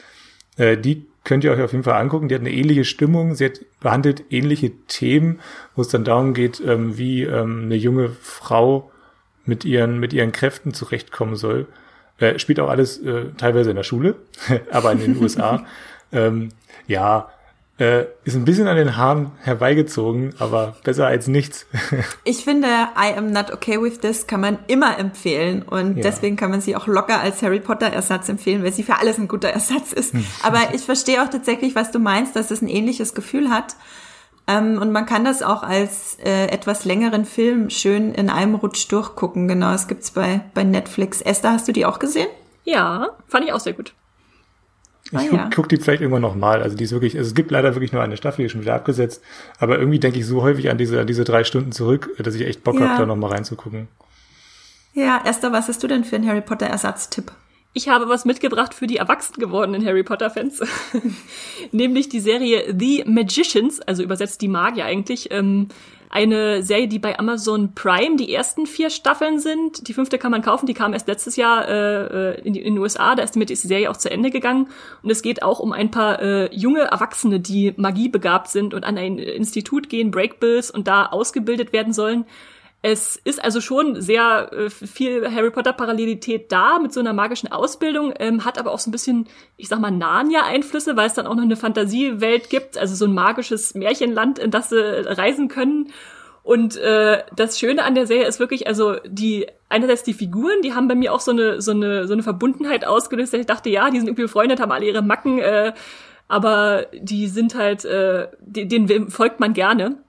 [0.56, 2.28] äh, die könnt ihr euch auf jeden Fall angucken.
[2.28, 5.40] Die hat eine ähnliche Stimmung, sie hat behandelt ähnliche Themen,
[5.74, 8.90] wo es dann darum geht, ähm, wie ähm, eine junge Frau
[9.44, 11.66] mit ihren, mit ihren Kräften zurechtkommen soll.
[12.18, 14.16] Äh, spielt auch alles äh, teilweise in der Schule,
[14.70, 15.66] aber in den USA.
[16.12, 16.50] ähm,
[16.86, 17.28] ja,
[17.78, 21.66] äh, ist ein bisschen an den Haaren herbeigezogen, aber besser als nichts.
[22.24, 26.02] ich finde, I am not okay with this kann man immer empfehlen und ja.
[26.02, 29.18] deswegen kann man sie auch locker als Harry Potter Ersatz empfehlen, weil sie für alles
[29.18, 30.14] ein guter Ersatz ist.
[30.14, 30.24] Hm.
[30.42, 33.76] aber ich verstehe auch tatsächlich, was du meinst, dass es ein ähnliches Gefühl hat.
[34.48, 38.90] Ähm, und man kann das auch als äh, etwas längeren Film schön in einem Rutsch
[38.90, 39.48] durchgucken.
[39.48, 41.20] Genau, es gibt's bei, bei Netflix.
[41.20, 42.28] Esther, hast du die auch gesehen?
[42.64, 43.92] Ja, fand ich auch sehr gut.
[45.12, 45.50] Ich ah, guck, ja.
[45.54, 46.62] guck die vielleicht irgendwann nochmal.
[46.62, 48.62] Also die ist wirklich, also es gibt leider wirklich nur eine Staffel, die ist schon
[48.62, 49.22] wieder abgesetzt.
[49.58, 52.42] Aber irgendwie denke ich so häufig an diese, an diese drei Stunden zurück, dass ich
[52.42, 52.88] echt Bock ja.
[52.88, 53.86] habe, da nochmal reinzugucken.
[54.94, 57.30] Ja, Esther, was hast du denn für einen Harry Potter Ersatztipp?
[57.72, 60.62] Ich habe was mitgebracht für die erwachsen gewordenen Harry Potter Fans.
[61.72, 65.30] Nämlich die Serie The Magicians, also übersetzt die Magier eigentlich.
[65.30, 65.68] Ähm,
[66.10, 69.88] eine Serie, die bei Amazon Prime die ersten vier Staffeln sind.
[69.88, 72.74] Die fünfte kann man kaufen, die kam erst letztes Jahr äh, äh in, die, in
[72.74, 74.68] den USA, da ist damit die Serie auch zu Ende gegangen.
[75.02, 78.98] Und es geht auch um ein paar äh, junge Erwachsene, die magiebegabt sind und an
[78.98, 82.26] ein Institut gehen, Breakbills, und da ausgebildet werden sollen.
[82.88, 87.50] Es ist also schon sehr äh, viel Harry Potter Parallelität da mit so einer magischen
[87.50, 89.26] Ausbildung, ähm, hat aber auch so ein bisschen,
[89.56, 93.12] ich sag mal, Narnia-Einflüsse, weil es dann auch noch eine Fantasiewelt gibt, also so ein
[93.12, 95.92] magisches Märchenland, in das sie reisen können.
[96.44, 100.74] Und äh, das Schöne an der Serie ist wirklich, also die einerseits die Figuren, die
[100.74, 103.34] haben bei mir auch so eine so eine so eine Verbundenheit ausgelöst.
[103.34, 105.72] Ich dachte, ja, die sind irgendwie befreundet, haben alle ihre Macken, äh,
[106.28, 110.05] aber die sind halt, äh, denen folgt man gerne.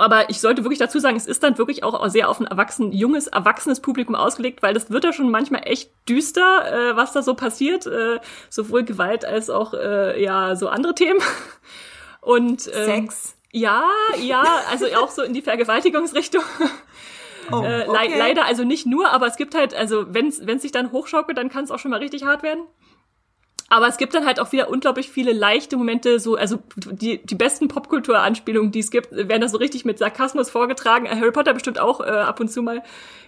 [0.00, 2.92] Aber ich sollte wirklich dazu sagen, es ist dann wirklich auch sehr auf ein erwachsen,
[2.92, 7.22] junges, erwachsenes Publikum ausgelegt, weil das wird ja schon manchmal echt düster, äh, was da
[7.22, 8.18] so passiert, äh,
[8.48, 11.20] sowohl Gewalt als auch äh, ja so andere Themen.
[12.20, 13.36] Und ähm, Sex.
[13.52, 13.84] Ja,
[14.20, 16.42] ja, also auch so in die Vergewaltigungsrichtung.
[17.52, 18.12] Oh, äh, okay.
[18.12, 21.36] le leider also nicht nur, aber es gibt halt, also wenn es sich dann hochschaukelt,
[21.36, 22.62] dann kann es auch schon mal richtig hart werden.
[23.72, 26.58] Aber es gibt dann halt auch wieder unglaublich viele leichte Momente, so, also
[26.90, 31.08] die, die besten Popkultur-Anspielungen, die es gibt, werden da so richtig mit Sarkasmus vorgetragen.
[31.08, 32.82] Harry Potter bestimmt auch äh, ab und zu mal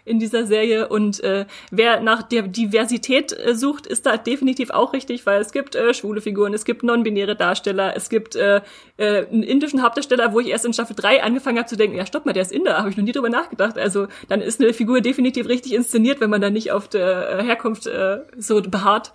[0.05, 0.89] in dieser Serie.
[0.89, 5.53] Und äh, wer nach der Diversität äh, sucht, ist da definitiv auch richtig, weil es
[5.53, 8.63] gibt äh, schwule Figuren, es gibt non-binäre Darsteller, es gibt äh,
[8.97, 12.05] äh, einen indischen Hauptdarsteller, wo ich erst in Staffel 3 angefangen habe zu denken, ja
[12.05, 13.79] stopp mal, der ist Inder, habe ich noch nie drüber nachgedacht.
[13.79, 17.45] Also dann ist eine Figur definitiv richtig inszeniert, wenn man da nicht auf der äh,
[17.45, 19.13] Herkunft äh, so beharrt.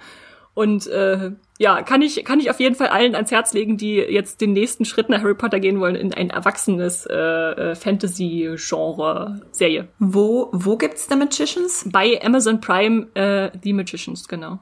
[0.58, 3.98] Und äh, ja, kann ich, kann ich auf jeden Fall allen ans Herz legen, die
[3.98, 9.88] jetzt den nächsten Schritt nach Harry Potter gehen wollen in ein erwachsenes äh, äh, Fantasy-Genre-Serie.
[10.00, 11.88] Wo, wo gibt's The Magicians?
[11.92, 14.58] Bei Amazon Prime äh, The Magicians, genau.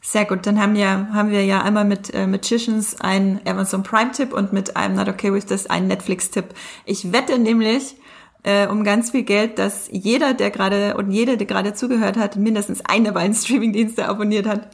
[0.00, 4.32] Sehr gut, dann haben, ja, haben wir ja einmal mit äh, Magicians einen Amazon Prime-Tipp
[4.32, 6.54] und mit I'm Not Okay With This einen Netflix-Tipp.
[6.86, 7.96] Ich wette nämlich,
[8.44, 12.36] äh, um ganz viel Geld, dass jeder, der gerade und jede, der gerade zugehört hat,
[12.36, 14.70] mindestens eine beiden Streaming-Dienste abonniert hat.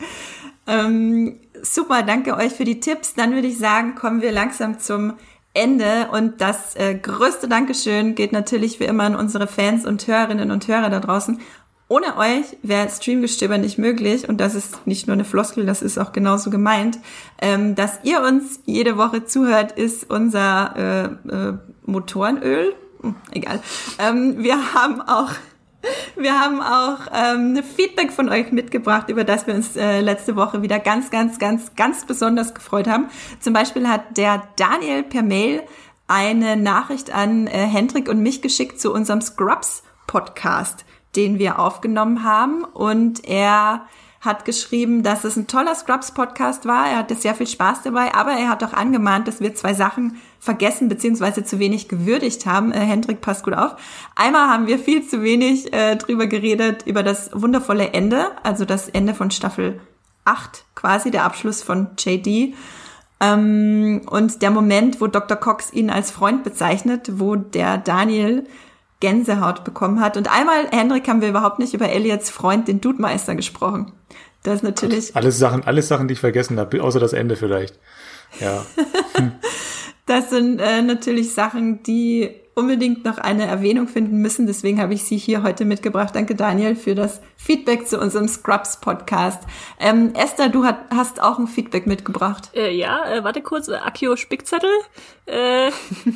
[0.67, 3.15] Ähm, super, danke euch für die Tipps.
[3.15, 5.15] Dann würde ich sagen, kommen wir langsam zum
[5.53, 6.09] Ende.
[6.11, 10.67] Und das äh, größte Dankeschön geht natürlich wie immer an unsere Fans und Hörerinnen und
[10.67, 11.41] Hörer da draußen.
[11.87, 15.99] Ohne euch wäre Streamgestöber nicht möglich und das ist nicht nur eine Floskel, das ist
[15.99, 16.99] auch genauso gemeint.
[17.41, 22.75] Ähm, dass ihr uns jede Woche zuhört, ist unser äh, äh, Motorenöl.
[23.03, 23.61] Hm, egal.
[23.99, 25.33] Ähm, wir haben auch
[26.17, 30.63] wir haben auch ähm, Feedback von euch mitgebracht, über das wir uns äh, letzte Woche
[30.63, 33.09] wieder ganz, ganz, ganz, ganz besonders gefreut haben.
[33.41, 35.63] Zum Beispiel hat der Daniel per Mail
[36.07, 40.85] eine Nachricht an äh, Hendrik und mich geschickt zu unserem Scrubs Podcast,
[41.17, 42.65] den wir aufgenommen haben.
[42.65, 43.87] Und er
[44.25, 46.89] hat geschrieben, dass es ein toller Scrubs-Podcast war.
[46.89, 50.21] Er hatte sehr viel Spaß dabei, aber er hat auch angemahnt, dass wir zwei Sachen
[50.41, 51.45] vergessen bzw.
[51.45, 52.73] zu wenig gewürdigt haben.
[52.73, 53.77] Äh, Hendrik, passt gut auf.
[54.15, 58.89] Einmal haben wir viel zu wenig äh, drüber geredet, über das wundervolle Ende, also das
[58.89, 59.81] Ende von Staffel
[60.25, 62.55] 8 quasi, der Abschluss von JD.
[63.21, 65.37] Ähm, und der Moment, wo Dr.
[65.37, 68.47] Cox ihn als Freund bezeichnet, wo der Daniel
[69.05, 70.17] Gänsehaut bekommen hat.
[70.17, 73.93] Und einmal, Hendrik, haben wir überhaupt nicht über Elliots Freund, den Dudemeister, gesprochen.
[74.43, 75.15] Das ist natürlich.
[75.15, 77.79] Alles Sachen, alles Sachen, die ich vergessen habe, außer das Ende vielleicht.
[78.41, 78.65] Ja.
[80.07, 84.47] das sind äh, natürlich Sachen, die unbedingt noch eine Erwähnung finden müssen.
[84.47, 86.15] Deswegen habe ich sie hier heute mitgebracht.
[86.15, 89.43] Danke, Daniel, für das Feedback zu unserem Scrubs-Podcast.
[89.81, 92.51] Ähm, Esther, du hat, hast auch ein Feedback mitgebracht.
[92.55, 94.71] Äh, ja, äh, warte kurz, äh, Akio Spickzettel.
[95.27, 95.71] Äh,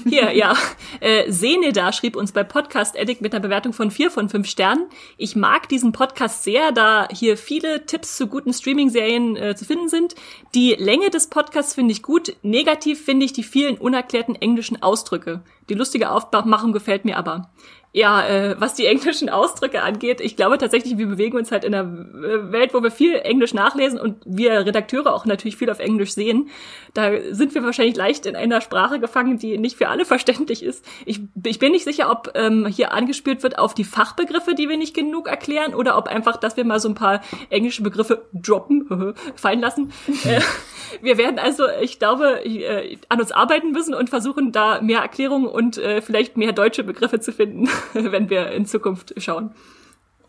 [0.09, 0.55] hier, ja.
[1.01, 4.87] Äh, Seneda schrieb uns bei Podcast Edit mit einer Bewertung von vier von fünf Sternen.
[5.17, 9.89] Ich mag diesen Podcast sehr, da hier viele Tipps zu guten Streaming-Serien äh, zu finden
[9.89, 10.15] sind.
[10.55, 12.37] Die Länge des Podcasts finde ich gut.
[12.43, 15.43] Negativ finde ich die vielen unerklärten englischen Ausdrücke.
[15.69, 17.51] Die lustige Aufmachung gefällt mir aber.
[17.93, 21.75] Ja, äh, was die englischen Ausdrücke angeht, ich glaube tatsächlich, wir bewegen uns halt in
[21.75, 26.13] einer Welt, wo wir viel Englisch nachlesen und wir Redakteure auch natürlich viel auf Englisch
[26.13, 26.51] sehen.
[26.93, 30.85] Da sind wir wahrscheinlich leicht in einer Sprache gefangen, die nicht für alle verständlich ist.
[31.07, 34.77] Ich, ich bin nicht sicher, ob ähm, hier angespielt wird auf die Fachbegriffe, die wir
[34.77, 39.15] nicht genug erklären, oder ob einfach, dass wir mal so ein paar englische Begriffe droppen,
[39.35, 39.93] fallen lassen.
[40.25, 40.41] äh,
[41.01, 45.47] wir werden also, ich glaube, äh, an uns arbeiten müssen und versuchen, da mehr Erklärungen
[45.47, 47.69] und äh, vielleicht mehr deutsche Begriffe zu finden.
[47.95, 49.55] wenn wir in Zukunft schauen.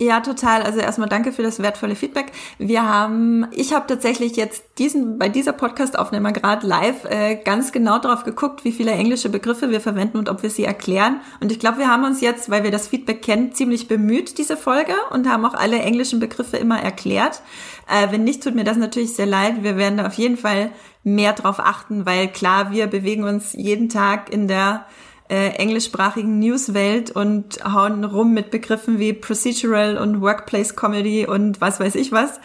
[0.02, 0.64] Ja, total.
[0.64, 2.32] Also erstmal danke für das wertvolle Feedback.
[2.58, 8.00] Wir haben, ich habe tatsächlich jetzt diesen bei dieser Podcast-Aufnahme gerade live äh, ganz genau
[8.00, 11.20] drauf geguckt, wie viele englische Begriffe wir verwenden und ob wir sie erklären.
[11.42, 14.56] Und ich glaube, wir haben uns jetzt, weil wir das Feedback kennen, ziemlich bemüht diese
[14.56, 17.42] Folge und haben auch alle englischen Begriffe immer erklärt.
[17.90, 19.64] Äh, wenn nicht, tut mir das natürlich sehr leid.
[19.64, 20.72] Wir werden da auf jeden Fall
[21.04, 24.86] mehr drauf achten, weil klar, wir bewegen uns jeden Tag in der
[25.30, 31.80] äh, englischsprachigen Newswelt und hauen rum mit Begriffen wie Procedural und Workplace Comedy und was
[31.80, 32.40] weiß ich was.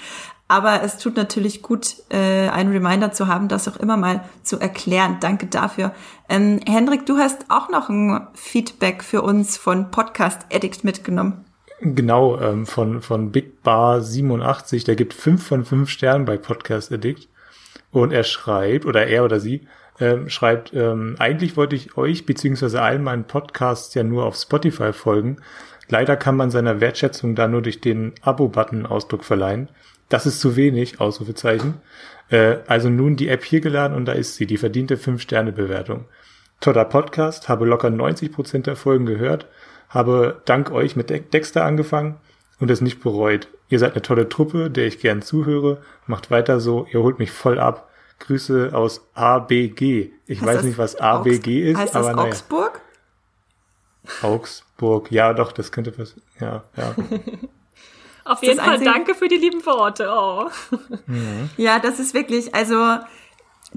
[0.46, 4.58] Aber es tut natürlich gut, äh, einen Reminder zu haben, das auch immer mal zu
[4.60, 5.16] erklären.
[5.20, 5.92] Danke dafür.
[6.28, 11.46] Ähm, Hendrik, du hast auch noch ein Feedback für uns von Podcast Addict mitgenommen.
[11.80, 14.84] Genau, ähm, von, von Big Bar 87.
[14.84, 17.28] Der gibt fünf von fünf Sternen bei Podcast Addict.
[17.90, 19.66] Und er schreibt, oder er oder sie,
[20.00, 24.92] ähm, schreibt, ähm, eigentlich wollte ich euch beziehungsweise allen meinen Podcasts ja nur auf Spotify
[24.92, 25.36] folgen.
[25.88, 29.68] Leider kann man seiner Wertschätzung da nur durch den Abo-Button Ausdruck verleihen.
[30.08, 31.74] Das ist zu wenig, Ausrufezeichen.
[32.30, 36.06] Äh, also nun die App hier geladen und da ist sie, die verdiente 5-Sterne-Bewertung.
[36.60, 39.46] Toller Podcast, habe locker 90 Prozent der Folgen gehört,
[39.88, 42.16] habe dank euch mit Dexter angefangen
[42.58, 43.48] und es nicht bereut.
[43.68, 45.82] Ihr seid eine tolle Truppe, der ich gern zuhöre.
[46.06, 47.90] Macht weiter so, ihr holt mich voll ab.
[48.18, 50.12] Grüße aus ABG.
[50.26, 52.28] Ich heißt weiß nicht, was ABG ist, heißt aber das naja.
[52.28, 52.80] Augsburg?
[54.22, 56.94] Augsburg, ja, doch, das könnte was, ja, ja.
[58.24, 58.90] Auf jeden Fall Einzige.
[58.90, 60.10] danke für die lieben Worte.
[60.10, 60.48] Oh.
[61.58, 62.98] Ja, das ist wirklich, also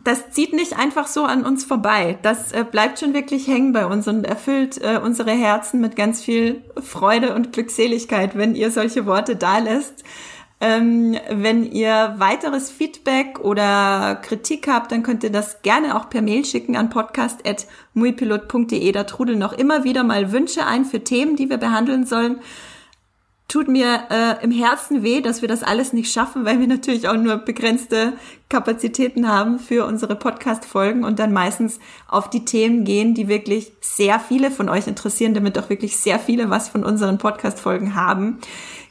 [0.04, 2.18] das zieht nicht einfach so an uns vorbei.
[2.22, 6.24] Das äh, bleibt schon wirklich hängen bei uns und erfüllt äh, unsere Herzen mit ganz
[6.24, 10.04] viel Freude und Glückseligkeit, wenn ihr solche Worte da lässt.
[10.60, 16.24] Ähm, wenn ihr weiteres Feedback oder Kritik habt, dann könnt ihr das gerne auch per
[16.24, 18.92] Mail schicken an podcast.muipilot.de.
[18.92, 22.40] Da trudeln noch immer wieder mal Wünsche ein für Themen, die wir behandeln sollen
[23.48, 27.08] tut mir äh, im Herzen weh, dass wir das alles nicht schaffen, weil wir natürlich
[27.08, 28.14] auch nur begrenzte
[28.50, 34.20] Kapazitäten haben für unsere Podcast-Folgen und dann meistens auf die Themen gehen, die wirklich sehr
[34.20, 38.40] viele von euch interessieren, damit auch wirklich sehr viele was von unseren Podcast-Folgen haben.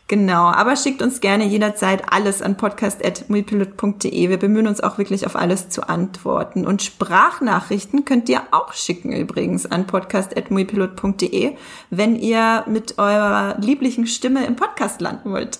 [0.09, 4.29] Genau, aber schickt uns gerne jederzeit alles an podcast.mulpilot.de.
[4.29, 6.65] Wir bemühen uns auch wirklich auf alles zu antworten.
[6.65, 11.57] Und Sprachnachrichten könnt ihr auch schicken übrigens an podcast.mulpilot.de,
[11.91, 15.59] wenn ihr mit eurer lieblichen Stimme im Podcast landen wollt.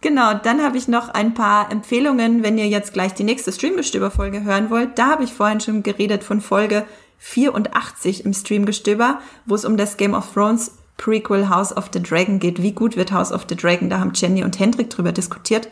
[0.00, 4.44] Genau, dann habe ich noch ein paar Empfehlungen, wenn ihr jetzt gleich die nächste Streamgestöber-Folge
[4.44, 4.98] hören wollt.
[4.98, 6.86] Da habe ich vorhin schon geredet von Folge
[7.18, 12.38] 84 im Streamgestöber, wo es um das Game of Thrones Prequel House of the Dragon
[12.38, 12.62] geht.
[12.62, 13.88] Wie gut wird House of the Dragon?
[13.88, 15.70] Da haben Jenny und Hendrik drüber diskutiert.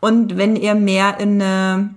[0.00, 1.94] Und wenn ihr mehr in eine,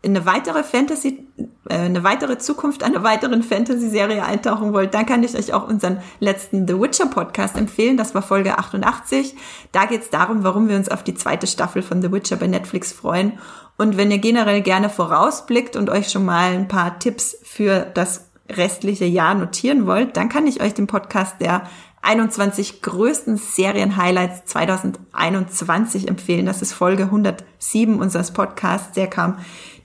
[0.00, 1.26] in eine weitere Fantasy,
[1.68, 6.00] äh, eine weitere Zukunft einer weiteren Fantasy-Serie eintauchen wollt, dann kann ich euch auch unseren
[6.20, 7.96] letzten The Witcher Podcast empfehlen.
[7.96, 9.34] Das war Folge 88.
[9.72, 12.46] Da geht es darum, warum wir uns auf die zweite Staffel von The Witcher bei
[12.46, 13.38] Netflix freuen.
[13.76, 18.28] Und wenn ihr generell gerne vorausblickt und euch schon mal ein paar Tipps für das
[18.50, 21.64] restliche Jahr notieren wollt, dann kann ich euch den Podcast der
[22.02, 26.46] 21 größten Serien-Highlights 2021 empfehlen.
[26.46, 28.92] Das ist Folge 107 unseres Podcasts.
[28.92, 29.38] Der kam,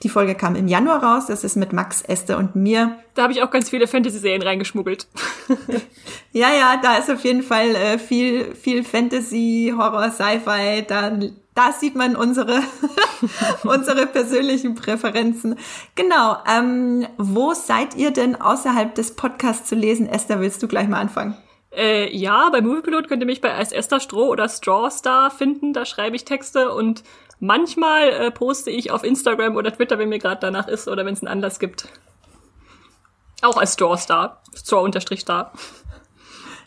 [0.04, 1.26] die Folge kam im Januar raus.
[1.28, 2.98] Das ist mit Max, Esther und mir.
[3.16, 5.08] Da habe ich auch ganz viele Fantasy-Serien reingeschmuggelt.
[6.32, 10.86] ja, ja, da ist auf jeden Fall äh, viel, viel Fantasy, Horror, Sci-Fi.
[10.88, 11.12] Da,
[11.56, 12.62] da sieht man unsere,
[13.64, 15.56] unsere persönlichen Präferenzen.
[15.96, 16.38] Genau.
[16.48, 20.08] Ähm, wo seid ihr denn außerhalb des Podcasts zu lesen?
[20.08, 21.38] Esther, willst du gleich mal anfangen?
[21.76, 25.74] Äh, ja, bei Moviepilot könnt ihr mich bei als Esther Stroh oder Strawstar finden.
[25.74, 27.04] Da schreibe ich Texte und
[27.40, 31.14] manchmal äh, poste ich auf Instagram oder Twitter, wenn mir gerade danach ist oder wenn
[31.14, 31.88] es einen Anlass gibt.
[33.42, 34.42] Auch als Strawstar.
[34.56, 35.52] Straw-Star.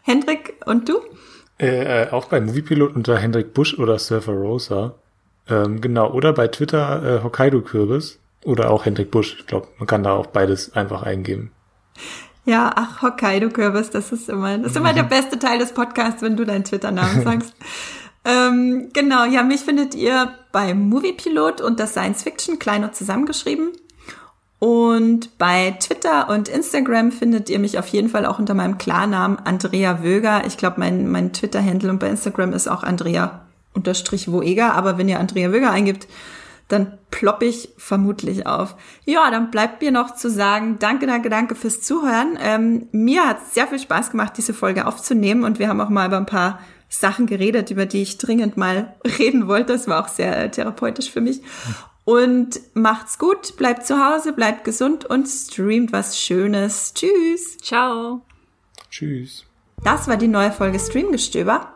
[0.02, 1.00] Hendrik, und du?
[1.58, 4.94] Äh, äh, auch bei Moviepilot unter Hendrik Busch oder Surfer Rosa.
[5.48, 9.36] Ähm, genau, oder bei Twitter äh, Hokkaido Kürbis oder auch Hendrik Busch.
[9.38, 11.52] Ich glaube, man kann da auch beides einfach eingeben.
[12.46, 16.36] Ja, ach, Hokkaido-Kürbis, das ist immer, das ist immer der beste Teil des Podcasts, wenn
[16.36, 17.52] du deinen Twitter-Namen sagst.
[18.24, 23.72] ähm, genau, ja, mich findet ihr bei Moviepilot und das Science Fiction, klein und zusammengeschrieben.
[24.60, 29.38] Und bei Twitter und Instagram findet ihr mich auf jeden Fall auch unter meinem Klarnamen
[29.44, 30.44] Andrea Wöger.
[30.46, 33.42] Ich glaube, mein, mein Twitter-Handle und bei Instagram ist auch Andrea
[33.74, 34.74] unterstrich Woeger.
[34.74, 36.06] Aber wenn ihr Andrea Wöger eingibt,
[36.68, 38.76] dann plopp ich vermutlich auf.
[39.04, 42.36] Ja, dann bleibt mir noch zu sagen, danke, danke, danke fürs Zuhören.
[42.40, 46.08] Ähm, mir hat sehr viel Spaß gemacht, diese Folge aufzunehmen und wir haben auch mal
[46.08, 49.74] über ein paar Sachen geredet, über die ich dringend mal reden wollte.
[49.74, 51.40] Das war auch sehr äh, therapeutisch für mich.
[52.04, 56.94] Und macht's gut, bleibt zu Hause, bleibt gesund und streamt was Schönes.
[56.94, 57.58] Tschüss.
[57.58, 58.22] Ciao.
[58.90, 59.44] Tschüss.
[59.82, 61.75] Das war die neue Folge Streamgestöber.